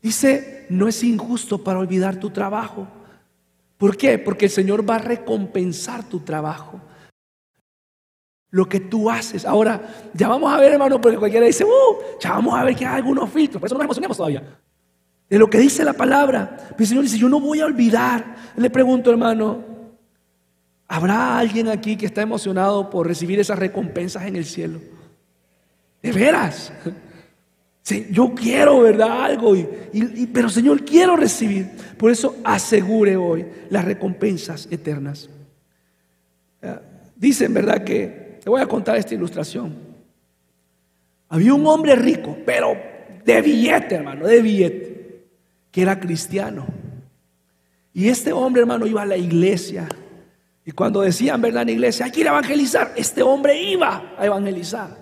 Dice, 0.00 0.66
no 0.68 0.86
es 0.86 1.02
injusto 1.02 1.64
para 1.64 1.80
olvidar 1.80 2.20
tu 2.20 2.30
trabajo. 2.30 2.86
¿Por 3.78 3.96
qué? 3.96 4.16
Porque 4.20 4.44
el 4.44 4.52
Señor 4.52 4.88
va 4.88 4.94
a 4.94 4.98
recompensar 4.98 6.04
tu 6.04 6.20
trabajo. 6.20 6.80
Lo 8.54 8.68
que 8.68 8.78
tú 8.78 9.10
haces. 9.10 9.44
Ahora, 9.44 9.80
ya 10.14 10.28
vamos 10.28 10.52
a 10.52 10.60
ver, 10.60 10.72
hermano, 10.72 11.00
porque 11.00 11.18
cualquiera 11.18 11.44
dice, 11.46 11.64
uh, 11.64 12.18
ya 12.20 12.34
vamos 12.34 12.54
a 12.54 12.62
ver 12.62 12.76
que 12.76 12.86
hay 12.86 12.96
algunos 12.96 13.28
filtros. 13.30 13.60
Por 13.60 13.66
eso 13.66 13.74
no 13.74 13.78
nos 13.78 13.86
emocionamos 13.86 14.16
todavía. 14.16 14.42
De 15.28 15.38
lo 15.38 15.50
que 15.50 15.58
dice 15.58 15.82
la 15.82 15.94
palabra. 15.94 16.68
El 16.78 16.86
Señor 16.86 17.02
dice, 17.02 17.18
yo 17.18 17.28
no 17.28 17.40
voy 17.40 17.60
a 17.60 17.66
olvidar. 17.66 18.36
Le 18.56 18.70
pregunto, 18.70 19.10
hermano, 19.10 19.74
¿Habrá 20.86 21.38
alguien 21.38 21.68
aquí 21.68 21.96
que 21.96 22.06
está 22.06 22.22
emocionado 22.22 22.90
por 22.90 23.06
recibir 23.06 23.40
esas 23.40 23.58
recompensas 23.58 24.26
en 24.26 24.36
el 24.36 24.44
cielo? 24.44 24.80
De 26.02 26.12
veras. 26.12 26.72
yo 28.10 28.34
quiero, 28.34 28.80
¿verdad? 28.80 29.24
Algo, 29.24 29.54
pero 30.32 30.48
Señor, 30.48 30.84
quiero 30.84 31.16
recibir. 31.16 31.70
Por 31.98 32.10
eso 32.10 32.36
asegure 32.44 33.16
hoy 33.16 33.46
las 33.70 33.84
recompensas 33.84 34.68
eternas. 34.70 35.30
Ah, 36.62 36.80
dicen, 37.16 37.54
¿verdad? 37.54 37.82
Que 37.82 38.23
te 38.44 38.50
voy 38.50 38.60
a 38.60 38.66
contar 38.66 38.98
esta 38.98 39.14
ilustración. 39.14 39.74
Había 41.30 41.54
un 41.54 41.66
hombre 41.66 41.96
rico, 41.96 42.36
pero 42.44 42.76
de 43.24 43.40
billete, 43.40 43.94
hermano, 43.94 44.26
de 44.26 44.42
billete, 44.42 45.24
que 45.70 45.80
era 45.80 45.98
cristiano. 45.98 46.66
Y 47.94 48.06
este 48.06 48.34
hombre, 48.34 48.60
hermano, 48.60 48.86
iba 48.86 49.00
a 49.00 49.06
la 49.06 49.16
iglesia 49.16 49.88
y 50.62 50.72
cuando 50.72 51.00
decían, 51.00 51.40
¿verdad? 51.40 51.62
En 51.62 51.68
la 51.68 51.72
iglesia, 51.72 52.04
hay 52.04 52.12
que 52.12 52.20
ir 52.20 52.28
a 52.28 52.32
evangelizar, 52.32 52.92
este 52.96 53.22
hombre 53.22 53.62
iba 53.62 54.12
a 54.18 54.26
evangelizar. 54.26 54.94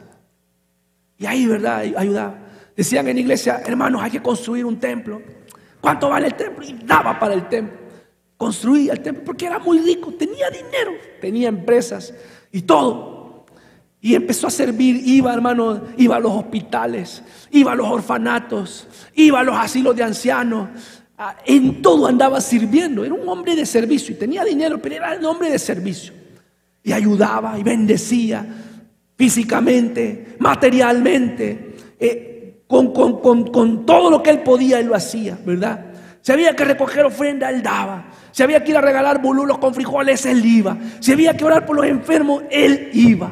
Y 1.18 1.26
ahí, 1.26 1.44
¿verdad? 1.44 1.82
Ayudaba. 1.96 2.38
Decían 2.76 3.08
en 3.08 3.16
la 3.16 3.20
iglesia, 3.22 3.60
hermanos, 3.66 4.02
hay 4.04 4.12
que 4.12 4.22
construir 4.22 4.64
un 4.64 4.78
templo. 4.78 5.20
¿Cuánto 5.80 6.10
vale 6.10 6.28
el 6.28 6.34
templo? 6.34 6.64
Y 6.64 6.74
daba 6.84 7.18
para 7.18 7.34
el 7.34 7.48
templo. 7.48 7.76
Construía 8.36 8.92
el 8.92 9.00
templo 9.00 9.24
porque 9.24 9.46
era 9.46 9.58
muy 9.58 9.80
rico, 9.80 10.12
tenía 10.12 10.48
dinero, 10.48 10.92
tenía 11.20 11.48
empresas 11.48 12.14
y 12.52 12.62
todo. 12.62 13.21
Y 14.02 14.14
empezó 14.14 14.48
a 14.48 14.50
servir, 14.50 15.00
iba, 15.06 15.32
hermano, 15.32 15.80
iba 15.96 16.16
a 16.16 16.20
los 16.20 16.32
hospitales, 16.32 17.22
iba 17.50 17.72
a 17.72 17.74
los 17.74 17.88
orfanatos, 17.88 18.86
iba 19.14 19.40
a 19.40 19.44
los 19.44 19.56
asilos 19.56 19.96
de 19.96 20.02
ancianos, 20.02 20.68
Ah, 21.24 21.36
en 21.46 21.82
todo 21.82 22.08
andaba 22.08 22.40
sirviendo. 22.40 23.04
Era 23.04 23.14
un 23.14 23.28
hombre 23.28 23.54
de 23.54 23.64
servicio 23.64 24.12
y 24.12 24.18
tenía 24.18 24.44
dinero, 24.44 24.78
pero 24.82 24.96
era 24.96 25.16
un 25.16 25.24
hombre 25.24 25.50
de 25.50 25.58
servicio. 25.60 26.12
Y 26.82 26.92
ayudaba 26.92 27.56
y 27.56 27.62
bendecía 27.62 28.44
físicamente, 29.16 30.34
materialmente, 30.40 31.76
eh, 32.00 32.64
con, 32.66 32.92
con, 32.92 33.86
todo 33.86 34.10
lo 34.10 34.20
que 34.20 34.30
él 34.30 34.40
podía, 34.40 34.80
él 34.80 34.86
lo 34.86 34.96
hacía, 34.96 35.38
¿verdad? 35.46 35.92
Si 36.22 36.32
había 36.32 36.56
que 36.56 36.64
recoger 36.64 37.04
ofrenda, 37.04 37.50
él 37.50 37.62
daba. 37.62 38.10
Si 38.32 38.42
había 38.42 38.64
que 38.64 38.72
ir 38.72 38.76
a 38.78 38.80
regalar 38.80 39.22
bolulos 39.22 39.58
con 39.58 39.74
frijoles, 39.74 40.26
él 40.26 40.44
iba. 40.44 40.76
Si 40.98 41.12
había 41.12 41.36
que 41.36 41.44
orar 41.44 41.64
por 41.64 41.76
los 41.76 41.86
enfermos, 41.86 42.42
él 42.50 42.90
iba. 42.94 43.30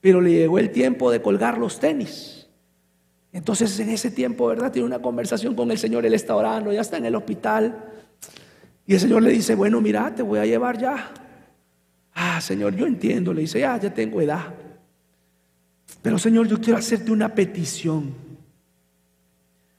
Pero 0.00 0.20
le 0.20 0.30
llegó 0.30 0.58
el 0.58 0.70
tiempo 0.70 1.10
de 1.10 1.20
colgar 1.20 1.58
los 1.58 1.80
tenis. 1.80 2.46
Entonces 3.32 3.78
en 3.80 3.90
ese 3.90 4.10
tiempo, 4.10 4.46
¿verdad? 4.46 4.72
Tiene 4.72 4.86
una 4.86 5.00
conversación 5.00 5.54
con 5.54 5.70
el 5.70 5.78
Señor, 5.78 6.06
él 6.06 6.14
está 6.14 6.34
orando, 6.34 6.72
ya 6.72 6.80
está 6.80 6.96
en 6.96 7.06
el 7.06 7.14
hospital. 7.14 7.84
Y 8.86 8.94
el 8.94 9.00
Señor 9.00 9.22
le 9.22 9.30
dice, 9.30 9.54
bueno, 9.54 9.80
mira, 9.80 10.14
te 10.14 10.22
voy 10.22 10.38
a 10.38 10.46
llevar 10.46 10.78
ya. 10.78 11.12
Ah, 12.14 12.40
Señor, 12.40 12.74
yo 12.74 12.86
entiendo, 12.86 13.32
le 13.34 13.42
dice, 13.42 13.60
ya, 13.60 13.78
ya 13.78 13.92
tengo 13.92 14.20
edad. 14.20 14.54
Pero 16.02 16.18
Señor, 16.18 16.48
yo 16.48 16.60
quiero 16.60 16.78
hacerte 16.78 17.10
una 17.10 17.34
petición. 17.34 18.14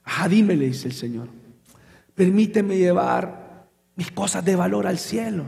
Ah, 0.03 0.28
dime, 0.28 0.55
le 0.55 0.67
dice 0.67 0.88
el 0.88 0.93
Señor, 0.93 1.28
permíteme 2.15 2.78
llevar 2.78 3.67
mis 3.95 4.11
cosas 4.11 4.43
de 4.43 4.55
valor 4.55 4.88
al 4.88 4.97
cielo. 4.97 5.45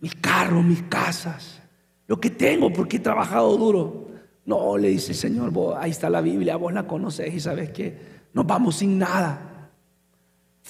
Mis 0.00 0.14
carros, 0.16 0.64
mis 0.64 0.82
casas, 0.82 1.61
lo 2.06 2.20
que 2.20 2.30
tengo 2.30 2.72
porque 2.72 2.96
he 2.96 3.00
trabajado 3.00 3.56
duro. 3.56 4.08
No, 4.44 4.76
le 4.76 4.88
dice, 4.88 5.14
Señor, 5.14 5.52
ahí 5.78 5.90
está 5.90 6.10
la 6.10 6.20
Biblia, 6.20 6.56
vos 6.56 6.72
la 6.72 6.86
conoces 6.86 7.32
y 7.32 7.40
sabes 7.40 7.70
que 7.70 7.96
nos 8.32 8.46
vamos 8.46 8.76
sin 8.76 8.98
nada. 8.98 9.70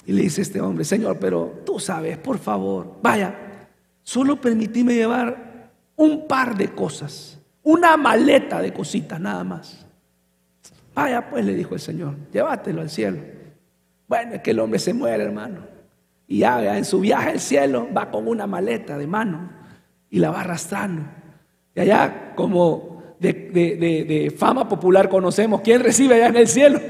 Y 0.06 0.12
le 0.12 0.22
dice 0.22 0.42
este 0.42 0.60
hombre, 0.60 0.84
Señor, 0.84 1.18
pero 1.18 1.62
tú 1.64 1.78
sabes, 1.78 2.18
por 2.18 2.38
favor, 2.38 2.98
vaya, 3.02 3.68
solo 4.02 4.40
permitíme 4.40 4.94
llevar 4.94 5.70
un 5.96 6.26
par 6.26 6.56
de 6.56 6.68
cosas, 6.74 7.38
una 7.62 7.96
maleta 7.96 8.60
de 8.60 8.72
cositas 8.72 9.20
nada 9.20 9.44
más. 9.44 9.86
Vaya, 10.94 11.30
pues 11.30 11.44
le 11.44 11.54
dijo 11.54 11.74
el 11.74 11.80
Señor, 11.80 12.16
llévatelo 12.32 12.82
al 12.82 12.90
cielo. 12.90 13.20
Bueno, 14.08 14.34
es 14.34 14.42
que 14.42 14.50
el 14.50 14.58
hombre 14.58 14.78
se 14.78 14.92
muere, 14.92 15.24
hermano. 15.24 15.60
Y 16.26 16.38
ya 16.38 16.76
en 16.76 16.84
su 16.84 17.00
viaje 17.00 17.30
al 17.30 17.40
cielo 17.40 17.88
va 17.96 18.10
con 18.10 18.28
una 18.28 18.46
maleta 18.46 18.98
de 18.98 19.06
mano 19.06 19.50
y 20.10 20.18
la 20.18 20.30
va 20.30 20.42
arrastrando. 20.42 21.04
Y 21.74 21.80
allá, 21.80 22.32
como 22.34 22.92
de, 23.18 24.34
fama 24.36 24.68
popular 24.68 25.08
conocemos. 25.08 25.60
¿Quién 25.62 25.82
recibe 25.82 26.16
allá 26.16 26.28
en 26.28 26.36
el 26.36 26.48
cielo? 26.48 26.80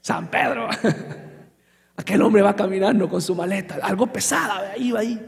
San 0.00 0.30
Pedro. 0.30 0.68
Aquel 1.96 2.22
hombre 2.22 2.42
va 2.42 2.54
caminando 2.54 3.08
con 3.08 3.20
su 3.20 3.34
maleta, 3.34 3.78
algo 3.82 4.06
pesada, 4.06 4.76
iba 4.76 5.00
ahí, 5.00 5.20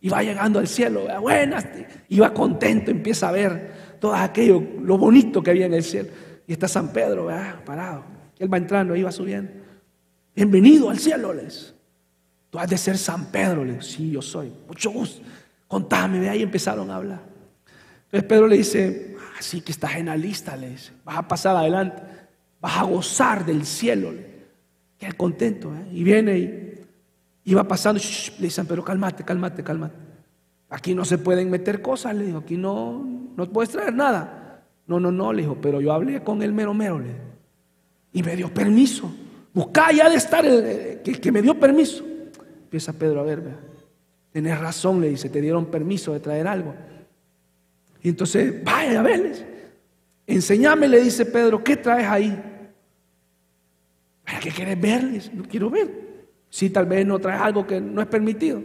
y 0.00 0.08
va 0.08 0.20
llegando 0.20 0.58
al 0.58 0.66
cielo, 0.66 1.06
buenas, 1.20 1.64
iba 2.08 2.34
contento, 2.34 2.90
empieza 2.90 3.28
a 3.28 3.32
ver 3.32 3.70
todo 4.00 4.16
aquello, 4.16 4.60
lo 4.82 4.98
bonito 4.98 5.40
que 5.40 5.50
había 5.50 5.66
en 5.66 5.74
el 5.74 5.84
cielo. 5.84 6.08
Y 6.44 6.52
está 6.52 6.66
San 6.66 6.92
Pedro, 6.92 7.28
parado. 7.64 8.04
Él 8.38 8.52
va 8.52 8.56
entrando, 8.56 8.96
iba 8.96 9.12
subiendo. 9.12 9.52
Bienvenido 10.34 10.90
al 10.90 10.98
cielo, 10.98 11.32
les. 11.32 11.74
Tú 12.50 12.58
has 12.58 12.68
de 12.68 12.78
ser 12.78 12.98
San 12.98 13.26
Pedro, 13.26 13.64
les. 13.64 13.86
Sí, 13.86 14.10
yo 14.10 14.22
soy. 14.22 14.52
Mucho 14.66 14.90
gusto. 14.90 15.22
Contame, 15.68 16.18
ve 16.18 16.28
ahí 16.28 16.42
empezaron 16.42 16.90
a 16.90 16.96
hablar. 16.96 17.20
Entonces 18.10 18.28
Pedro 18.28 18.46
le 18.48 18.56
dice, 18.56 19.16
Así 19.38 19.60
que 19.60 19.70
estás 19.70 19.94
en 19.96 20.06
la 20.06 20.16
lista, 20.16 20.56
le 20.56 20.70
dice. 20.70 20.92
Vas 21.04 21.18
a 21.18 21.28
pasar 21.28 21.56
adelante. 21.56 22.02
Vas 22.60 22.76
a 22.78 22.82
gozar 22.82 23.46
del 23.46 23.64
cielo. 23.64 24.12
Queda 24.98 25.12
contento. 25.12 25.72
¿eh? 25.74 25.88
Y 25.92 26.02
viene 26.02 26.38
y, 26.38 26.64
Iba 27.44 27.64
pasando, 27.66 27.98
le 28.38 28.44
dicen, 28.46 28.66
pero 28.66 28.84
cálmate, 28.84 29.24
cálmate, 29.24 29.62
cálmate. 29.64 29.94
Aquí 30.68 30.94
no 30.94 31.06
se 31.06 31.16
pueden 31.16 31.48
meter 31.48 31.80
cosas, 31.80 32.14
le 32.14 32.26
dijo, 32.26 32.38
aquí 32.38 32.58
no, 32.58 33.02
no 33.34 33.50
puedes 33.50 33.70
traer 33.70 33.94
nada. 33.94 34.64
No, 34.86 35.00
no, 35.00 35.10
no, 35.10 35.32
le 35.32 35.42
dijo, 35.42 35.56
pero 35.58 35.80
yo 35.80 35.94
hablé 35.94 36.22
con 36.22 36.42
el 36.42 36.52
mero 36.52 36.74
mero, 36.74 36.98
le 36.98 37.06
y 38.12 38.22
me 38.22 38.36
dio 38.36 38.52
permiso. 38.52 39.10
Buscá 39.54 39.92
ya 39.92 40.10
de 40.10 40.16
estar, 40.16 40.44
el- 40.44 41.00
el- 41.02 41.20
que, 41.20 41.32
me 41.32 41.40
dio 41.40 41.58
permiso. 41.58 42.04
Empieza 42.64 42.92
Pedro 42.92 43.20
a 43.20 43.22
ver. 43.22 43.42
Tenés 44.30 44.58
razón, 44.58 45.00
le 45.00 45.08
dice, 45.08 45.30
te 45.30 45.40
dieron 45.40 45.66
permiso 45.66 46.12
de 46.12 46.20
traer 46.20 46.46
algo. 46.46 46.74
Entonces, 48.08 48.62
vaya 48.64 49.00
a 49.00 49.02
verles. 49.02 49.44
Enseñame, 50.26 50.88
le 50.88 51.00
dice 51.02 51.24
Pedro, 51.24 51.62
¿qué 51.64 51.76
traes 51.76 52.06
ahí? 52.06 52.38
¿Para 54.24 54.40
qué 54.40 54.50
quieres 54.50 54.80
verles? 54.80 55.32
No 55.32 55.44
quiero 55.44 55.70
ver. 55.70 56.08
Si 56.50 56.70
tal 56.70 56.86
vez 56.86 57.06
no 57.06 57.18
traes 57.18 57.40
algo 57.40 57.66
que 57.66 57.80
no 57.80 58.00
es 58.00 58.06
permitido. 58.06 58.62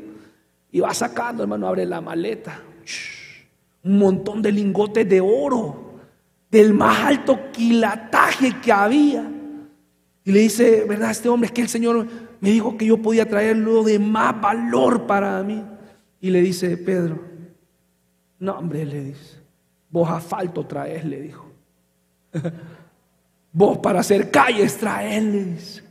Y 0.71 0.79
va 0.81 0.93
sacando, 0.93 1.43
hermano, 1.43 1.67
abre 1.67 1.85
la 1.85 2.01
maleta. 2.01 2.59
Un 3.83 3.97
montón 3.97 4.41
de 4.41 4.51
lingotes 4.51 5.07
de 5.07 5.21
oro. 5.21 5.93
Del 6.51 6.73
más 6.73 7.05
alto 7.05 7.51
quilataje 7.51 8.59
que 8.61 8.71
había. 8.71 9.29
Y 10.25 10.31
le 10.31 10.39
dice, 10.39 10.85
¿verdad? 10.87 11.11
Este 11.11 11.29
hombre 11.29 11.47
es 11.47 11.51
que 11.53 11.61
el 11.61 11.69
Señor 11.69 12.07
me 12.39 12.51
dijo 12.51 12.77
que 12.77 12.85
yo 12.85 12.97
podía 12.97 13.27
traer 13.27 13.57
lo 13.57 13.83
de 13.83 13.99
más 13.99 14.39
valor 14.39 15.05
para 15.05 15.41
mí. 15.43 15.63
Y 16.19 16.29
le 16.29 16.41
dice 16.41 16.75
Pedro, 16.77 17.32
no, 18.43 18.57
hombre, 18.57 18.85
le 18.85 19.01
dice, 19.05 19.37
vos 19.89 20.09
asfalto 20.09 20.65
traes, 20.65 21.05
le 21.05 21.21
dijo. 21.21 21.49
Vos 23.55 23.77
para 23.77 23.99
hacer 23.99 24.31
calles 24.31 24.77
traes, 24.77 25.23
le 25.23 25.43
dice. 25.45 25.83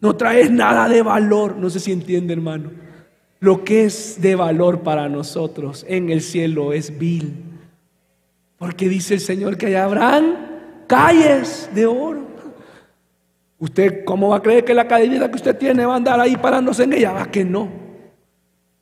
No 0.00 0.16
traes 0.16 0.50
nada 0.50 0.88
de 0.88 1.02
valor. 1.02 1.56
No 1.56 1.70
sé 1.70 1.78
si 1.78 1.92
entiende, 1.92 2.34
hermano. 2.34 2.70
Lo 3.38 3.62
que 3.62 3.84
es 3.84 4.20
de 4.20 4.34
valor 4.34 4.80
para 4.80 5.08
nosotros 5.08 5.86
en 5.88 6.10
el 6.10 6.20
cielo 6.20 6.72
es 6.72 6.98
vil. 6.98 7.44
Porque 8.58 8.88
dice 8.88 9.14
el 9.14 9.20
Señor 9.20 9.56
que 9.56 9.66
allá 9.66 9.84
habrán 9.84 10.84
calles 10.88 11.70
de 11.72 11.86
oro. 11.86 12.26
¿Usted 13.58 14.04
cómo 14.04 14.30
va 14.30 14.38
a 14.38 14.42
creer 14.42 14.64
que 14.64 14.74
la 14.74 14.88
cadenita 14.88 15.30
que 15.30 15.36
usted 15.36 15.56
tiene 15.56 15.86
va 15.86 15.94
a 15.94 15.96
andar 15.96 16.20
ahí 16.20 16.36
parándose 16.36 16.82
en 16.82 16.92
ella? 16.92 17.12
Va 17.12 17.30
que 17.30 17.44
no. 17.44 17.85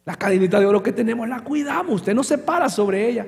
La 0.04 0.16
cadenita 0.16 0.60
de 0.60 0.66
oro 0.66 0.82
que 0.82 0.92
tenemos 0.92 1.28
la 1.28 1.40
cuidamos. 1.40 1.96
Usted 1.96 2.14
no 2.14 2.22
se 2.22 2.38
para 2.38 2.68
sobre 2.68 3.08
ella. 3.08 3.26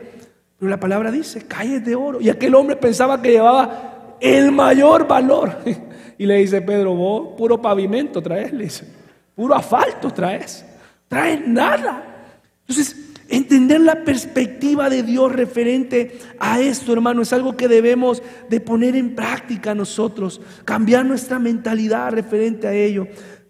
Pero 0.58 0.70
la 0.70 0.80
palabra 0.80 1.10
dice 1.10 1.46
calles 1.46 1.84
de 1.84 1.94
oro. 1.94 2.20
Y 2.20 2.28
aquel 2.28 2.54
hombre 2.54 2.76
pensaba 2.76 3.20
que 3.20 3.32
llevaba 3.32 4.16
el 4.20 4.52
mayor 4.52 5.06
valor. 5.06 5.58
Y 6.18 6.24
le 6.24 6.36
dice 6.36 6.62
Pedro, 6.62 6.94
vos 6.94 7.34
puro 7.36 7.60
pavimento 7.60 8.22
traes, 8.22 8.50
le 8.50 8.64
dice. 8.64 8.86
Puro 9.34 9.54
asfalto 9.54 10.10
traes. 10.10 10.64
Traes 11.08 11.46
nada. 11.46 12.02
Entonces, 12.60 12.96
entender 13.28 13.80
la 13.80 14.02
perspectiva 14.02 14.88
de 14.88 15.02
Dios 15.02 15.32
referente 15.32 16.18
a 16.38 16.60
esto, 16.60 16.92
hermano, 16.92 17.22
es 17.22 17.32
algo 17.32 17.56
que 17.56 17.68
debemos 17.68 18.22
de 18.48 18.60
poner 18.60 18.96
en 18.96 19.14
práctica 19.14 19.74
nosotros, 19.74 20.40
cambiar 20.64 21.04
nuestra 21.04 21.38
mentalidad 21.38 22.12
referente 22.12 22.66
a 22.66 22.72
ello. 22.72 23.06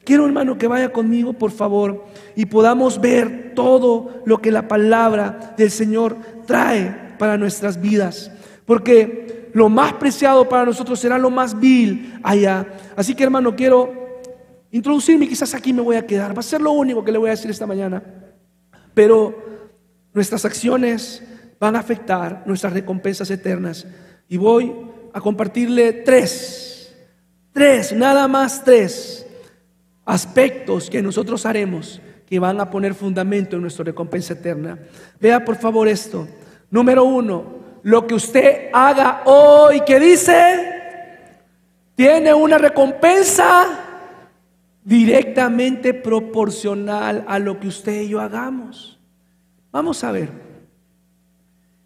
Quiero, 0.06 0.24
hermano, 0.24 0.56
que 0.56 0.68
vaya 0.68 0.92
conmigo, 0.92 1.32
por 1.32 1.50
favor, 1.50 2.04
y 2.36 2.46
podamos 2.46 3.00
ver 3.00 3.54
todo 3.56 4.22
lo 4.24 4.40
que 4.40 4.52
la 4.52 4.68
palabra 4.68 5.56
del 5.58 5.68
Señor 5.68 6.16
trae 6.46 7.16
para 7.18 7.36
nuestras 7.36 7.80
vidas. 7.80 8.30
Porque 8.66 9.50
lo 9.52 9.68
más 9.68 9.94
preciado 9.94 10.48
para 10.48 10.64
nosotros 10.64 11.00
será 11.00 11.18
lo 11.18 11.28
más 11.28 11.58
vil 11.58 12.20
allá. 12.22 12.68
Así 12.94 13.16
que, 13.16 13.24
hermano, 13.24 13.56
quiero 13.56 14.20
introducirme, 14.70 15.26
quizás 15.26 15.54
aquí 15.54 15.72
me 15.72 15.82
voy 15.82 15.96
a 15.96 16.06
quedar. 16.06 16.36
Va 16.36 16.38
a 16.38 16.44
ser 16.44 16.60
lo 16.60 16.70
único 16.70 17.04
que 17.04 17.10
le 17.10 17.18
voy 17.18 17.26
a 17.26 17.32
decir 17.32 17.50
esta 17.50 17.66
mañana. 17.66 18.00
Pero 18.94 19.34
nuestras 20.14 20.44
acciones 20.44 21.20
van 21.58 21.74
a 21.74 21.80
afectar 21.80 22.44
nuestras 22.46 22.72
recompensas 22.72 23.28
eternas. 23.32 23.84
Y 24.28 24.36
voy 24.36 24.72
a 25.12 25.20
compartirle 25.20 25.92
tres, 25.92 26.94
tres, 27.52 27.92
nada 27.92 28.28
más 28.28 28.62
tres 28.62 29.25
aspectos 30.06 30.88
que 30.88 31.02
nosotros 31.02 31.44
haremos 31.44 32.00
que 32.26 32.38
van 32.38 32.60
a 32.60 32.70
poner 32.70 32.94
fundamento 32.94 33.56
en 33.56 33.62
nuestra 33.62 33.84
recompensa 33.84 34.32
eterna. 34.32 34.78
Vea 35.20 35.44
por 35.44 35.56
favor 35.56 35.86
esto. 35.86 36.26
Número 36.70 37.04
uno, 37.04 37.56
lo 37.82 38.06
que 38.06 38.14
usted 38.14 38.68
haga 38.72 39.22
hoy, 39.26 39.82
que 39.86 40.00
dice, 40.00 40.76
tiene 41.94 42.34
una 42.34 42.58
recompensa 42.58 43.86
directamente 44.84 45.94
proporcional 45.94 47.24
a 47.28 47.38
lo 47.38 47.60
que 47.60 47.68
usted 47.68 48.02
y 48.02 48.08
yo 48.08 48.20
hagamos. 48.20 48.98
Vamos 49.70 50.02
a 50.02 50.10
ver. 50.10 50.30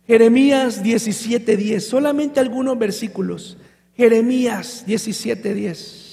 Jeremías 0.07 0.83
17:10, 0.83 1.81
solamente 1.81 2.41
algunos 2.41 2.79
versículos. 2.79 3.59
Jeremías 3.95 4.85
17:10. 4.87 6.10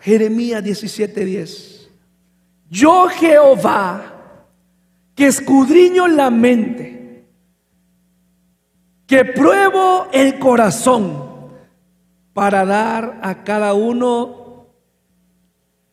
Jeremías 0.00 0.62
17:10. 0.64 1.88
Yo 2.68 3.08
Jehová, 3.08 4.46
que 5.14 5.26
escudriño 5.26 6.08
la 6.08 6.30
mente, 6.30 7.26
que 9.06 9.24
pruebo 9.24 10.06
el 10.12 10.38
corazón 10.38 11.50
para 12.32 12.64
dar 12.64 13.18
a 13.22 13.42
cada 13.42 13.74
uno, 13.74 14.66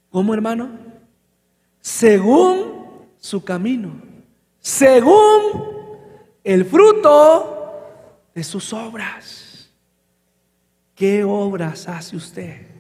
¿cómo 0.09 0.33
hermano? 0.33 0.69
Según 1.81 3.07
su 3.17 3.43
camino, 3.43 3.91
según 4.59 5.77
el 6.43 6.63
fruto 6.63 7.57
de 8.33 8.43
sus 8.43 8.71
obras. 8.71 9.71
¿Qué 10.95 11.23
obras 11.23 11.87
hace 11.87 12.15
usted? 12.15 12.76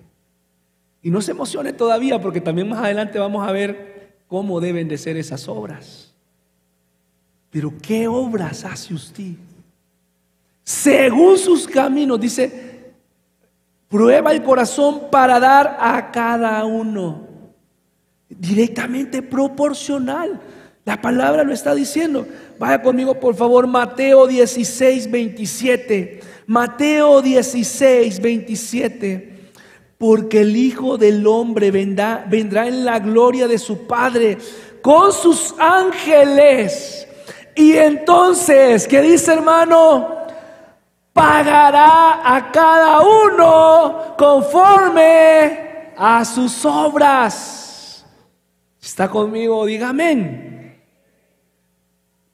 Y 1.07 1.09
no 1.09 1.21
se 1.21 1.31
emocione 1.31 1.71
todavía 1.71 2.19
porque 2.19 2.41
también 2.41 2.67
más 2.67 2.79
adelante 2.79 3.17
vamos 3.17 3.47
a 3.47 3.53
ver 3.53 4.17
cómo 4.27 4.59
deben 4.59 4.89
de 4.89 4.97
ser 4.97 5.15
esas 5.15 5.47
obras. 5.47 6.13
Pero 7.49 7.71
¿qué 7.81 8.09
obras 8.09 8.65
hace 8.65 8.93
usted? 8.93 9.35
Según 10.65 11.37
sus 11.37 11.65
caminos, 11.65 12.19
dice, 12.19 12.91
prueba 13.87 14.33
el 14.33 14.43
corazón 14.43 15.03
para 15.09 15.39
dar 15.39 15.77
a 15.79 16.11
cada 16.11 16.65
uno. 16.65 17.25
Directamente 18.27 19.21
proporcional. 19.21 20.41
La 20.83 21.01
palabra 21.01 21.45
lo 21.45 21.53
está 21.53 21.73
diciendo. 21.73 22.27
Vaya 22.59 22.81
conmigo, 22.81 23.17
por 23.17 23.33
favor, 23.33 23.65
Mateo 23.65 24.27
16, 24.27 25.09
27. 25.09 26.19
Mateo 26.47 27.21
16, 27.21 28.19
27 28.19 29.36
porque 29.97 30.41
el 30.41 30.55
Hijo 30.55 30.97
del 30.97 31.25
Hombre 31.25 31.71
vendrá, 31.71 32.25
en 32.29 32.85
la 32.85 32.99
gloria 32.99 33.47
de 33.47 33.57
su 33.57 33.87
Padre 33.87 34.37
con 34.81 35.11
sus 35.11 35.55
ángeles. 35.57 37.07
Y 37.55 37.73
entonces, 37.75 38.87
¿qué 38.87 39.01
dice 39.01 39.33
hermano? 39.33 40.15
Pagará 41.11 42.35
a 42.35 42.51
cada 42.51 43.01
uno 43.01 44.15
conforme 44.17 45.93
a 45.97 46.23
sus 46.23 46.63
obras. 46.63 48.05
¿Está 48.79 49.09
conmigo? 49.09 49.65
Diga 49.65 49.89
amén. 49.89 50.79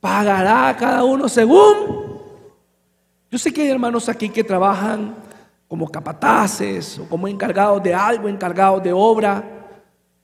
Pagará 0.02 0.68
a 0.68 0.76
cada 0.76 1.06
uno 1.06 1.30
según. 1.30 2.04
Yo 3.32 3.40
sé 3.40 3.54
que 3.54 3.62
hay 3.62 3.70
hermanos 3.70 4.10
aquí 4.10 4.28
que 4.28 4.44
trabajan 4.44 5.16
como 5.74 5.90
capataces 5.90 7.00
o 7.00 7.10
como 7.10 7.28
encargados 7.28 7.82
de 7.82 7.96
algo, 7.96 8.30
encargados 8.30 8.84
de 8.84 8.94
obra. 8.94 9.44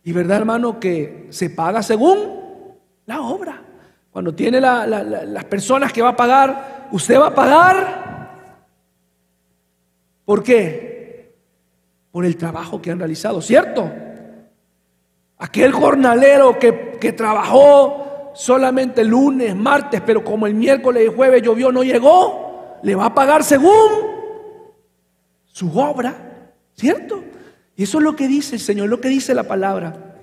Y 0.04 0.14
verdad, 0.14 0.38
hermano, 0.38 0.80
que 0.80 1.26
se 1.32 1.50
paga 1.50 1.82
según 1.82 2.20
la 3.08 3.20
obra. 3.22 3.60
Cuando 4.12 4.32
tiene 4.36 4.62
la- 4.62 4.86
la- 4.86 5.02
la- 5.04 5.24
las 5.24 5.46
personas 5.46 5.92
que 5.92 6.04
va 6.04 6.10
a 6.10 6.16
pagar, 6.16 6.88
usted 6.92 7.20
va 7.20 7.30
a 7.30 7.34
pagar. 7.34 8.30
¿Por 10.24 10.44
qué? 10.44 11.34
Por 12.12 12.26
el 12.26 12.38
trabajo 12.38 12.80
que 12.80 12.92
han 12.92 13.00
realizado, 13.00 13.42
¿cierto? 13.42 13.92
Aquel 15.40 15.72
jornalero 15.72 16.60
que, 16.60 16.92
que 17.02 17.12
trabajó 17.14 18.34
solamente 18.36 19.04
lunes, 19.04 19.56
martes, 19.56 20.00
pero 20.06 20.24
como 20.24 20.46
el 20.46 20.54
miércoles 20.54 21.08
y 21.08 21.16
jueves 21.16 21.42
llovió, 21.42 21.72
no 21.72 21.82
llegó, 21.82 22.78
le 22.84 22.94
va 22.94 23.06
a 23.06 23.16
pagar 23.16 23.44
según 23.44 24.19
su 25.60 25.78
obra, 25.78 26.54
¿cierto? 26.74 27.22
Y 27.76 27.84
eso 27.84 27.98
es 27.98 28.04
lo 28.06 28.16
que 28.16 28.30
dice 28.30 28.56
el 28.56 28.62
Señor, 28.62 28.88
lo 28.88 29.02
que 29.02 29.10
dice 29.10 29.34
la 29.34 29.44
palabra. 29.44 30.16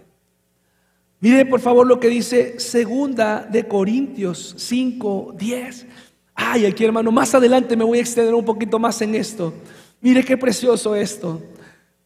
Mire 1.20 1.45
por 1.45 1.61
favor 1.61 1.87
lo 1.87 2.01
que 2.01 2.09
dice 2.09 2.59
segunda 2.59 3.47
de 3.47 3.68
Corintios 3.68 4.55
5, 4.57 5.34
10. 5.37 5.87
Ay, 6.34 6.64
aquí 6.64 6.87
hermano, 6.87 7.12
más 7.12 7.34
adelante 7.34 7.76
me 7.76 7.84
voy 7.84 7.99
a 7.99 8.01
extender 8.01 8.34
un 8.34 8.47
poquito 8.47 8.78
más 8.78 9.03
en 9.03 9.14
esto. 9.14 9.53
Mire 10.01 10.24
qué 10.24 10.39
precioso 10.39 10.97
esto. 10.97 11.43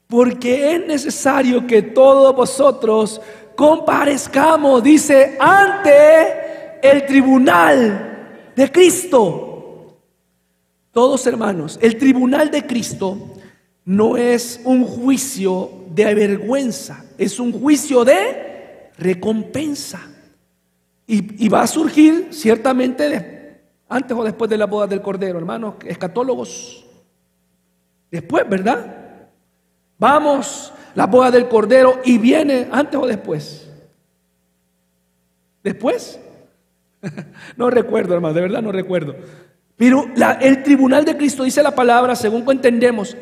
porque 0.08 0.72
es 0.74 0.86
necesario 0.88 1.64
que 1.68 1.82
todos 1.82 2.34
vosotros 2.34 3.20
comparezcamos, 3.54 4.82
dice, 4.82 5.36
ante 5.38 6.80
el 6.82 7.06
tribunal 7.06 8.52
de 8.56 8.72
Cristo. 8.72 9.49
Todos 10.92 11.26
hermanos, 11.26 11.78
el 11.80 11.96
tribunal 11.96 12.50
de 12.50 12.66
Cristo 12.66 13.16
no 13.84 14.16
es 14.16 14.60
un 14.64 14.84
juicio 14.84 15.84
de 15.88 16.14
vergüenza, 16.14 17.04
es 17.16 17.38
un 17.38 17.52
juicio 17.52 18.04
de 18.04 18.90
recompensa. 18.98 20.00
Y, 21.06 21.48
va 21.48 21.62
a 21.62 21.66
surgir 21.66 22.28
ciertamente 22.30 23.58
antes 23.88 24.16
o 24.16 24.22
después 24.22 24.48
de 24.48 24.56
la 24.56 24.66
boda 24.66 24.86
del 24.86 25.02
Cordero, 25.02 25.38
hermanos, 25.38 25.74
escatólogos. 25.84 26.86
Después, 28.12 28.48
¿verdad? 28.48 29.28
Vamos, 29.98 30.72
la 30.94 31.06
boda 31.06 31.32
del 31.32 31.48
Cordero 31.48 32.00
y 32.04 32.16
viene 32.16 32.68
antes 32.70 33.00
o 33.00 33.06
después. 33.08 33.68
¿Después? 35.64 36.20
no 37.56 37.70
recuerdo, 37.70 38.14
hermano, 38.14 38.34
de 38.34 38.40
verdad 38.40 38.62
no 38.62 38.70
recuerdo. 38.70 39.16
Pero 39.80 40.10
el 40.42 40.62
tribunal 40.62 41.06
de 41.06 41.16
Cristo 41.16 41.42
dice 41.42 41.62
la 41.62 41.74
palabra, 41.74 42.14
según 42.14 42.44
entendemos, 42.50 43.16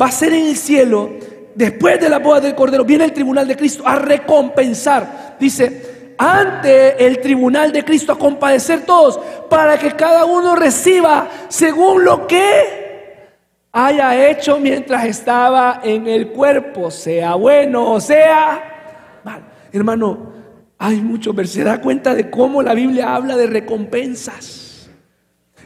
va 0.00 0.06
a 0.06 0.12
ser 0.12 0.32
en 0.32 0.46
el 0.46 0.56
cielo, 0.56 1.10
después 1.56 1.98
de 1.98 2.08
la 2.08 2.20
boda 2.20 2.38
del 2.38 2.54
Cordero, 2.54 2.84
viene 2.84 3.02
el 3.02 3.12
tribunal 3.12 3.48
de 3.48 3.56
Cristo 3.56 3.82
a 3.84 3.96
recompensar. 3.96 5.34
Dice, 5.40 6.14
ante 6.16 7.04
el 7.04 7.20
tribunal 7.20 7.72
de 7.72 7.84
Cristo 7.84 8.12
a 8.12 8.18
compadecer 8.18 8.86
todos, 8.86 9.18
para 9.50 9.76
que 9.76 9.90
cada 9.90 10.24
uno 10.24 10.54
reciba 10.54 11.28
según 11.48 12.04
lo 12.04 12.28
que 12.28 13.32
haya 13.72 14.30
hecho 14.30 14.60
mientras 14.60 15.06
estaba 15.06 15.80
en 15.82 16.06
el 16.06 16.28
cuerpo, 16.28 16.92
sea 16.92 17.34
bueno 17.34 17.90
o 17.90 18.00
sea 18.00 19.20
mal. 19.24 19.42
Hermano, 19.72 20.32
hay 20.78 21.00
mucho, 21.00 21.34
se 21.44 21.64
da 21.64 21.80
cuenta 21.80 22.14
de 22.14 22.30
cómo 22.30 22.62
la 22.62 22.72
Biblia 22.72 23.16
habla 23.16 23.36
de 23.36 23.48
recompensas. 23.48 24.63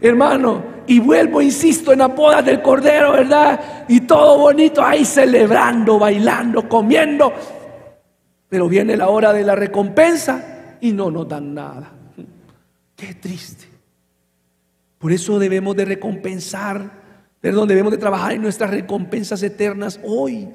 Hermano, 0.01 0.63
y 0.87 1.01
vuelvo, 1.01 1.43
insisto, 1.43 1.93
en 1.93 1.99
la 1.99 2.09
boda 2.09 2.43
del 2.43 2.63
Cordero, 2.63 3.13
¿verdad? 3.13 3.85
Y 3.89 4.01
todo 4.01 4.39
bonito 4.39 4.83
ahí 4.83 5.05
celebrando, 5.05 5.99
bailando, 5.99 6.69
comiendo. 6.69 7.33
Pero 8.49 8.69
viene 8.69 8.97
la 8.97 9.09
hora 9.09 9.33
de 9.33 9.45
la 9.45 9.55
recompensa 9.55 10.77
y 10.81 10.93
no 10.93 11.11
nos 11.11 11.29
dan 11.29 11.55
nada. 11.55 11.91
Qué 12.97 13.15
triste. 13.15 13.67
Por 14.99 15.13
eso 15.13 15.39
debemos 15.39 15.77
de 15.77 15.85
recompensar 15.85 16.99
Perdón, 17.41 17.69
debemos 17.69 17.93
de 17.93 17.99
trabajar 17.99 18.33
en 18.33 18.43
nuestras 18.43 18.71
recompensas 18.71 19.43
eternas 19.43 20.01
hoy. 20.05 20.49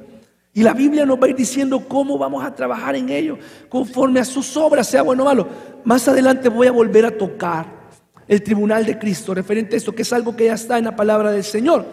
Y 0.54 0.62
la 0.62 0.74
Biblia 0.74 1.06
nos 1.06 1.20
va 1.20 1.26
a 1.26 1.30
ir 1.30 1.36
diciendo 1.36 1.88
cómo 1.88 2.18
vamos 2.18 2.44
a 2.44 2.54
trabajar 2.54 2.96
en 2.96 3.10
ello, 3.10 3.38
conforme 3.70 4.20
a 4.20 4.26
sus 4.26 4.56
obras, 4.58 4.88
sea 4.88 5.02
bueno 5.02 5.24
o 5.24 5.26
malo. 5.26 5.48
Más 5.84 6.08
adelante 6.08 6.50
voy 6.50 6.68
a 6.68 6.72
volver 6.72 7.06
a 7.06 7.18
tocar 7.18 7.83
el 8.28 8.44
tribunal 8.44 8.86
de 8.86 8.98
Cristo, 8.98 9.34
referente 9.34 9.76
a 9.76 9.78
esto, 9.78 9.94
que 9.94 10.02
es 10.04 10.14
algo 10.14 10.36
que 10.36 10.46
ya 10.46 10.54
está 10.54 10.78
en 10.78 10.86
la 10.86 10.96
palabra 10.96 11.32
del 11.32 11.44
Señor. 11.44 11.86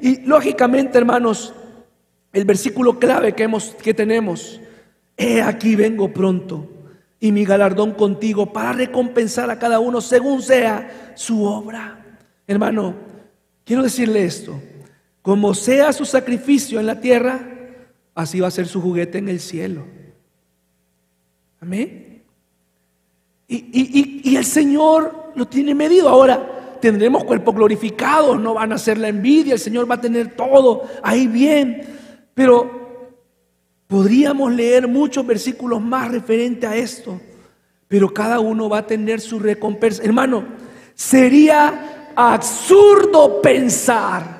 Y 0.00 0.20
lógicamente, 0.22 0.98
hermanos, 0.98 1.54
el 2.32 2.44
versículo 2.44 2.98
clave 2.98 3.32
que, 3.32 3.44
hemos, 3.44 3.74
que 3.82 3.94
tenemos, 3.94 4.60
he 5.16 5.42
aquí 5.42 5.76
vengo 5.76 6.12
pronto 6.12 6.68
y 7.20 7.32
mi 7.32 7.44
galardón 7.44 7.92
contigo 7.92 8.52
para 8.52 8.72
recompensar 8.72 9.50
a 9.50 9.58
cada 9.58 9.80
uno 9.80 10.00
según 10.00 10.42
sea 10.42 11.12
su 11.16 11.44
obra. 11.44 12.18
Hermano, 12.46 13.08
Quiero 13.68 13.82
decirle 13.82 14.24
esto, 14.24 14.58
como 15.20 15.52
sea 15.52 15.92
su 15.92 16.06
sacrificio 16.06 16.80
en 16.80 16.86
la 16.86 17.02
tierra, 17.02 17.38
así 18.14 18.40
va 18.40 18.48
a 18.48 18.50
ser 18.50 18.66
su 18.66 18.80
juguete 18.80 19.18
en 19.18 19.28
el 19.28 19.40
cielo. 19.40 19.84
Amén. 21.60 22.22
Y, 23.46 24.34
el 24.34 24.44
Señor 24.46 25.17
lo 25.34 25.46
tiene 25.46 25.74
medido. 25.74 26.08
Ahora 26.08 26.76
tendremos 26.80 27.24
cuerpos 27.24 27.54
glorificados, 27.54 28.38
no 28.40 28.54
van 28.54 28.72
a 28.72 28.78
ser 28.78 28.98
la 28.98 29.08
envidia, 29.08 29.54
el 29.54 29.60
Señor 29.60 29.90
va 29.90 29.96
a 29.96 30.00
tener 30.00 30.34
todo 30.34 30.84
ahí 31.02 31.26
bien. 31.26 31.82
Pero 32.34 32.70
podríamos 33.86 34.52
leer 34.52 34.86
muchos 34.86 35.26
versículos 35.26 35.80
más 35.80 36.10
referente 36.10 36.66
a 36.66 36.76
esto, 36.76 37.20
pero 37.88 38.12
cada 38.12 38.40
uno 38.40 38.68
va 38.68 38.78
a 38.78 38.86
tener 38.86 39.20
su 39.20 39.38
recompensa. 39.38 40.02
Hermano, 40.02 40.44
sería 40.94 42.12
absurdo 42.14 43.40
pensar 43.40 44.38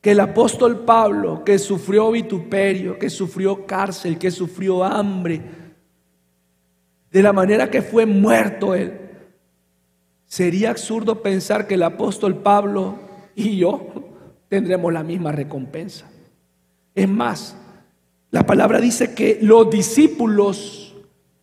que 0.00 0.10
el 0.10 0.20
apóstol 0.20 0.80
Pablo, 0.80 1.42
que 1.44 1.58
sufrió 1.58 2.10
vituperio, 2.10 2.98
que 2.98 3.08
sufrió 3.08 3.64
cárcel, 3.64 4.18
que 4.18 4.30
sufrió 4.30 4.84
hambre, 4.84 5.40
de 7.14 7.22
la 7.22 7.32
manera 7.32 7.70
que 7.70 7.80
fue 7.80 8.06
muerto 8.06 8.74
él, 8.74 8.98
sería 10.26 10.70
absurdo 10.70 11.22
pensar 11.22 11.68
que 11.68 11.74
el 11.74 11.84
apóstol 11.84 12.38
Pablo 12.38 12.98
y 13.36 13.58
yo 13.58 13.86
tendremos 14.48 14.92
la 14.92 15.04
misma 15.04 15.30
recompensa. 15.30 16.06
Es 16.92 17.08
más, 17.08 17.56
la 18.32 18.44
palabra 18.44 18.80
dice 18.80 19.14
que 19.14 19.38
los 19.40 19.70
discípulos 19.70 20.92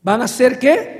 van 0.03 0.21
a 0.21 0.27
ser 0.27 0.59
qué? 0.59 0.99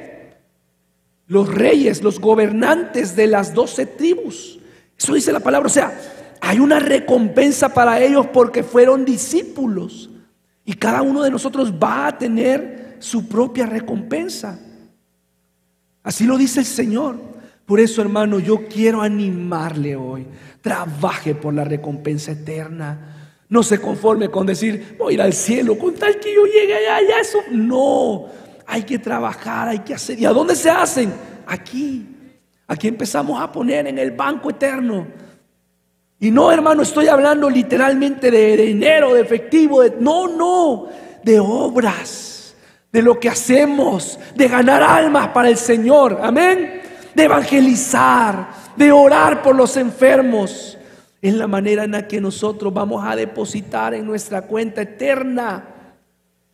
los 1.28 1.54
reyes, 1.54 2.02
los 2.02 2.22
gobernantes 2.22 3.14
de 3.14 3.28
las 3.28 3.54
doce 3.54 3.86
tribus. 3.86 4.58
Eso 4.98 5.14
dice 5.14 5.34
la 5.34 5.42
palabra. 5.42 5.68
O 5.68 5.70
sea, 5.70 5.94
hay 6.40 6.60
una 6.60 6.80
recompensa 6.80 7.74
para 7.74 8.02
ellos 8.02 8.28
porque 8.28 8.64
fueron 8.64 9.04
discípulos. 9.04 10.10
Y 10.64 10.76
cada 10.76 11.02
uno 11.02 11.24
de 11.24 11.32
nosotros 11.32 11.74
va 11.74 12.08
a 12.08 12.18
tener 12.18 12.91
su 13.02 13.28
propia 13.28 13.66
recompensa. 13.66 14.60
Así 16.04 16.26
lo 16.26 16.38
dice 16.38 16.62
el 16.62 16.66
Señor. 16.66 17.18
Por 17.66 17.80
eso, 17.80 18.02
hermano, 18.02 18.40
yo 18.40 18.66
quiero 18.68 19.02
animarle 19.02 19.96
hoy. 19.96 20.28
Trabaje 20.62 21.36
por 21.36 21.54
la 21.54 21.64
recompensa 21.64 22.32
eterna. 22.32 23.34
No 23.50 23.64
se 23.64 23.80
conforme 23.80 24.30
con 24.30 24.46
decir, 24.46 24.96
voy 24.98 25.14
a 25.14 25.16
ir 25.16 25.22
al 25.22 25.34
cielo 25.34 25.78
con 25.78 25.94
tal 25.96 26.20
que 26.20 26.34
yo 26.34 26.46
llegue 26.46 26.74
allá. 26.74 27.20
Eso 27.20 27.40
no. 27.52 28.28
Hay 28.66 28.84
que 28.84 29.00
trabajar, 29.00 29.68
hay 29.68 29.80
que 29.80 29.94
hacer. 29.94 30.20
¿Y 30.20 30.26
a 30.26 30.32
dónde 30.32 30.56
se 30.56 30.70
hacen? 30.70 31.14
Aquí. 31.46 32.08
Aquí 32.68 32.88
empezamos 32.88 33.42
a 33.42 33.52
poner 33.52 33.88
en 33.88 34.00
el 34.00 34.12
banco 34.12 34.50
eterno. 34.50 35.08
Y 36.20 36.30
no, 36.30 36.52
hermano, 36.52 36.84
estoy 36.84 37.08
hablando 37.08 37.50
literalmente 37.50 38.30
de 38.30 38.56
dinero, 38.56 39.14
de 39.14 39.22
efectivo. 39.22 39.82
No, 40.00 40.28
no, 40.28 40.88
de 41.24 41.40
obras, 41.40 42.31
de 42.92 43.02
lo 43.02 43.20
que 43.20 43.30
hacemos, 43.30 44.20
de 44.36 44.48
ganar 44.48 44.84
almas 44.84 45.30
para 45.30 45.50
el 45.50 45.58
Señor. 45.58 46.20
Amén. 46.22 46.82
De 47.16 47.24
evangelizar, 47.24 48.50
de 48.76 48.92
orar 48.92 49.42
por 49.42 49.56
los 49.56 49.78
enfermos. 49.78 50.78
Es 51.22 51.34
la 51.34 51.48
manera 51.48 51.84
en 51.84 51.92
la 51.92 52.08
que 52.08 52.20
nosotros 52.20 52.74
vamos 52.74 53.06
a 53.06 53.16
depositar 53.16 53.94
en 53.94 54.06
nuestra 54.06 54.42
cuenta 54.42 54.82
eterna 54.82 55.72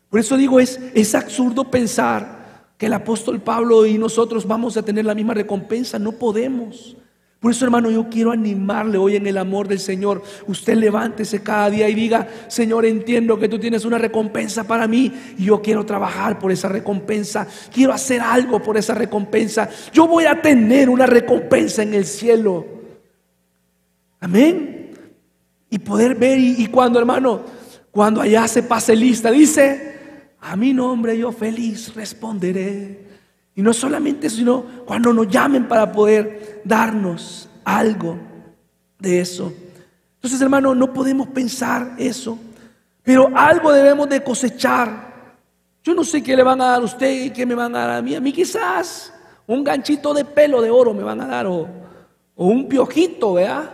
por 0.10 0.20
eso 0.20 0.38
digo, 0.38 0.60
es, 0.60 0.80
es 0.94 1.16
absurdo 1.16 1.70
pensar 1.70 2.38
que 2.78 2.86
el 2.86 2.94
apóstol 2.94 3.42
Pablo 3.42 3.86
y 3.86 3.98
nosotros 3.98 4.48
vamos 4.48 4.78
a 4.78 4.84
tener 4.84 5.06
la 5.06 5.16
misma 5.16 5.34
recompensa. 5.34 6.00
No 6.00 6.14
podemos. 6.14 6.96
Por 7.40 7.52
eso, 7.52 7.66
hermano, 7.66 7.92
yo 7.92 8.10
quiero 8.10 8.32
animarle 8.32 8.98
hoy 8.98 9.16
en 9.16 9.28
el 9.28 9.38
amor 9.38 9.68
del 9.68 9.80
Señor. 9.80 10.24
Usted 10.48 10.76
levántese 10.76 11.44
cada 11.44 11.70
día 11.70 11.88
y 11.88 11.94
diga, 11.94 12.28
Señor, 12.48 12.86
entiendo 12.86 13.38
que 13.38 13.48
tú 13.48 13.60
tienes 13.60 13.86
una 13.86 14.00
recompensa 14.00 14.64
para 14.64 14.88
mí 14.88 15.14
y 15.38 15.46
yo 15.46 15.62
quiero 15.62 15.86
trabajar 15.86 16.40
por 16.40 16.52
esa 16.52 16.68
recompensa. 16.68 17.48
Quiero 17.72 17.94
hacer 17.94 18.22
algo 18.22 18.62
por 18.62 18.76
esa 18.76 18.96
recompensa. 18.96 19.70
Yo 19.94 20.08
voy 20.08 20.26
a 20.26 20.42
tener 20.42 20.90
una 20.90 21.06
recompensa 21.06 21.84
en 21.84 21.94
el 21.94 22.06
cielo. 22.06 22.66
Amén. 24.20 24.92
Y 25.70 25.78
poder 25.80 26.16
ver, 26.16 26.40
y, 26.40 26.66
cuando, 26.68 26.98
hermano, 26.98 27.42
cuando 27.92 28.22
allá 28.22 28.48
se 28.48 28.64
pase 28.64 28.96
lista, 28.96 29.30
dice, 29.30 29.98
a 30.40 30.56
mi 30.56 30.74
nombre 30.74 31.16
yo 31.16 31.32
feliz 31.32 31.94
responderé. 31.94 33.07
Y 33.58 33.64
no 33.64 33.74
solamente 33.74 34.28
eso, 34.28 34.36
sino 34.36 34.64
cuando 34.86 35.12
nos 35.12 35.28
llamen 35.28 35.68
para 35.68 35.92
poder 35.92 36.62
darnos 36.64 37.50
algo 37.66 38.16
de 39.00 39.20
eso. 39.20 39.52
Entonces, 40.14 40.40
hermano, 40.40 40.76
no 40.76 40.94
podemos 40.94 41.28
pensar 41.30 41.96
eso, 41.98 42.38
pero 43.02 43.32
algo 43.34 43.72
debemos 43.72 44.08
de 44.10 44.24
cosechar. 44.24 45.08
Yo 45.84 45.96
no 45.96 46.04
sé 46.04 46.22
qué 46.22 46.36
le 46.36 46.44
van 46.44 46.62
a 46.62 46.66
dar 46.66 46.82
a 46.82 46.86
usted 46.86 47.10
y 47.10 47.32
qué 47.32 47.48
me 47.48 47.56
van 47.56 47.76
a 47.76 47.80
dar 47.80 47.90
a 47.98 48.02
mí. 48.04 48.14
A 48.14 48.22
mí 48.22 48.32
quizás 48.32 49.12
un 49.48 49.64
ganchito 49.64 50.14
de 50.14 50.24
pelo 50.24 50.62
de 50.62 50.70
oro 50.70 50.94
me 50.94 51.02
van 51.02 51.22
a 51.22 51.26
dar 51.26 51.48
o, 51.48 51.68
o 52.36 52.46
un 52.46 52.68
piojito, 52.68 53.34
¿verdad? 53.34 53.72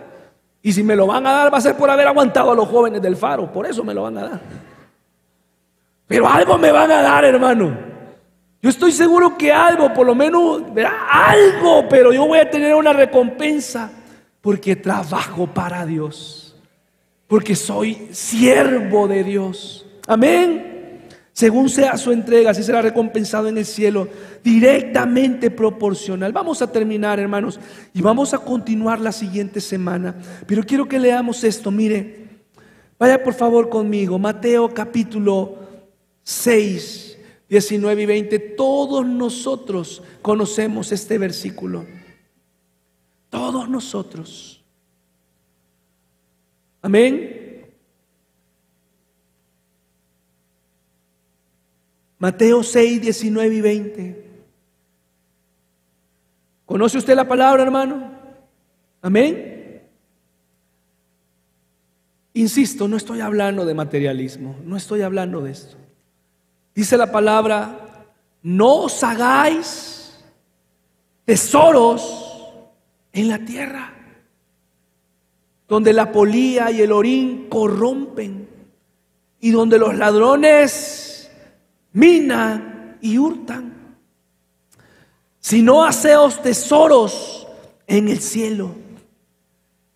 Y 0.61 0.71
si 0.71 0.81
me 0.81 0.95
lo 0.95 1.07
van 1.07 1.27
a 1.27 1.33
dar 1.33 1.53
va 1.53 1.57
a 1.57 1.61
ser 1.61 1.75
por 1.75 1.89
haber 1.89 2.07
aguantado 2.07 2.51
a 2.51 2.55
los 2.55 2.69
jóvenes 2.69 3.01
del 3.01 3.17
faro, 3.17 3.51
por 3.51 3.65
eso 3.65 3.83
me 3.83 3.93
lo 3.93 4.03
van 4.03 4.17
a 4.17 4.21
dar. 4.29 4.41
Pero 6.07 6.25
algo 6.25 6.57
me 6.57 6.71
van 6.71 6.89
a 6.89 7.01
dar, 7.01 7.25
hermano. 7.25 7.92
Yo 8.63 8.69
estoy 8.69 8.93
seguro 8.93 9.37
que 9.37 9.51
algo, 9.51 9.93
por 9.93 10.07
lo 10.07 10.15
menos, 10.15 10.73
verá 10.73 11.05
algo, 11.11 11.85
pero 11.89 12.13
yo 12.13 12.25
voy 12.25 12.39
a 12.39 12.49
tener 12.49 12.73
una 12.73 12.93
recompensa 12.93 13.91
porque 14.39 14.77
trabajo 14.77 15.45
para 15.47 15.85
Dios. 15.85 16.39
porque 17.27 17.55
soy 17.55 18.09
siervo 18.11 19.07
de 19.07 19.23
Dios. 19.23 19.85
Amén. 20.07 21.01
Según 21.33 21.67
sea 21.67 21.97
su 21.97 22.11
entrega, 22.11 22.51
así 22.51 22.61
será 22.61 22.81
recompensado 22.81 23.47
en 23.47 23.57
el 23.57 23.65
cielo, 23.65 24.07
directamente 24.43 25.49
proporcional. 25.49 26.31
Vamos 26.31 26.61
a 26.61 26.71
terminar, 26.71 27.19
hermanos, 27.19 27.59
y 27.91 28.01
vamos 28.03 28.35
a 28.35 28.37
continuar 28.37 29.01
la 29.01 29.11
siguiente 29.11 29.59
semana. 29.59 30.15
Pero 30.45 30.63
quiero 30.63 30.87
que 30.87 30.99
leamos 30.99 31.43
esto, 31.43 31.71
mire, 31.71 32.27
vaya 32.99 33.23
por 33.23 33.33
favor 33.33 33.67
conmigo, 33.67 34.19
Mateo 34.19 34.71
capítulo 34.71 35.57
6, 36.21 37.12
19 37.53 38.01
y 38.01 38.05
20. 38.07 38.39
Todos 38.39 39.05
nosotros 39.05 40.01
conocemos 40.23 40.91
este 40.91 41.19
versículo. 41.19 41.85
Todos 43.29 43.69
nosotros. 43.69 44.63
Amén. 46.81 47.71
Mateo 52.17 52.63
6, 52.63 53.01
19 53.01 53.55
y 53.55 53.61
20. 53.61 54.27
¿Conoce 56.65 56.97
usted 56.97 57.15
la 57.15 57.27
palabra, 57.27 57.61
hermano? 57.61 58.13
Amén. 58.99 59.83
Insisto, 62.33 62.87
no 62.87 62.97
estoy 62.97 63.19
hablando 63.19 63.63
de 63.63 63.75
materialismo, 63.75 64.55
no 64.63 64.75
estoy 64.75 65.03
hablando 65.03 65.41
de 65.41 65.51
esto. 65.51 65.82
Dice 66.75 66.97
la 66.97 67.11
palabra, 67.11 68.07
no 68.41 68.73
os 68.83 69.03
hagáis 69.03 70.23
tesoros 71.23 72.51
en 73.11 73.29
la 73.29 73.39
tierra, 73.39 73.93
donde 75.67 75.93
la 75.93 76.11
polía 76.11 76.71
y 76.71 76.81
el 76.81 76.91
orín 76.91 77.47
corrompen, 77.47 78.49
y 79.39 79.51
donde 79.51 79.77
los 79.77 79.95
ladrones 79.95 81.29
minan 81.93 82.97
y 83.01 83.17
hurtan, 83.17 83.73
sino 85.39 85.85
haceos 85.85 86.41
tesoros 86.41 87.47
en 87.85 88.07
el 88.07 88.19
cielo, 88.19 88.71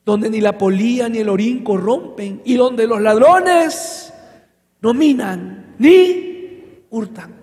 donde 0.05 0.30
ni 0.30 0.41
la 0.41 0.57
polía 0.57 1.09
ni 1.09 1.17
el 1.19 1.30
orín 1.30 1.63
corrompen, 1.63 2.41
y 2.45 2.55
donde 2.55 2.86
los 2.86 3.01
ladrones 3.01 4.13
no 4.82 4.93
minan 4.93 5.75
ni 5.80 6.26
hurtan. 6.89 7.33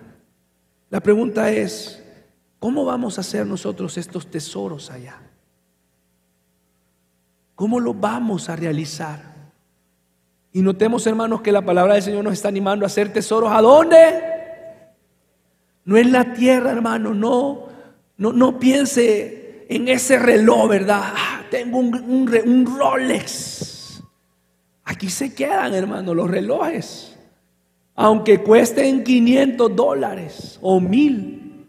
La 0.89 0.99
pregunta 0.99 1.51
es, 1.51 2.03
¿cómo 2.59 2.85
vamos 2.85 3.17
a 3.17 3.21
hacer 3.21 3.45
nosotros 3.45 3.97
estos 3.97 4.27
tesoros 4.29 4.91
allá? 4.91 5.19
¿Cómo 7.55 7.79
lo 7.79 7.93
vamos 7.93 8.49
a 8.49 8.55
realizar? 8.55 9.35
Y 10.51 10.61
notemos, 10.61 11.05
hermanos, 11.07 11.41
que 11.41 11.51
la 11.51 11.63
palabra 11.63 11.95
del 11.95 12.03
Señor 12.03 12.23
nos 12.23 12.33
está 12.33 12.47
animando 12.47 12.85
a 12.85 12.87
hacer 12.87 13.11
tesoros. 13.11 13.51
¿A 13.51 13.61
dónde? 13.61 13.97
No 15.85 15.97
en 15.97 16.11
la 16.11 16.33
tierra, 16.33 16.71
hermano, 16.71 17.13
no, 17.13 17.67
no, 18.17 18.31
no 18.31 18.59
piense 18.59 19.65
en 19.69 19.87
ese 19.87 20.17
reloj, 20.17 20.69
¿verdad? 20.69 21.01
Ah, 21.03 21.43
tengo 21.51 21.77
un, 21.77 21.93
un 21.93 22.77
Rolex. 22.77 24.01
Aquí 24.85 25.09
se 25.09 25.33
quedan, 25.33 25.73
hermano, 25.73 26.13
los 26.13 26.29
relojes. 26.29 27.14
Aunque 27.95 28.41
cuesten 28.41 29.03
500 29.03 29.75
dólares 29.75 30.59
o 30.61 30.79
mil. 30.79 31.65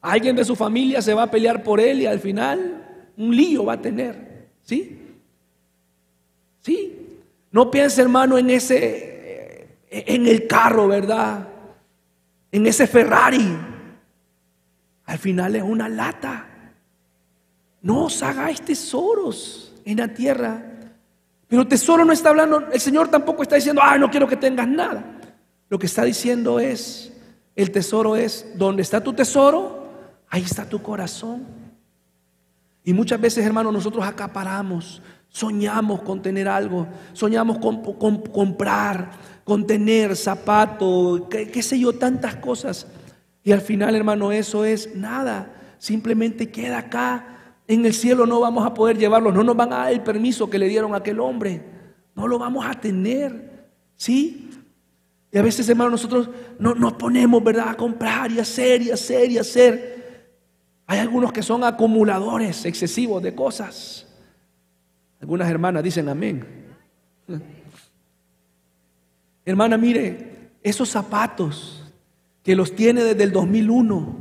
Alguien 0.00 0.36
de 0.36 0.44
su 0.44 0.56
familia 0.56 1.00
se 1.00 1.14
va 1.14 1.24
a 1.24 1.30
pelear 1.30 1.62
por 1.62 1.80
él 1.80 2.02
y 2.02 2.06
al 2.06 2.20
final 2.20 3.10
un 3.16 3.34
lío 3.34 3.64
va 3.64 3.74
a 3.74 3.82
tener. 3.82 4.48
¿Sí? 4.62 4.98
¿Sí? 6.60 7.18
No 7.50 7.70
piense, 7.70 8.02
hermano, 8.02 8.36
en 8.36 8.50
ese, 8.50 9.78
en 9.90 10.26
el 10.26 10.46
carro, 10.46 10.88
¿verdad? 10.88 11.48
en 12.50 12.66
ese 12.66 12.86
Ferrari, 12.86 13.56
al 15.04 15.18
final 15.18 15.56
es 15.56 15.62
una 15.62 15.88
lata. 15.88 16.46
No 17.82 18.04
os 18.04 18.22
hagáis 18.22 18.60
tesoros 18.62 19.74
en 19.84 19.98
la 19.98 20.08
tierra. 20.08 20.62
Pero 21.46 21.66
tesoro 21.66 22.04
no 22.04 22.12
está 22.12 22.30
hablando, 22.30 22.68
el 22.70 22.80
Señor 22.80 23.08
tampoco 23.08 23.42
está 23.42 23.56
diciendo, 23.56 23.80
ah, 23.82 23.96
no 23.96 24.10
quiero 24.10 24.28
que 24.28 24.36
tengas 24.36 24.68
nada. 24.68 25.17
Lo 25.68 25.78
que 25.78 25.86
está 25.86 26.04
diciendo 26.04 26.60
es, 26.60 27.12
el 27.56 27.70
tesoro 27.70 28.16
es, 28.16 28.46
donde 28.56 28.82
está 28.82 29.02
tu 29.02 29.12
tesoro, 29.12 29.88
ahí 30.28 30.42
está 30.42 30.68
tu 30.68 30.82
corazón. 30.82 31.46
Y 32.84 32.92
muchas 32.92 33.20
veces, 33.20 33.44
hermanos, 33.44 33.72
nosotros 33.72 34.04
acaparamos, 34.06 35.02
soñamos 35.28 36.00
con 36.02 36.22
tener 36.22 36.48
algo, 36.48 36.86
soñamos 37.12 37.58
con, 37.58 37.82
con 37.82 38.22
comprar, 38.22 39.10
contener 39.44 40.16
zapatos, 40.16 41.22
qué, 41.28 41.62
sé 41.62 41.78
yo, 41.78 41.92
tantas 41.92 42.36
cosas. 42.36 42.86
Y 43.44 43.52
al 43.52 43.60
final, 43.60 43.94
hermano, 43.94 44.32
eso 44.32 44.64
es 44.64 44.94
nada. 44.94 45.54
Simplemente 45.78 46.50
queda 46.50 46.78
acá. 46.78 47.54
En 47.66 47.84
el 47.84 47.92
cielo 47.92 48.26
no 48.26 48.40
vamos 48.40 48.66
a 48.66 48.72
poder 48.72 48.98
llevarlo. 48.98 49.32
No 49.32 49.44
nos 49.44 49.56
van 49.56 49.72
a 49.72 49.78
dar 49.78 49.92
el 49.92 50.02
permiso 50.02 50.48
que 50.48 50.58
le 50.58 50.68
dieron 50.68 50.94
a 50.94 50.98
aquel 50.98 51.20
hombre. 51.20 51.62
No 52.14 52.26
lo 52.26 52.38
vamos 52.38 52.64
a 52.66 52.74
tener. 52.74 53.66
¿Sí? 53.96 54.47
Y 55.30 55.38
a 55.38 55.42
veces, 55.42 55.68
hermano, 55.68 55.90
nosotros 55.90 56.30
no, 56.58 56.74
nos 56.74 56.94
ponemos, 56.94 57.42
¿verdad?, 57.44 57.68
a 57.68 57.74
comprar 57.74 58.32
y 58.32 58.38
hacer 58.38 58.82
y 58.82 58.90
hacer 58.90 59.30
y 59.30 59.38
hacer. 59.38 59.98
Hay 60.86 60.98
algunos 61.00 61.32
que 61.32 61.42
son 61.42 61.64
acumuladores 61.64 62.64
excesivos 62.64 63.22
de 63.22 63.34
cosas. 63.34 64.06
Algunas 65.20 65.50
hermanas 65.50 65.82
dicen 65.82 66.08
amén. 66.08 66.46
Hermana, 69.44 69.76
mire, 69.76 70.52
esos 70.62 70.88
zapatos 70.88 71.84
que 72.42 72.56
los 72.56 72.74
tiene 72.74 73.04
desde 73.04 73.24
el 73.24 73.32
2001, 73.32 74.16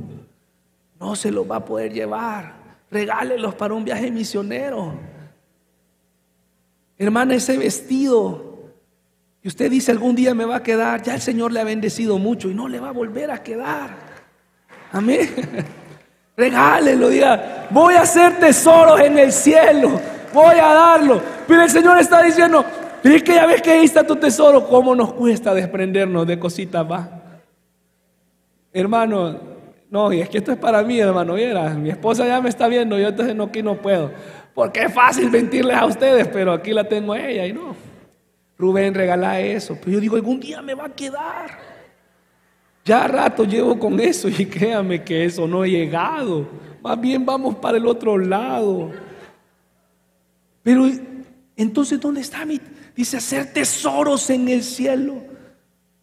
no 0.99 1.15
se 1.15 1.31
los 1.31 1.49
va 1.49 1.57
a 1.57 1.65
poder 1.65 1.93
llevar. 1.93 2.57
Regálelos 2.91 3.55
para 3.55 3.73
un 3.73 3.85
viaje 3.85 4.11
misionero. 4.11 4.93
Hermana, 6.97 7.35
ese 7.35 7.57
vestido 7.57 8.46
que 9.41 9.47
usted 9.47 9.69
dice 9.69 9.91
algún 9.91 10.15
día 10.15 10.33
me 10.33 10.45
va 10.45 10.57
a 10.57 10.63
quedar, 10.63 11.01
ya 11.03 11.15
el 11.15 11.21
Señor 11.21 11.51
le 11.51 11.59
ha 11.59 11.63
bendecido 11.63 12.17
mucho 12.17 12.49
y 12.49 12.53
no 12.53 12.67
le 12.67 12.79
va 12.79 12.89
a 12.89 12.93
volver 12.93 13.31
a 13.31 13.41
quedar. 13.43 13.91
Amén. 14.91 15.29
Regálelo, 16.37 17.09
diga, 17.09 17.67
voy 17.71 17.95
a 17.95 18.01
hacer 18.01 18.37
tesoros 18.39 18.99
en 18.99 19.17
el 19.17 19.31
cielo, 19.31 19.99
voy 20.33 20.55
a 20.55 20.73
darlo. 20.73 21.21
Pero 21.47 21.63
el 21.63 21.69
Señor 21.69 21.97
está 21.99 22.21
diciendo, 22.21 22.63
y 23.03 23.15
es 23.15 23.23
que 23.23 23.35
ya 23.35 23.45
ves 23.45 23.61
que 23.61 23.71
ahí 23.71 23.85
está 23.85 24.05
tu 24.05 24.15
tesoro, 24.15 24.67
¿cómo 24.67 24.93
nos 24.93 25.13
cuesta 25.13 25.53
desprendernos 25.53 26.27
de 26.27 26.37
cositas 26.37 26.85
va? 26.89 27.09
Hermano, 28.73 29.39
no, 29.89 30.11
y 30.11 30.21
es 30.21 30.29
que 30.29 30.39
esto 30.39 30.51
es 30.51 30.57
para 30.57 30.83
mí, 30.83 30.99
hermano, 30.99 31.35
viera, 31.35 31.69
mi 31.69 31.89
esposa 31.89 32.27
ya 32.27 32.41
me 32.41 32.49
está 32.49 32.67
viendo, 32.67 32.99
yo 32.99 33.07
entonces 33.07 33.35
no, 33.35 33.45
aquí 33.45 33.63
no 33.63 33.75
puedo. 33.75 34.11
Porque 34.53 34.81
es 34.81 34.93
fácil 34.93 35.31
mentirles 35.31 35.77
a 35.77 35.85
ustedes, 35.85 36.27
pero 36.27 36.51
aquí 36.51 36.73
la 36.73 36.83
tengo 36.83 37.13
a 37.13 37.19
ella 37.19 37.45
y 37.45 37.53
no. 37.53 37.86
Rubén 38.57 38.93
regala 38.93 39.39
eso, 39.39 39.77
pero 39.79 39.91
yo 39.91 39.99
digo, 39.99 40.15
algún 40.15 40.39
día 40.39 40.61
me 40.61 40.73
va 40.73 40.85
a 40.85 40.95
quedar. 40.95 41.59
Ya 42.83 43.07
rato 43.07 43.43
llevo 43.43 43.77
con 43.77 43.99
eso 43.99 44.29
y 44.29 44.45
créame 44.49 45.03
que 45.03 45.25
eso 45.25 45.47
no 45.47 45.63
ha 45.63 45.67
llegado. 45.67 46.47
Más 46.81 46.99
bien 46.99 47.25
vamos 47.25 47.55
para 47.55 47.77
el 47.77 47.85
otro 47.85 48.17
lado. 48.17 48.91
Pero 50.63 50.89
entonces, 51.55 51.99
¿dónde 51.99 52.21
está 52.21 52.45
mi, 52.45 52.59
Dice 52.95 53.17
hacer 53.17 53.53
tesoros 53.53 54.29
en 54.31 54.47
el 54.49 54.63
cielo. 54.63 55.21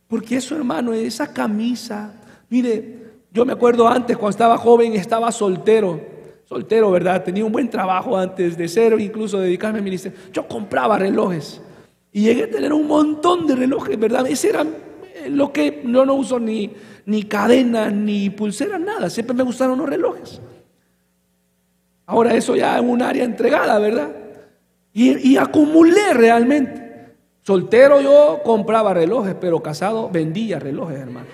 Porque 0.07 0.37
eso, 0.37 0.55
hermano, 0.55 0.93
esa 0.93 1.33
camisa. 1.33 2.15
Mire, 2.49 3.03
yo 3.33 3.45
me 3.45 3.53
acuerdo 3.53 3.89
antes, 3.89 4.17
cuando 4.17 4.31
estaba 4.31 4.57
joven, 4.57 4.93
estaba 4.93 5.33
soltero. 5.33 6.01
Soltero, 6.45 6.93
¿verdad? 6.93 7.25
Tenía 7.25 7.45
un 7.45 7.51
buen 7.51 7.69
trabajo 7.69 8.17
antes 8.17 8.57
de 8.57 8.69
ser, 8.69 8.99
incluso 9.01 9.41
dedicarme 9.41 9.79
al 9.79 9.85
ministerio. 9.85 10.17
Yo 10.33 10.47
compraba 10.47 10.97
relojes. 10.99 11.61
Y 12.15 12.23
llegué 12.23 12.45
a 12.45 12.51
tener 12.51 12.73
un 12.73 12.87
montón 12.87 13.45
de 13.45 13.57
relojes, 13.57 13.99
¿verdad? 13.99 14.25
Ese 14.29 14.51
era 14.51 14.65
lo 15.29 15.53
que 15.53 15.83
yo 15.85 16.07
no 16.07 16.15
uso 16.15 16.39
ni, 16.39 16.71
ni 17.07 17.25
cadenas, 17.25 17.93
ni 17.93 18.31
pulseras, 18.31 18.81
nada. 18.81 19.11
Siempre 19.11 19.35
me 19.35 19.43
gustaron 19.43 19.77
los 19.77 19.89
relojes. 19.89 20.41
Ahora 22.07 22.33
eso 22.35 22.55
ya 22.55 22.77
es 22.77 22.83
un 22.83 23.03
área 23.03 23.25
entregada, 23.25 23.77
¿verdad? 23.81 24.11
Y, 24.93 25.33
y 25.33 25.37
acumulé 25.37 26.15
realmente. 26.15 27.15
Soltero 27.43 28.01
yo 28.01 28.43
compraba 28.45 28.95
relojes, 28.95 29.35
pero 29.41 29.61
casado 29.61 30.09
vendía 30.09 30.61
relojes, 30.61 31.01
hermano. 31.01 31.27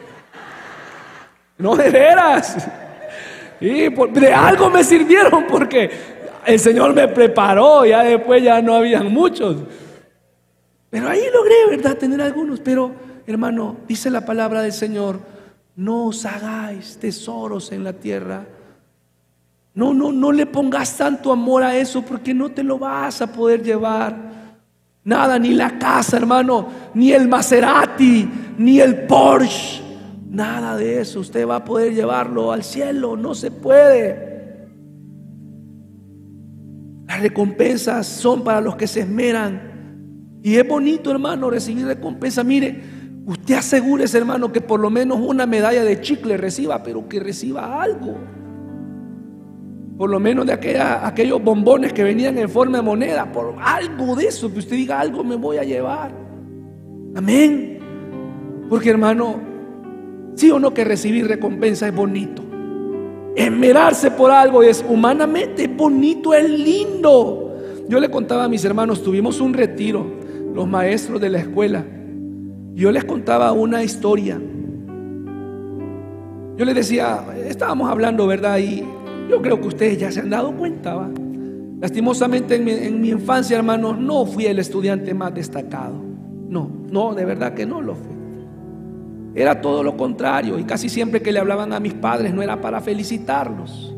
No 1.58 1.76
de 1.76 1.90
veras. 1.90 2.56
Y 3.60 3.90
de 3.90 4.32
algo 4.32 4.70
me 4.70 4.82
sirvieron 4.82 5.44
porque 5.46 5.90
el 6.46 6.58
Señor 6.58 6.94
me 6.94 7.06
preparó, 7.08 7.84
ya 7.84 8.02
después 8.02 8.42
ya 8.42 8.62
no 8.62 8.76
habían 8.76 9.12
muchos. 9.12 9.58
Pero 10.91 11.09
ahí 11.09 11.22
logré, 11.32 11.76
¿verdad? 11.76 11.97
Tener 11.97 12.20
algunos. 12.20 12.61
Pero, 12.61 12.93
hermano, 13.26 13.76
dice 13.86 14.11
la 14.11 14.26
palabra 14.26 14.62
del 14.62 14.72
Señor, 14.72 15.20
no 15.76 16.07
os 16.07 16.26
hagáis 16.26 16.99
tesoros 16.99 17.70
en 17.72 17.84
la 17.84 17.93
tierra. 17.93 18.45
No, 19.72 19.95
no, 19.95 20.11
no 20.11 20.32
le 20.32 20.47
pongas 20.47 20.97
tanto 20.97 21.32
amor 21.32 21.62
a 21.62 21.76
eso 21.76 22.03
porque 22.03 22.34
no 22.34 22.51
te 22.51 22.64
lo 22.64 22.78
vas 22.78 23.22
a 23.22 23.32
poder 23.32 23.62
llevar. 23.62 24.30
Nada, 25.05 25.38
ni 25.38 25.55
la 25.55 25.78
casa, 25.78 26.16
hermano, 26.16 26.68
ni 26.93 27.12
el 27.12 27.28
Maserati, 27.28 28.28
ni 28.59 28.80
el 28.80 29.07
Porsche. 29.07 29.80
Nada 30.28 30.76
de 30.76 31.01
eso. 31.01 31.20
Usted 31.20 31.47
va 31.47 31.57
a 31.57 31.64
poder 31.64 31.95
llevarlo 31.95 32.53
al 32.53 32.62
cielo. 32.62 33.16
No 33.16 33.34
se 33.34 33.51
puede. 33.51 34.28
Las 37.07 37.20
recompensas 37.20 38.07
son 38.07 38.45
para 38.45 38.61
los 38.61 38.76
que 38.76 38.86
se 38.86 39.01
esmeran. 39.01 39.69
Y 40.43 40.57
es 40.57 40.66
bonito, 40.66 41.11
hermano, 41.11 41.51
recibir 41.51 41.86
recompensa. 41.86 42.43
Mire, 42.43 42.80
usted 43.26 43.55
asegúrese, 43.55 44.18
hermano, 44.18 44.51
que 44.51 44.61
por 44.61 44.80
lo 44.80 44.91
menos 44.91 45.18
una 45.20 45.47
medalla 45.47 45.84
de 45.84 46.01
chicle 46.01 46.36
reciba, 46.36 46.82
pero 46.82 47.09
que 47.09 47.20
reciba 47.20 47.82
algo. 47.82 48.16
Por 49.99 50.09
lo 50.09 50.18
menos 50.18 50.47
de 50.47 50.55
aquellos 50.55 51.45
bombones 51.45 51.93
que 51.93 52.03
venían 52.03 52.38
en 52.38 52.49
forma 52.49 52.78
de 52.78 52.82
moneda, 52.82 53.30
por 53.30 53.55
algo 53.61 54.16
de 54.16 54.28
eso, 54.28 54.51
que 54.51 54.61
usted 54.61 54.76
diga 54.76 54.99
algo 54.99 55.22
me 55.22 55.36
voy 55.36 55.59
a 55.59 55.62
llevar. 55.62 56.11
Amén. 57.14 57.78
Porque, 58.70 58.88
hermano, 58.88 59.41
sí 60.36 60.51
o 60.51 60.59
no 60.59 60.72
que 60.72 60.84
recibir 60.84 61.26
recompensa 61.26 61.86
es 61.86 61.95
bonito. 61.95 62.43
Esmerarse 63.36 64.11
por 64.11 64.30
algo 64.30 64.62
es 64.62 64.82
humanamente 64.88 65.68
bonito, 65.68 66.32
es 66.32 66.49
lindo. 66.49 67.55
Yo 67.88 68.01
le 68.01 68.11
contaba 68.11 68.45
a 68.45 68.49
mis 68.49 68.64
hermanos, 68.64 69.03
tuvimos 69.03 69.41
un 69.41 69.53
retiro, 69.53 70.19
los 70.55 70.68
maestros 70.68 71.20
de 71.20 71.28
la 71.28 71.38
escuela. 71.38 71.84
Yo 72.74 72.90
les 72.90 73.05
contaba 73.05 73.53
una 73.53 73.82
historia. 73.82 74.40
Yo 76.57 76.64
les 76.64 76.74
decía, 76.74 77.24
estábamos 77.46 77.90
hablando, 77.90 78.26
¿verdad? 78.26 78.59
Y 78.59 78.84
yo 79.28 79.40
creo 79.40 79.61
que 79.61 79.68
ustedes 79.68 79.98
ya 79.98 80.11
se 80.11 80.20
han 80.20 80.30
dado 80.30 80.53
cuenta, 80.57 80.94
¿va? 80.94 81.11
Lastimosamente 81.80 82.57
en 82.57 82.64
mi, 82.64 82.72
en 82.72 83.01
mi 83.01 83.09
infancia, 83.09 83.57
hermanos, 83.57 83.98
no 83.98 84.26
fui 84.26 84.46
el 84.46 84.59
estudiante 84.59 85.14
más 85.14 85.34
destacado. 85.34 85.94
No, 86.48 86.70
no, 86.90 87.14
de 87.14 87.24
verdad 87.24 87.55
que 87.55 87.64
no 87.64 87.80
lo 87.80 87.94
fui. 87.94 88.20
Era 89.34 89.61
todo 89.61 89.82
lo 89.82 89.96
contrario 89.96 90.59
y 90.59 90.64
casi 90.64 90.88
siempre 90.88 91.22
que 91.22 91.32
le 91.32 91.38
hablaban 91.38 91.72
a 91.72 91.80
mis 91.80 91.94
padres 91.94 92.34
no 92.34 92.42
era 92.42 92.61
para 92.61 92.80
felicitarlos. 92.80 93.94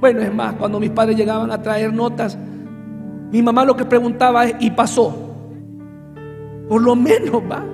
Bueno, 0.00 0.20
es 0.20 0.32
más, 0.32 0.54
cuando 0.54 0.78
mis 0.78 0.90
padres 0.90 1.16
llegaban 1.16 1.50
a 1.50 1.62
traer 1.62 1.92
notas, 1.92 2.36
mi 3.32 3.42
mamá 3.42 3.64
lo 3.64 3.74
que 3.74 3.84
preguntaba 3.84 4.44
es, 4.44 4.54
¿y 4.60 4.70
pasó? 4.70 5.25
Por 6.68 6.82
lo 6.82 6.96
menos, 6.96 7.42
va. 7.50 7.64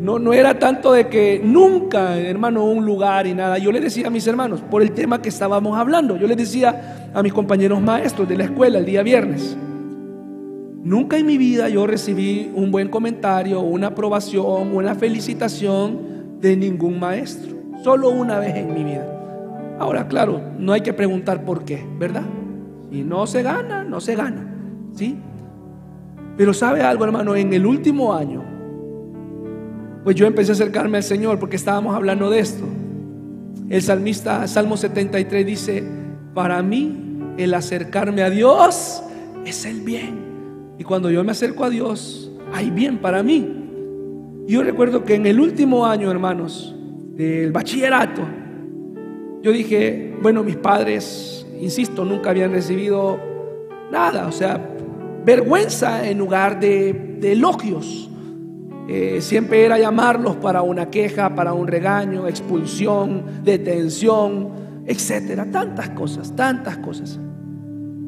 No, 0.00 0.18
no 0.18 0.32
era 0.32 0.58
tanto 0.58 0.92
de 0.92 1.06
que 1.08 1.40
nunca, 1.42 2.18
hermano, 2.18 2.64
un 2.64 2.84
lugar 2.84 3.26
y 3.26 3.34
nada. 3.34 3.58
Yo 3.58 3.70
le 3.70 3.80
decía 3.80 4.08
a 4.08 4.10
mis 4.10 4.26
hermanos, 4.26 4.60
por 4.60 4.82
el 4.82 4.92
tema 4.92 5.22
que 5.22 5.28
estábamos 5.28 5.78
hablando, 5.78 6.16
yo 6.16 6.26
les 6.26 6.36
decía 6.36 7.10
a 7.14 7.22
mis 7.22 7.32
compañeros 7.32 7.80
maestros 7.80 8.28
de 8.28 8.36
la 8.36 8.44
escuela 8.44 8.78
el 8.78 8.84
día 8.84 9.02
viernes, 9.02 9.56
Nunca 10.82 11.16
en 11.16 11.26
mi 11.26 11.38
vida 11.38 11.68
yo 11.68 11.86
recibí 11.86 12.50
un 12.56 12.72
buen 12.72 12.88
comentario, 12.88 13.60
una 13.60 13.88
aprobación, 13.88 14.74
una 14.74 14.96
felicitación 14.96 16.40
de 16.40 16.56
ningún 16.56 16.98
maestro. 16.98 17.56
Solo 17.84 18.10
una 18.10 18.40
vez 18.40 18.56
en 18.56 18.74
mi 18.74 18.82
vida. 18.82 19.06
Ahora, 19.78 20.08
claro, 20.08 20.40
no 20.58 20.72
hay 20.72 20.80
que 20.80 20.92
preguntar 20.92 21.44
por 21.44 21.64
qué, 21.64 21.86
¿verdad? 22.00 22.24
Si 22.90 23.04
no 23.04 23.28
se 23.28 23.44
gana, 23.44 23.84
no 23.84 24.00
se 24.00 24.16
gana. 24.16 24.52
¿Sí? 24.92 25.16
Pero 26.36 26.54
sabe 26.54 26.82
algo, 26.82 27.04
hermano, 27.04 27.36
en 27.36 27.52
el 27.52 27.66
último 27.66 28.14
año, 28.14 28.42
pues 30.04 30.16
yo 30.16 30.26
empecé 30.26 30.52
a 30.52 30.54
acercarme 30.54 30.96
al 30.96 31.02
Señor 31.02 31.38
porque 31.38 31.56
estábamos 31.56 31.94
hablando 31.94 32.30
de 32.30 32.40
esto. 32.40 32.64
El 33.68 33.82
salmista, 33.82 34.46
Salmo 34.48 34.76
73 34.76 35.46
dice, 35.46 35.84
para 36.34 36.62
mí 36.62 37.34
el 37.38 37.54
acercarme 37.54 38.22
a 38.22 38.30
Dios 38.30 39.02
es 39.44 39.64
el 39.64 39.80
bien. 39.80 40.74
Y 40.78 40.84
cuando 40.84 41.10
yo 41.10 41.22
me 41.22 41.32
acerco 41.32 41.64
a 41.64 41.70
Dios, 41.70 42.30
hay 42.52 42.70
bien 42.70 42.98
para 42.98 43.22
mí. 43.22 43.62
Yo 44.46 44.62
recuerdo 44.62 45.04
que 45.04 45.14
en 45.14 45.26
el 45.26 45.38
último 45.40 45.86
año, 45.86 46.10
hermanos, 46.10 46.74
del 47.14 47.52
bachillerato, 47.52 48.22
yo 49.42 49.52
dije, 49.52 50.14
bueno, 50.20 50.42
mis 50.42 50.56
padres, 50.56 51.46
insisto, 51.60 52.04
nunca 52.04 52.30
habían 52.30 52.52
recibido 52.52 53.18
nada, 53.90 54.26
o 54.26 54.32
sea, 54.32 54.71
vergüenza 55.24 56.08
en 56.08 56.18
lugar 56.18 56.60
de, 56.60 57.18
elogios. 57.22 58.08
Eh, 58.88 59.20
siempre 59.20 59.64
era 59.64 59.78
llamarlos 59.78 60.36
para 60.36 60.62
una 60.62 60.90
queja, 60.90 61.34
para 61.34 61.52
un 61.52 61.68
regaño, 61.68 62.26
expulsión, 62.26 63.22
detención, 63.44 64.50
etcétera. 64.86 65.46
Tantas 65.50 65.90
cosas, 65.90 66.34
tantas 66.34 66.78
cosas. 66.78 67.18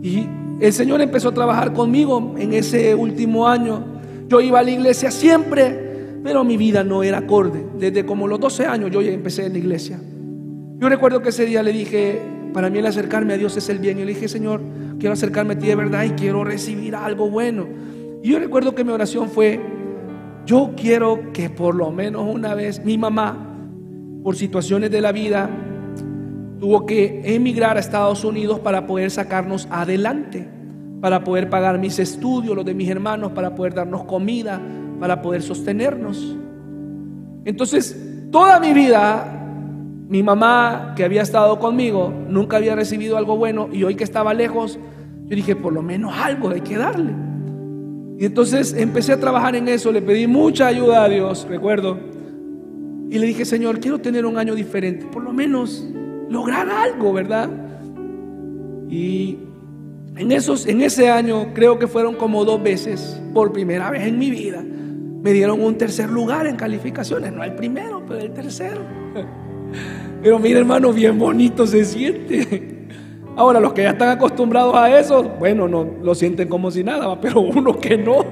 Y 0.02 0.26
el 0.60 0.72
Señor 0.72 1.00
empezó 1.00 1.28
a 1.28 1.34
trabajar 1.34 1.72
conmigo 1.72 2.34
en 2.38 2.52
ese 2.52 2.94
último 2.94 3.48
año. 3.48 3.84
Yo 4.28 4.40
iba 4.40 4.60
a 4.60 4.62
la 4.62 4.70
iglesia 4.70 5.10
siempre, 5.10 6.18
pero 6.22 6.44
mi 6.44 6.56
vida 6.56 6.82
no 6.84 7.02
era 7.02 7.18
acorde. 7.18 7.64
Desde 7.78 8.04
como 8.04 8.26
los 8.26 8.40
12 8.40 8.66
años 8.66 8.90
yo 8.90 9.00
ya 9.00 9.12
empecé 9.12 9.46
en 9.46 9.52
la 9.52 9.58
iglesia. 9.58 9.98
Yo 10.78 10.88
recuerdo 10.88 11.22
que 11.22 11.30
ese 11.30 11.46
día 11.46 11.62
le 11.62 11.72
dije, 11.72 12.20
para 12.52 12.68
mí 12.68 12.78
el 12.78 12.86
acercarme 12.86 13.34
a 13.34 13.36
Dios 13.36 13.56
es 13.56 13.68
el 13.68 13.78
bien. 13.78 13.98
Y 13.98 14.04
le 14.04 14.14
dije, 14.14 14.28
Señor, 14.28 14.60
quiero 14.98 15.12
acercarme 15.12 15.54
a 15.54 15.58
ti 15.58 15.66
de 15.66 15.76
verdad 15.76 16.04
y 16.04 16.10
quiero 16.10 16.44
recibir 16.44 16.94
algo 16.94 17.30
bueno. 17.30 17.66
Y 18.22 18.30
yo 18.30 18.38
recuerdo 18.38 18.74
que 18.74 18.84
mi 18.84 18.90
oración 18.90 19.28
fue, 19.28 19.60
yo 20.46 20.72
quiero 20.76 21.32
que 21.32 21.50
por 21.50 21.74
lo 21.74 21.90
menos 21.90 22.26
una 22.32 22.54
vez 22.54 22.84
mi 22.84 22.98
mamá, 22.98 23.36
por 24.22 24.36
situaciones 24.36 24.90
de 24.90 25.00
la 25.00 25.12
vida, 25.12 25.50
tuvo 26.58 26.86
que 26.86 27.20
emigrar 27.24 27.76
a 27.76 27.80
Estados 27.80 28.24
Unidos 28.24 28.60
para 28.60 28.86
poder 28.86 29.10
sacarnos 29.10 29.68
adelante, 29.70 30.48
para 31.00 31.22
poder 31.22 31.50
pagar 31.50 31.78
mis 31.78 31.98
estudios, 31.98 32.56
los 32.56 32.64
de 32.64 32.72
mis 32.72 32.88
hermanos, 32.88 33.32
para 33.32 33.54
poder 33.54 33.74
darnos 33.74 34.04
comida, 34.04 34.60
para 34.98 35.20
poder 35.20 35.42
sostenernos. 35.42 36.36
Entonces, 37.44 37.94
toda 38.30 38.58
mi 38.60 38.72
vida, 38.72 39.43
mi 40.08 40.22
mamá 40.22 40.92
que 40.96 41.04
había 41.04 41.22
estado 41.22 41.58
conmigo, 41.58 42.12
nunca 42.28 42.58
había 42.58 42.74
recibido 42.74 43.16
algo 43.16 43.36
bueno 43.36 43.68
y 43.72 43.84
hoy 43.84 43.94
que 43.94 44.04
estaba 44.04 44.34
lejos, 44.34 44.78
yo 45.26 45.36
dije, 45.36 45.56
por 45.56 45.72
lo 45.72 45.82
menos 45.82 46.12
algo 46.14 46.50
hay 46.50 46.60
que 46.60 46.76
darle. 46.76 47.12
Y 48.18 48.26
entonces 48.26 48.74
empecé 48.74 49.12
a 49.12 49.20
trabajar 49.20 49.56
en 49.56 49.66
eso, 49.68 49.90
le 49.90 50.02
pedí 50.02 50.26
mucha 50.26 50.66
ayuda 50.66 51.04
a 51.04 51.08
Dios, 51.08 51.46
recuerdo. 51.48 51.98
Y 53.10 53.18
le 53.18 53.26
dije, 53.26 53.44
Señor, 53.44 53.80
quiero 53.80 53.98
tener 53.98 54.26
un 54.26 54.38
año 54.38 54.54
diferente, 54.54 55.06
por 55.06 55.22
lo 55.22 55.32
menos 55.32 55.86
lograr 56.28 56.68
algo, 56.68 57.12
¿verdad? 57.12 57.48
Y 58.88 59.38
en, 60.16 60.32
esos, 60.32 60.66
en 60.66 60.82
ese 60.82 61.10
año 61.10 61.52
creo 61.54 61.78
que 61.78 61.86
fueron 61.86 62.14
como 62.14 62.44
dos 62.44 62.62
veces, 62.62 63.20
por 63.32 63.52
primera 63.52 63.90
vez 63.90 64.06
en 64.06 64.18
mi 64.18 64.30
vida, 64.30 64.62
me 64.62 65.32
dieron 65.32 65.60
un 65.62 65.76
tercer 65.78 66.10
lugar 66.10 66.46
en 66.46 66.56
calificaciones, 66.56 67.32
no 67.32 67.42
el 67.42 67.54
primero, 67.54 68.02
pero 68.06 68.20
el 68.20 68.32
tercero. 68.32 68.82
Pero 70.22 70.38
mira 70.38 70.60
hermano, 70.60 70.92
bien 70.92 71.18
bonito 71.18 71.66
se 71.66 71.84
siente. 71.84 72.88
Ahora, 73.36 73.58
los 73.58 73.72
que 73.72 73.82
ya 73.82 73.90
están 73.90 74.10
acostumbrados 74.10 74.74
a 74.76 74.98
eso, 74.98 75.22
bueno, 75.38 75.66
no 75.66 75.86
lo 76.02 76.14
sienten 76.14 76.48
como 76.48 76.70
si 76.70 76.84
nada, 76.84 77.20
pero 77.20 77.40
uno 77.40 77.76
que 77.78 77.98
no, 77.98 78.24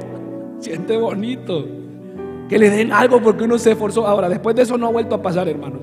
siente 0.60 0.96
bonito. 0.96 1.66
Que 2.48 2.58
le 2.58 2.70
den 2.70 2.92
algo 2.92 3.20
porque 3.20 3.44
uno 3.44 3.58
se 3.58 3.72
esforzó. 3.72 4.06
Ahora, 4.06 4.28
después 4.28 4.54
de 4.54 4.62
eso 4.62 4.78
no 4.78 4.86
ha 4.86 4.90
vuelto 4.90 5.14
a 5.14 5.22
pasar, 5.22 5.48
hermanos. 5.48 5.80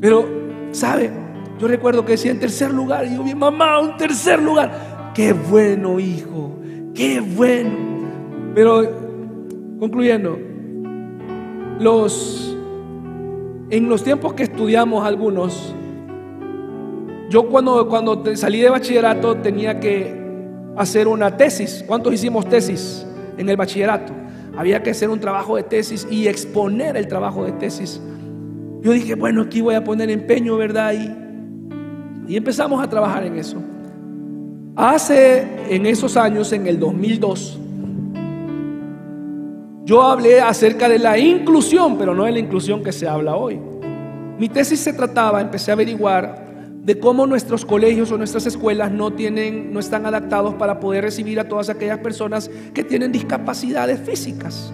Pero, 0.00 0.26
¿sabe? 0.72 1.10
Yo 1.58 1.68
recuerdo 1.68 2.04
que 2.04 2.12
decía 2.12 2.32
en 2.32 2.40
tercer 2.40 2.72
lugar, 2.72 3.06
y 3.06 3.14
yo 3.14 3.22
vi, 3.22 3.34
mamá, 3.34 3.80
un 3.80 3.96
tercer 3.96 4.42
lugar. 4.42 5.12
Qué 5.14 5.32
bueno, 5.32 6.00
hijo, 6.00 6.58
qué 6.94 7.20
bueno. 7.20 7.70
Pero, 8.54 8.82
concluyendo, 9.78 10.38
los, 11.78 12.53
en 13.76 13.88
los 13.88 14.04
tiempos 14.04 14.34
que 14.34 14.44
estudiamos 14.44 15.06
algunos, 15.06 15.74
yo 17.30 17.48
cuando, 17.48 17.88
cuando 17.88 18.36
salí 18.36 18.60
de 18.60 18.70
bachillerato 18.70 19.36
tenía 19.36 19.80
que 19.80 20.14
hacer 20.76 21.08
una 21.08 21.36
tesis. 21.36 21.84
¿Cuántos 21.86 22.12
hicimos 22.12 22.48
tesis 22.48 23.06
en 23.36 23.48
el 23.48 23.56
bachillerato? 23.56 24.12
Había 24.56 24.82
que 24.82 24.90
hacer 24.90 25.10
un 25.10 25.18
trabajo 25.18 25.56
de 25.56 25.64
tesis 25.64 26.06
y 26.10 26.28
exponer 26.28 26.96
el 26.96 27.08
trabajo 27.08 27.44
de 27.44 27.52
tesis 27.52 28.00
yo 28.84 28.92
dije, 28.92 29.14
bueno, 29.14 29.40
aquí 29.40 29.62
voy 29.62 29.74
a 29.74 29.82
poner 29.82 30.10
empeño, 30.10 30.58
¿verdad? 30.58 30.92
Y, 30.92 32.30
y 32.30 32.36
empezamos 32.36 32.84
a 32.84 32.90
trabajar 32.90 33.24
en 33.24 33.38
eso. 33.38 33.56
Hace 34.76 35.48
en 35.70 35.86
esos 35.86 36.18
años, 36.18 36.52
en 36.52 36.66
el 36.66 36.78
2002, 36.78 37.58
yo 39.84 40.02
hablé 40.02 40.40
acerca 40.40 40.88
de 40.88 40.98
la 40.98 41.18
inclusión, 41.18 41.96
pero 41.98 42.14
no 42.14 42.24
de 42.24 42.32
la 42.32 42.38
inclusión 42.38 42.82
que 42.82 42.92
se 42.92 43.06
habla 43.06 43.36
hoy. 43.36 43.60
Mi 44.38 44.48
tesis 44.48 44.80
se 44.80 44.92
trataba, 44.92 45.40
empecé 45.40 45.70
a 45.70 45.74
averiguar 45.74 46.44
de 46.82 46.98
cómo 46.98 47.26
nuestros 47.26 47.64
colegios 47.64 48.10
o 48.10 48.18
nuestras 48.18 48.46
escuelas 48.46 48.90
no 48.90 49.12
tienen, 49.12 49.72
no 49.72 49.80
están 49.80 50.06
adaptados 50.06 50.54
para 50.54 50.80
poder 50.80 51.04
recibir 51.04 51.38
a 51.40 51.48
todas 51.48 51.68
aquellas 51.68 51.98
personas 51.98 52.50
que 52.74 52.84
tienen 52.84 53.12
discapacidades 53.12 54.00
físicas 54.00 54.72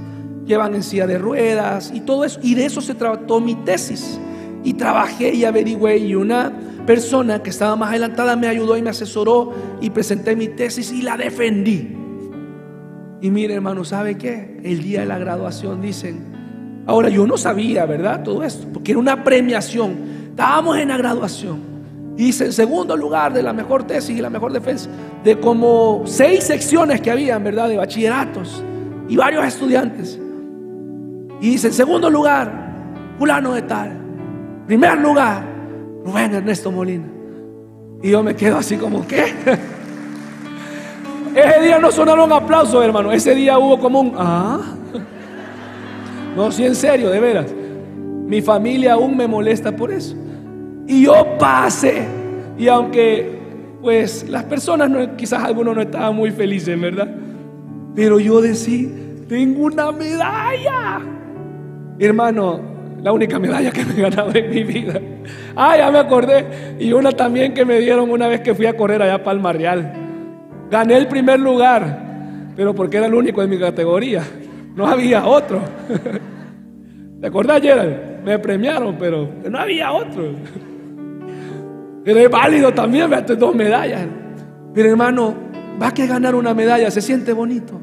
llevan 0.50 0.74
en 0.74 0.82
silla 0.82 1.06
de 1.06 1.16
ruedas 1.16 1.92
y 1.94 2.00
todo 2.00 2.24
eso. 2.24 2.40
Y 2.42 2.54
de 2.54 2.66
eso 2.66 2.80
se 2.80 2.94
trató 2.94 3.40
mi 3.40 3.54
tesis. 3.54 4.18
Y 4.62 4.74
trabajé 4.74 5.32
y 5.34 5.44
averigüé 5.44 5.96
y 5.98 6.14
una 6.14 6.52
persona 6.86 7.42
que 7.42 7.50
estaba 7.50 7.76
más 7.76 7.90
adelantada 7.90 8.36
me 8.36 8.46
ayudó 8.46 8.76
y 8.76 8.82
me 8.82 8.90
asesoró 8.90 9.54
y 9.80 9.88
presenté 9.88 10.36
mi 10.36 10.48
tesis 10.48 10.92
y 10.92 11.00
la 11.00 11.16
defendí. 11.16 11.99
Y 13.20 13.30
mire, 13.30 13.54
hermano, 13.54 13.84
¿sabe 13.84 14.16
qué? 14.16 14.60
El 14.64 14.82
día 14.82 15.00
de 15.00 15.06
la 15.06 15.18
graduación 15.18 15.82
dicen, 15.82 16.84
ahora 16.86 17.08
yo 17.08 17.26
no 17.26 17.36
sabía, 17.36 17.84
¿verdad? 17.84 18.22
Todo 18.22 18.42
esto, 18.42 18.66
porque 18.72 18.92
era 18.92 18.98
una 18.98 19.22
premiación. 19.22 19.94
Estábamos 20.30 20.78
en 20.78 20.88
la 20.88 20.96
graduación. 20.96 21.58
Y 22.16 22.24
dice, 22.24 22.46
en 22.46 22.52
segundo 22.52 22.96
lugar 22.96 23.32
de 23.32 23.42
la 23.42 23.52
mejor 23.52 23.84
tesis 23.84 24.16
y 24.16 24.20
la 24.20 24.30
mejor 24.30 24.52
defensa, 24.52 24.88
de 25.22 25.38
como 25.38 26.02
seis 26.06 26.44
secciones 26.44 27.00
que 27.00 27.10
habían, 27.10 27.44
¿verdad? 27.44 27.68
De 27.68 27.76
bachilleratos 27.76 28.62
y 29.08 29.16
varios 29.16 29.44
estudiantes. 29.44 30.18
Y 31.40 31.50
dice, 31.50 31.68
en 31.68 31.74
segundo 31.74 32.08
lugar, 32.08 32.72
fulano 33.18 33.52
de 33.52 33.62
tal. 33.62 33.98
Primer 34.66 34.98
lugar, 34.98 35.44
Rubén 36.04 36.34
Ernesto 36.34 36.70
Molina. 36.72 37.06
Y 38.02 38.10
yo 38.10 38.22
me 38.22 38.34
quedo 38.34 38.56
así 38.56 38.76
como, 38.76 39.06
¿qué? 39.06 39.34
Ese 41.34 41.60
día 41.62 41.78
no 41.78 41.92
sonaron 41.92 42.32
aplausos, 42.32 42.84
hermano. 42.84 43.12
Ese 43.12 43.34
día 43.34 43.58
hubo 43.58 43.78
como 43.78 44.00
un, 44.00 44.14
ah. 44.16 44.60
No, 46.36 46.50
sí, 46.50 46.64
en 46.64 46.74
serio, 46.74 47.10
de 47.10 47.20
veras. 47.20 47.46
Mi 48.26 48.40
familia 48.40 48.94
aún 48.94 49.16
me 49.16 49.26
molesta 49.26 49.74
por 49.74 49.90
eso. 49.90 50.14
Y 50.86 51.04
yo 51.04 51.36
pasé. 51.38 52.06
Y 52.56 52.68
aunque, 52.68 53.38
pues, 53.80 54.28
las 54.28 54.44
personas, 54.44 54.90
quizás 55.16 55.42
algunos 55.42 55.74
no 55.74 55.82
estaban 55.82 56.14
muy 56.14 56.30
felices, 56.30 56.80
¿verdad? 56.80 57.08
Pero 57.94 58.20
yo 58.20 58.40
decía, 58.40 58.88
tengo 59.28 59.64
una 59.64 59.90
medalla. 59.92 61.00
Hermano, 61.98 62.60
la 63.02 63.12
única 63.12 63.38
medalla 63.38 63.70
que 63.70 63.84
me 63.84 63.94
he 63.94 64.02
ganado 64.02 64.30
en 64.34 64.50
mi 64.50 64.62
vida. 64.62 65.00
Ah, 65.56 65.76
ya 65.76 65.90
me 65.90 65.98
acordé. 65.98 66.76
Y 66.78 66.92
una 66.92 67.12
también 67.12 67.54
que 67.54 67.64
me 67.64 67.78
dieron 67.78 68.10
una 68.10 68.28
vez 68.28 68.40
que 68.40 68.54
fui 68.54 68.66
a 68.66 68.76
correr 68.76 69.02
allá 69.02 69.14
a 69.14 69.22
Palma 69.22 69.52
Real. 69.52 69.92
Gané 70.70 70.96
el 70.96 71.08
primer 71.08 71.40
lugar, 71.40 72.52
pero 72.54 72.74
porque 72.74 72.98
era 72.98 73.06
el 73.06 73.14
único 73.14 73.40
de 73.40 73.48
mi 73.48 73.58
categoría. 73.58 74.22
No 74.76 74.86
había 74.86 75.26
otro. 75.26 75.60
¿Te 77.20 77.26
acordás, 77.26 77.60
Gerald? 77.60 78.22
Me 78.24 78.38
premiaron, 78.38 78.96
pero 78.98 79.28
no 79.48 79.58
había 79.58 79.92
otro. 79.92 80.32
Pero 82.04 82.20
es 82.20 82.30
válido 82.30 82.72
también, 82.72 83.10
me 83.10 83.20
dos 83.20 83.54
medallas. 83.54 84.06
Pero 84.72 84.90
hermano, 84.90 85.34
va 85.80 85.92
que 85.92 86.06
ganar 86.06 86.34
una 86.34 86.54
medalla, 86.54 86.90
se 86.90 87.00
siente 87.00 87.32
bonito. 87.32 87.78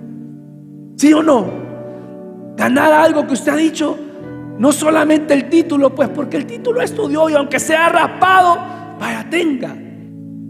¿Sí 0.96 1.14
o 1.14 1.22
no? 1.22 1.46
Ganar 2.56 2.94
algo 2.94 3.28
que 3.28 3.34
usted 3.34 3.52
ha 3.52 3.56
dicho, 3.56 3.98
no 4.58 4.72
solamente 4.72 5.34
el 5.34 5.50
título, 5.50 5.94
pues 5.94 6.10
porque 6.10 6.38
el 6.38 6.46
título 6.46 6.82
estudió 6.82 7.30
y 7.30 7.34
aunque 7.34 7.60
sea 7.60 7.90
raspado, 7.90 8.58
vaya, 9.00 9.28
tenga. 9.30 9.76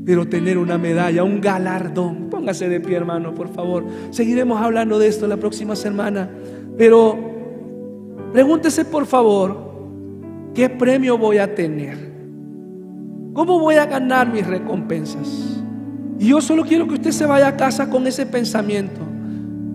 Pero 0.08 0.26
tener 0.26 0.58
una 0.58 0.78
medalla, 0.78 1.22
un 1.26 1.41
galardón. 1.41 2.30
Póngase 2.30 2.70
de 2.70 2.80
pie, 2.80 2.95
hermano, 2.95 3.36
por 3.36 3.49
favor. 3.49 3.84
Seguiremos 4.10 4.62
hablando 4.62 4.97
de 4.99 5.10
esto 5.10 5.28
la 5.28 5.36
próxima 5.36 5.76
semana. 5.76 6.30
Pero 6.78 7.20
pregúntese, 8.32 8.86
por 8.86 9.05
favor, 9.05 9.70
¿qué 10.55 10.70
premio 10.70 11.18
voy 11.18 11.39
a 11.39 11.53
tener? 11.53 11.97
¿Cómo 13.34 13.60
voy 13.60 13.76
a 13.76 13.86
ganar 13.86 14.32
mis 14.32 14.47
recompensas? 14.47 15.62
Y 16.18 16.30
yo 16.30 16.39
solo 16.39 16.64
quiero 16.64 16.88
que 16.88 16.93
usted 16.93 17.12
se 17.12 17.26
vaya 17.26 17.49
a 17.49 17.58
casa 17.58 17.89
con 17.89 18.08
ese 18.08 18.26
pensamiento. 18.26 19.01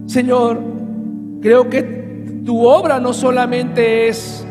Señor, 0.06 0.58
creo 1.42 1.68
que 1.68 1.82
tu 2.46 2.66
obra 2.66 2.98
no 3.00 3.12
solamente 3.12 4.08
es 4.08 4.46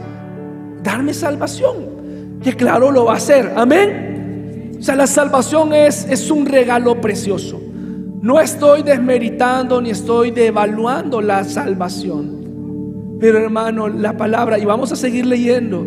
darme 0.83 1.15
salvación, 1.15 2.39
que 2.43 2.55
claro 2.55 2.91
lo 2.91 3.05
va 3.05 3.13
a 3.13 3.17
hacer, 3.17 3.51
amén. 3.55 4.10
O 4.81 4.83
sea, 4.83 4.95
la 4.95 5.05
salvación 5.05 5.75
es, 5.75 6.07
es 6.09 6.31
un 6.31 6.47
regalo 6.47 6.99
precioso. 6.99 7.61
No 8.19 8.39
estoy 8.39 8.81
desmeritando 8.81 9.79
ni 9.79 9.91
estoy 9.91 10.31
devaluando 10.31 11.21
la 11.21 11.43
salvación. 11.43 13.17
Pero 13.19 13.37
hermano, 13.37 13.87
la 13.87 14.17
palabra, 14.17 14.57
y 14.57 14.65
vamos 14.65 14.91
a 14.91 14.95
seguir 14.95 15.27
leyendo. 15.27 15.85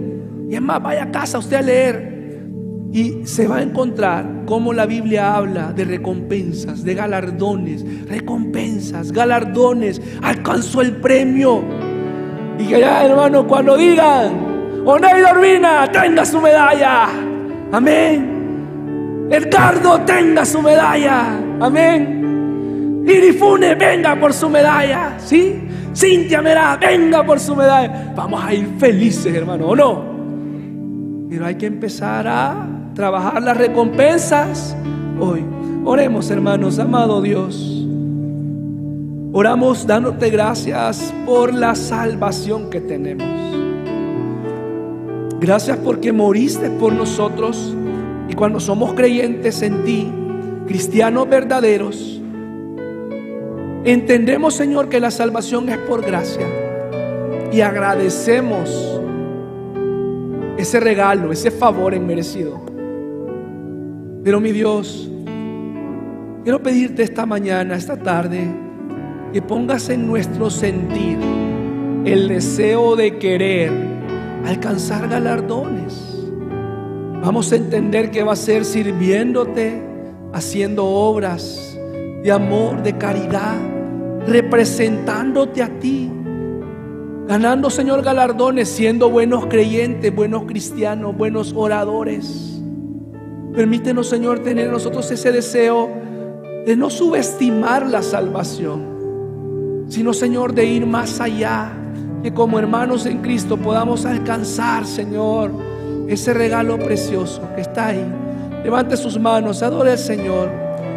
Y 0.48 0.54
es 0.54 0.62
más, 0.62 0.80
vaya 0.80 1.02
a 1.02 1.10
casa 1.10 1.38
usted 1.38 1.56
a 1.56 1.62
leer. 1.62 2.44
Y 2.92 3.26
se 3.26 3.48
va 3.48 3.56
a 3.56 3.62
encontrar 3.62 4.44
cómo 4.46 4.72
la 4.72 4.86
Biblia 4.86 5.34
habla 5.34 5.72
de 5.72 5.84
recompensas, 5.84 6.84
de 6.84 6.94
galardones, 6.94 7.84
recompensas, 8.06 9.10
galardones. 9.10 10.00
Alcanzó 10.22 10.82
el 10.82 10.98
premio. 10.98 11.64
Y 12.60 12.66
que 12.68 12.78
ya, 12.78 13.04
hermano, 13.04 13.44
cuando 13.44 13.76
digan, 13.76 14.84
Oney 14.86 15.20
Dormina, 15.20 15.90
tenga 15.90 16.24
su 16.24 16.40
medalla. 16.40 17.08
Amén. 17.72 18.33
Edgardo, 19.30 20.00
tenga 20.02 20.44
su 20.44 20.60
medalla. 20.60 21.38
Amén. 21.60 23.04
Irifune, 23.06 23.74
venga 23.74 24.18
por 24.18 24.32
su 24.32 24.48
medalla. 24.48 25.16
¿Sí? 25.18 25.60
Cintia 25.94 26.42
Merá, 26.42 26.76
venga 26.76 27.24
por 27.24 27.38
su 27.38 27.54
medalla. 27.54 28.12
Vamos 28.14 28.42
a 28.44 28.52
ir 28.52 28.68
felices, 28.78 29.34
hermano, 29.34 29.68
¿o 29.68 29.76
no? 29.76 30.04
Pero 31.30 31.46
hay 31.46 31.54
que 31.54 31.66
empezar 31.66 32.26
a 32.26 32.66
trabajar 32.94 33.42
las 33.42 33.56
recompensas 33.56 34.76
hoy. 35.20 35.44
Oremos, 35.84 36.30
hermanos, 36.30 36.78
amado 36.78 37.22
Dios. 37.22 37.86
Oramos 39.32 39.86
dándote 39.86 40.30
gracias 40.30 41.12
por 41.26 41.52
la 41.52 41.74
salvación 41.74 42.70
que 42.70 42.80
tenemos. 42.80 43.26
Gracias 45.40 45.76
porque 45.78 46.12
moriste 46.12 46.70
por 46.70 46.92
nosotros 46.92 47.74
y 48.28 48.34
cuando 48.34 48.60
somos 48.60 48.94
creyentes 48.94 49.62
en 49.62 49.84
ti, 49.84 50.10
cristianos 50.66 51.28
verdaderos, 51.28 52.20
entendemos 53.84 54.54
Señor 54.54 54.88
que 54.88 55.00
la 55.00 55.10
salvación 55.10 55.68
es 55.68 55.78
por 55.78 56.04
gracia 56.04 56.46
y 57.52 57.60
agradecemos 57.60 59.00
ese 60.56 60.80
regalo, 60.80 61.32
ese 61.32 61.50
favor 61.50 61.94
enmerecido. 61.94 62.64
Pero 64.24 64.40
mi 64.40 64.52
Dios, 64.52 65.10
quiero 66.42 66.62
pedirte 66.62 67.02
esta 67.02 67.26
mañana, 67.26 67.76
esta 67.76 67.96
tarde, 67.96 68.48
que 69.32 69.42
pongas 69.42 69.88
en 69.90 70.06
nuestro 70.06 70.48
sentir 70.48 71.18
el 72.04 72.28
deseo 72.28 72.96
de 72.96 73.18
querer 73.18 73.72
alcanzar 74.46 75.08
galardones. 75.08 76.13
Vamos 77.24 77.50
a 77.52 77.56
entender 77.56 78.10
que 78.10 78.22
va 78.22 78.34
a 78.34 78.36
ser 78.36 78.64
sirviéndote, 78.64 79.82
haciendo 80.32 80.84
obras 80.84 81.78
de 82.22 82.30
amor, 82.30 82.82
de 82.82 82.98
caridad, 82.98 83.56
representándote 84.26 85.62
a 85.62 85.68
ti, 85.80 86.10
ganando, 87.26 87.70
Señor, 87.70 88.02
galardones, 88.02 88.68
siendo 88.68 89.08
buenos 89.08 89.46
creyentes, 89.46 90.14
buenos 90.14 90.44
cristianos, 90.44 91.16
buenos 91.16 91.52
oradores. 91.56 92.60
Permítenos, 93.54 94.08
Señor, 94.08 94.40
tener 94.40 94.70
nosotros 94.70 95.10
ese 95.10 95.32
deseo 95.32 95.88
de 96.66 96.76
no 96.76 96.90
subestimar 96.90 97.88
la 97.88 98.02
salvación 98.02 98.94
sino 99.88 100.12
Señor 100.12 100.54
de 100.54 100.64
ir 100.64 100.86
más 100.86 101.20
allá, 101.20 101.72
que 102.22 102.32
como 102.32 102.58
hermanos 102.58 103.06
en 103.06 103.18
Cristo 103.18 103.56
podamos 103.56 104.04
alcanzar, 104.06 104.86
Señor, 104.86 105.52
ese 106.08 106.34
regalo 106.34 106.78
precioso 106.78 107.42
que 107.54 107.62
está 107.62 107.86
ahí. 107.86 108.04
Levante 108.62 108.96
sus 108.96 109.18
manos, 109.18 109.62
adore 109.62 109.92
al 109.92 109.98
Señor, 109.98 110.50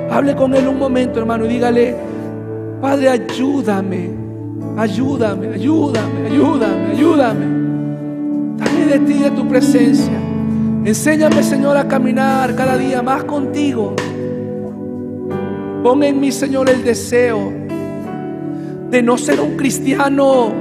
hable 0.09 0.35
con 0.35 0.53
Él 0.55 0.67
un 0.67 0.77
momento, 0.77 1.19
hermano, 1.19 1.45
y 1.45 1.49
dígale, 1.49 1.95
Padre, 2.81 3.09
ayúdame, 3.09 4.11
ayúdame, 4.77 5.47
ayúdame, 5.55 6.27
ayúdame, 6.27 6.91
ayúdame. 6.91 7.45
Dame 8.57 8.85
de 8.85 8.99
ti, 8.99 9.13
de 9.19 9.31
tu 9.31 9.47
presencia. 9.47 10.19
Enséñame, 10.85 11.43
Señor, 11.43 11.75
a 11.75 11.87
caminar 11.87 12.55
cada 12.55 12.77
día 12.77 13.01
más 13.01 13.23
contigo. 13.23 13.95
Pon 15.83 16.03
en 16.03 16.19
mí, 16.19 16.31
Señor, 16.31 16.69
el 16.69 16.83
deseo 16.83 17.51
de 18.89 19.03
no 19.03 19.17
ser 19.17 19.41
un 19.41 19.57
cristiano 19.57 20.53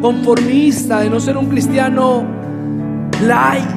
conformista, 0.00 1.00
de 1.00 1.10
no 1.10 1.20
ser 1.20 1.36
un 1.36 1.46
cristiano 1.46 2.39
light, 3.22 3.68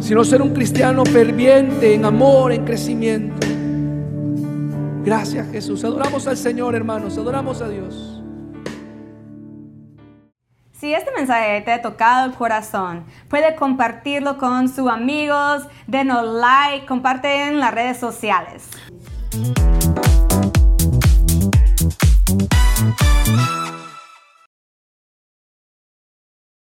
sino 0.00 0.24
ser 0.24 0.42
un 0.42 0.52
cristiano 0.52 1.04
ferviente 1.04 1.94
en 1.94 2.04
amor, 2.04 2.52
en 2.52 2.64
crecimiento. 2.64 3.46
Gracias 5.04 5.50
Jesús. 5.50 5.84
Adoramos 5.84 6.26
al 6.26 6.36
Señor, 6.36 6.74
hermanos. 6.74 7.16
Adoramos 7.16 7.62
a 7.62 7.68
Dios. 7.68 8.22
Si 10.72 10.94
este 10.94 11.10
mensaje 11.12 11.60
te 11.60 11.72
ha 11.72 11.82
tocado 11.82 12.26
el 12.26 12.34
corazón, 12.34 13.04
puede 13.28 13.54
compartirlo 13.54 14.38
con 14.38 14.68
sus 14.68 14.88
amigos, 14.88 15.66
denos 15.86 16.24
like, 16.24 16.86
comparte 16.86 17.48
en 17.48 17.60
las 17.60 17.74
redes 17.74 17.98
sociales. 17.98 18.70